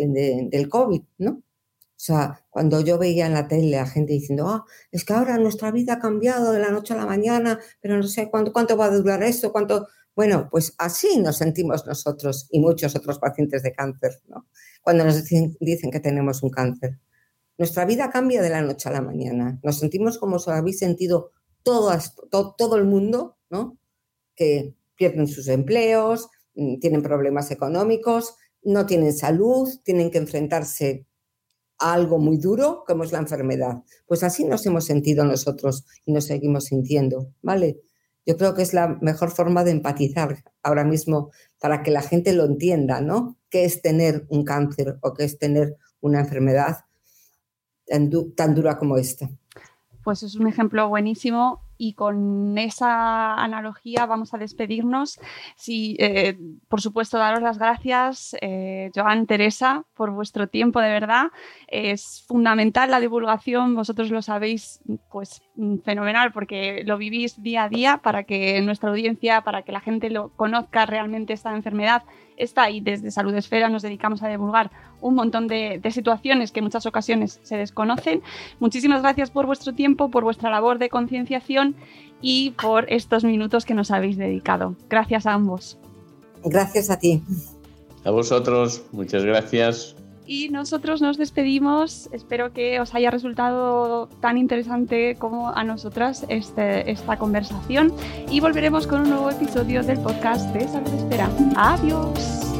del 0.50 0.68
COVID, 0.68 1.02
¿no? 1.18 1.30
O 1.32 2.02
sea, 2.02 2.44
cuando 2.50 2.80
yo 2.80 2.98
veía 2.98 3.26
en 3.26 3.34
la 3.34 3.46
tele 3.46 3.78
a 3.78 3.86
gente 3.86 4.14
diciendo, 4.14 4.48
ah, 4.48 4.64
es 4.90 5.04
que 5.04 5.12
ahora 5.12 5.38
nuestra 5.38 5.70
vida 5.70 5.92
ha 5.92 5.98
cambiado 6.00 6.50
de 6.50 6.58
la 6.58 6.72
noche 6.72 6.94
a 6.94 6.96
la 6.96 7.06
mañana, 7.06 7.60
pero 7.80 7.96
no 7.96 8.02
sé 8.02 8.28
cuánto, 8.28 8.52
cuánto 8.52 8.76
va 8.76 8.86
a 8.86 8.90
durar 8.90 9.22
esto, 9.22 9.52
cuánto... 9.52 9.86
Bueno, 10.16 10.48
pues 10.50 10.74
así 10.78 11.18
nos 11.18 11.36
sentimos 11.36 11.86
nosotros 11.86 12.48
y 12.50 12.58
muchos 12.58 12.96
otros 12.96 13.20
pacientes 13.20 13.62
de 13.62 13.72
cáncer, 13.72 14.20
¿no? 14.26 14.48
Cuando 14.82 15.04
nos 15.04 15.22
dicen, 15.22 15.56
dicen 15.60 15.92
que 15.92 16.00
tenemos 16.00 16.42
un 16.42 16.50
cáncer. 16.50 16.98
Nuestra 17.60 17.84
vida 17.84 18.08
cambia 18.08 18.40
de 18.40 18.48
la 18.48 18.62
noche 18.62 18.88
a 18.88 18.92
la 18.92 19.02
mañana. 19.02 19.60
Nos 19.62 19.80
sentimos 19.80 20.16
como 20.16 20.38
habéis 20.46 20.78
sentido 20.78 21.32
todo, 21.62 21.92
todo 22.56 22.76
el 22.76 22.86
mundo, 22.86 23.36
¿no? 23.50 23.76
Que 24.34 24.74
pierden 24.96 25.26
sus 25.26 25.46
empleos, 25.46 26.30
mm, 26.54 26.78
tienen 26.78 27.02
problemas 27.02 27.50
económicos, 27.50 28.34
no 28.62 28.86
tienen 28.86 29.12
salud, 29.12 29.68
tienen 29.84 30.10
que 30.10 30.16
enfrentarse 30.16 31.06
algo 31.76 32.18
muy 32.18 32.38
duro 32.38 32.82
como 32.86 33.04
es 33.04 33.12
la 33.12 33.18
enfermedad. 33.18 33.82
Pues 34.06 34.22
así 34.22 34.46
nos 34.46 34.64
hemos 34.64 34.86
sentido 34.86 35.26
nosotros 35.26 35.84
y 36.06 36.12
nos 36.14 36.24
seguimos 36.24 36.64
sintiendo, 36.64 37.34
¿vale? 37.42 37.82
Yo 38.24 38.38
creo 38.38 38.54
que 38.54 38.62
es 38.62 38.72
la 38.72 38.96
mejor 39.02 39.32
forma 39.32 39.64
de 39.64 39.72
empatizar 39.72 40.44
ahora 40.62 40.84
mismo 40.84 41.30
para 41.60 41.82
que 41.82 41.90
la 41.90 42.00
gente 42.00 42.32
lo 42.32 42.46
entienda, 42.46 43.02
¿no? 43.02 43.36
¿Qué 43.50 43.66
es 43.66 43.82
tener 43.82 44.24
un 44.30 44.44
cáncer 44.44 44.96
o 45.02 45.12
qué 45.12 45.24
es 45.24 45.36
tener 45.36 45.76
una 46.00 46.20
enfermedad 46.20 46.86
tan, 47.90 48.10
tan 48.34 48.54
dura 48.54 48.78
como 48.78 48.96
esta? 48.96 49.28
Pues 50.02 50.22
es 50.22 50.36
un 50.36 50.46
ejemplo 50.46 50.88
buenísimo 50.88 51.60
y 51.76 51.94
con 51.94 52.56
esa 52.58 53.34
analogía 53.34 54.06
vamos 54.06 54.32
a 54.34 54.38
despedirnos. 54.38 55.18
Sí, 55.56 55.96
eh, 55.98 56.38
por 56.68 56.80
supuesto, 56.80 57.18
daros 57.18 57.42
las 57.42 57.58
gracias, 57.58 58.36
eh, 58.40 58.90
Joan, 58.94 59.26
Teresa, 59.26 59.84
por 59.94 60.10
vuestro 60.10 60.46
tiempo, 60.46 60.80
de 60.80 60.90
verdad. 60.90 61.28
Es 61.68 62.24
fundamental 62.28 62.90
la 62.90 63.00
divulgación, 63.00 63.74
vosotros 63.74 64.10
lo 64.10 64.22
sabéis, 64.22 64.80
pues 65.10 65.42
fenomenal, 65.84 66.32
porque 66.32 66.82
lo 66.84 66.98
vivís 66.98 67.42
día 67.42 67.64
a 67.64 67.68
día 67.70 67.98
para 67.98 68.24
que 68.24 68.60
nuestra 68.62 68.90
audiencia, 68.90 69.40
para 69.40 69.62
que 69.62 69.72
la 69.72 69.80
gente 69.80 70.10
lo 70.10 70.30
conozca 70.36 70.86
realmente 70.86 71.32
esta 71.32 71.54
enfermedad 71.54 72.02
está 72.36 72.70
y 72.70 72.80
desde 72.80 73.10
Salud 73.10 73.34
Esfera 73.34 73.68
nos 73.68 73.82
dedicamos 73.82 74.22
a 74.22 74.28
divulgar 74.28 74.70
un 75.00 75.14
montón 75.14 75.48
de, 75.48 75.78
de, 75.82 75.90
situaciones 75.90 76.52
que 76.52 76.60
en 76.60 76.64
muchas 76.64 76.86
ocasiones 76.86 77.40
se 77.42 77.56
desconocen. 77.56 78.22
Muchísimas 78.58 79.02
gracias 79.02 79.30
por 79.30 79.46
vuestro 79.46 79.74
tiempo, 79.74 80.10
por 80.10 80.24
vuestra 80.24 80.50
labor 80.50 80.78
de 80.78 80.88
concienciación 80.88 81.76
y 82.22 82.50
por 82.52 82.90
estos 82.92 83.24
minutos 83.24 83.64
que 83.64 83.74
nos 83.74 83.90
habéis 83.90 84.16
dedicado. 84.16 84.76
Gracias 84.88 85.26
a 85.26 85.32
ambos. 85.32 85.78
Gracias 86.44 86.90
a 86.90 86.98
ti. 86.98 87.22
A 88.04 88.10
vosotros, 88.10 88.84
muchas 88.92 89.24
gracias. 89.24 89.96
Y 90.26 90.48
nosotros 90.48 91.02
nos 91.02 91.18
despedimos. 91.18 92.08
Espero 92.12 92.52
que 92.52 92.78
os 92.78 92.94
haya 92.94 93.10
resultado 93.10 94.06
tan 94.20 94.38
interesante 94.38 95.16
como 95.18 95.48
a 95.50 95.64
nosotras 95.64 96.24
este, 96.28 96.90
esta 96.90 97.16
conversación. 97.16 97.92
Y 98.30 98.38
volveremos 98.38 98.86
con 98.86 99.00
un 99.00 99.10
nuevo 99.10 99.28
episodio 99.28 99.82
del 99.82 99.98
podcast 99.98 100.54
de 100.54 100.68
Salud 100.68 100.94
Espera. 100.94 101.28
Adiós. 101.56 102.59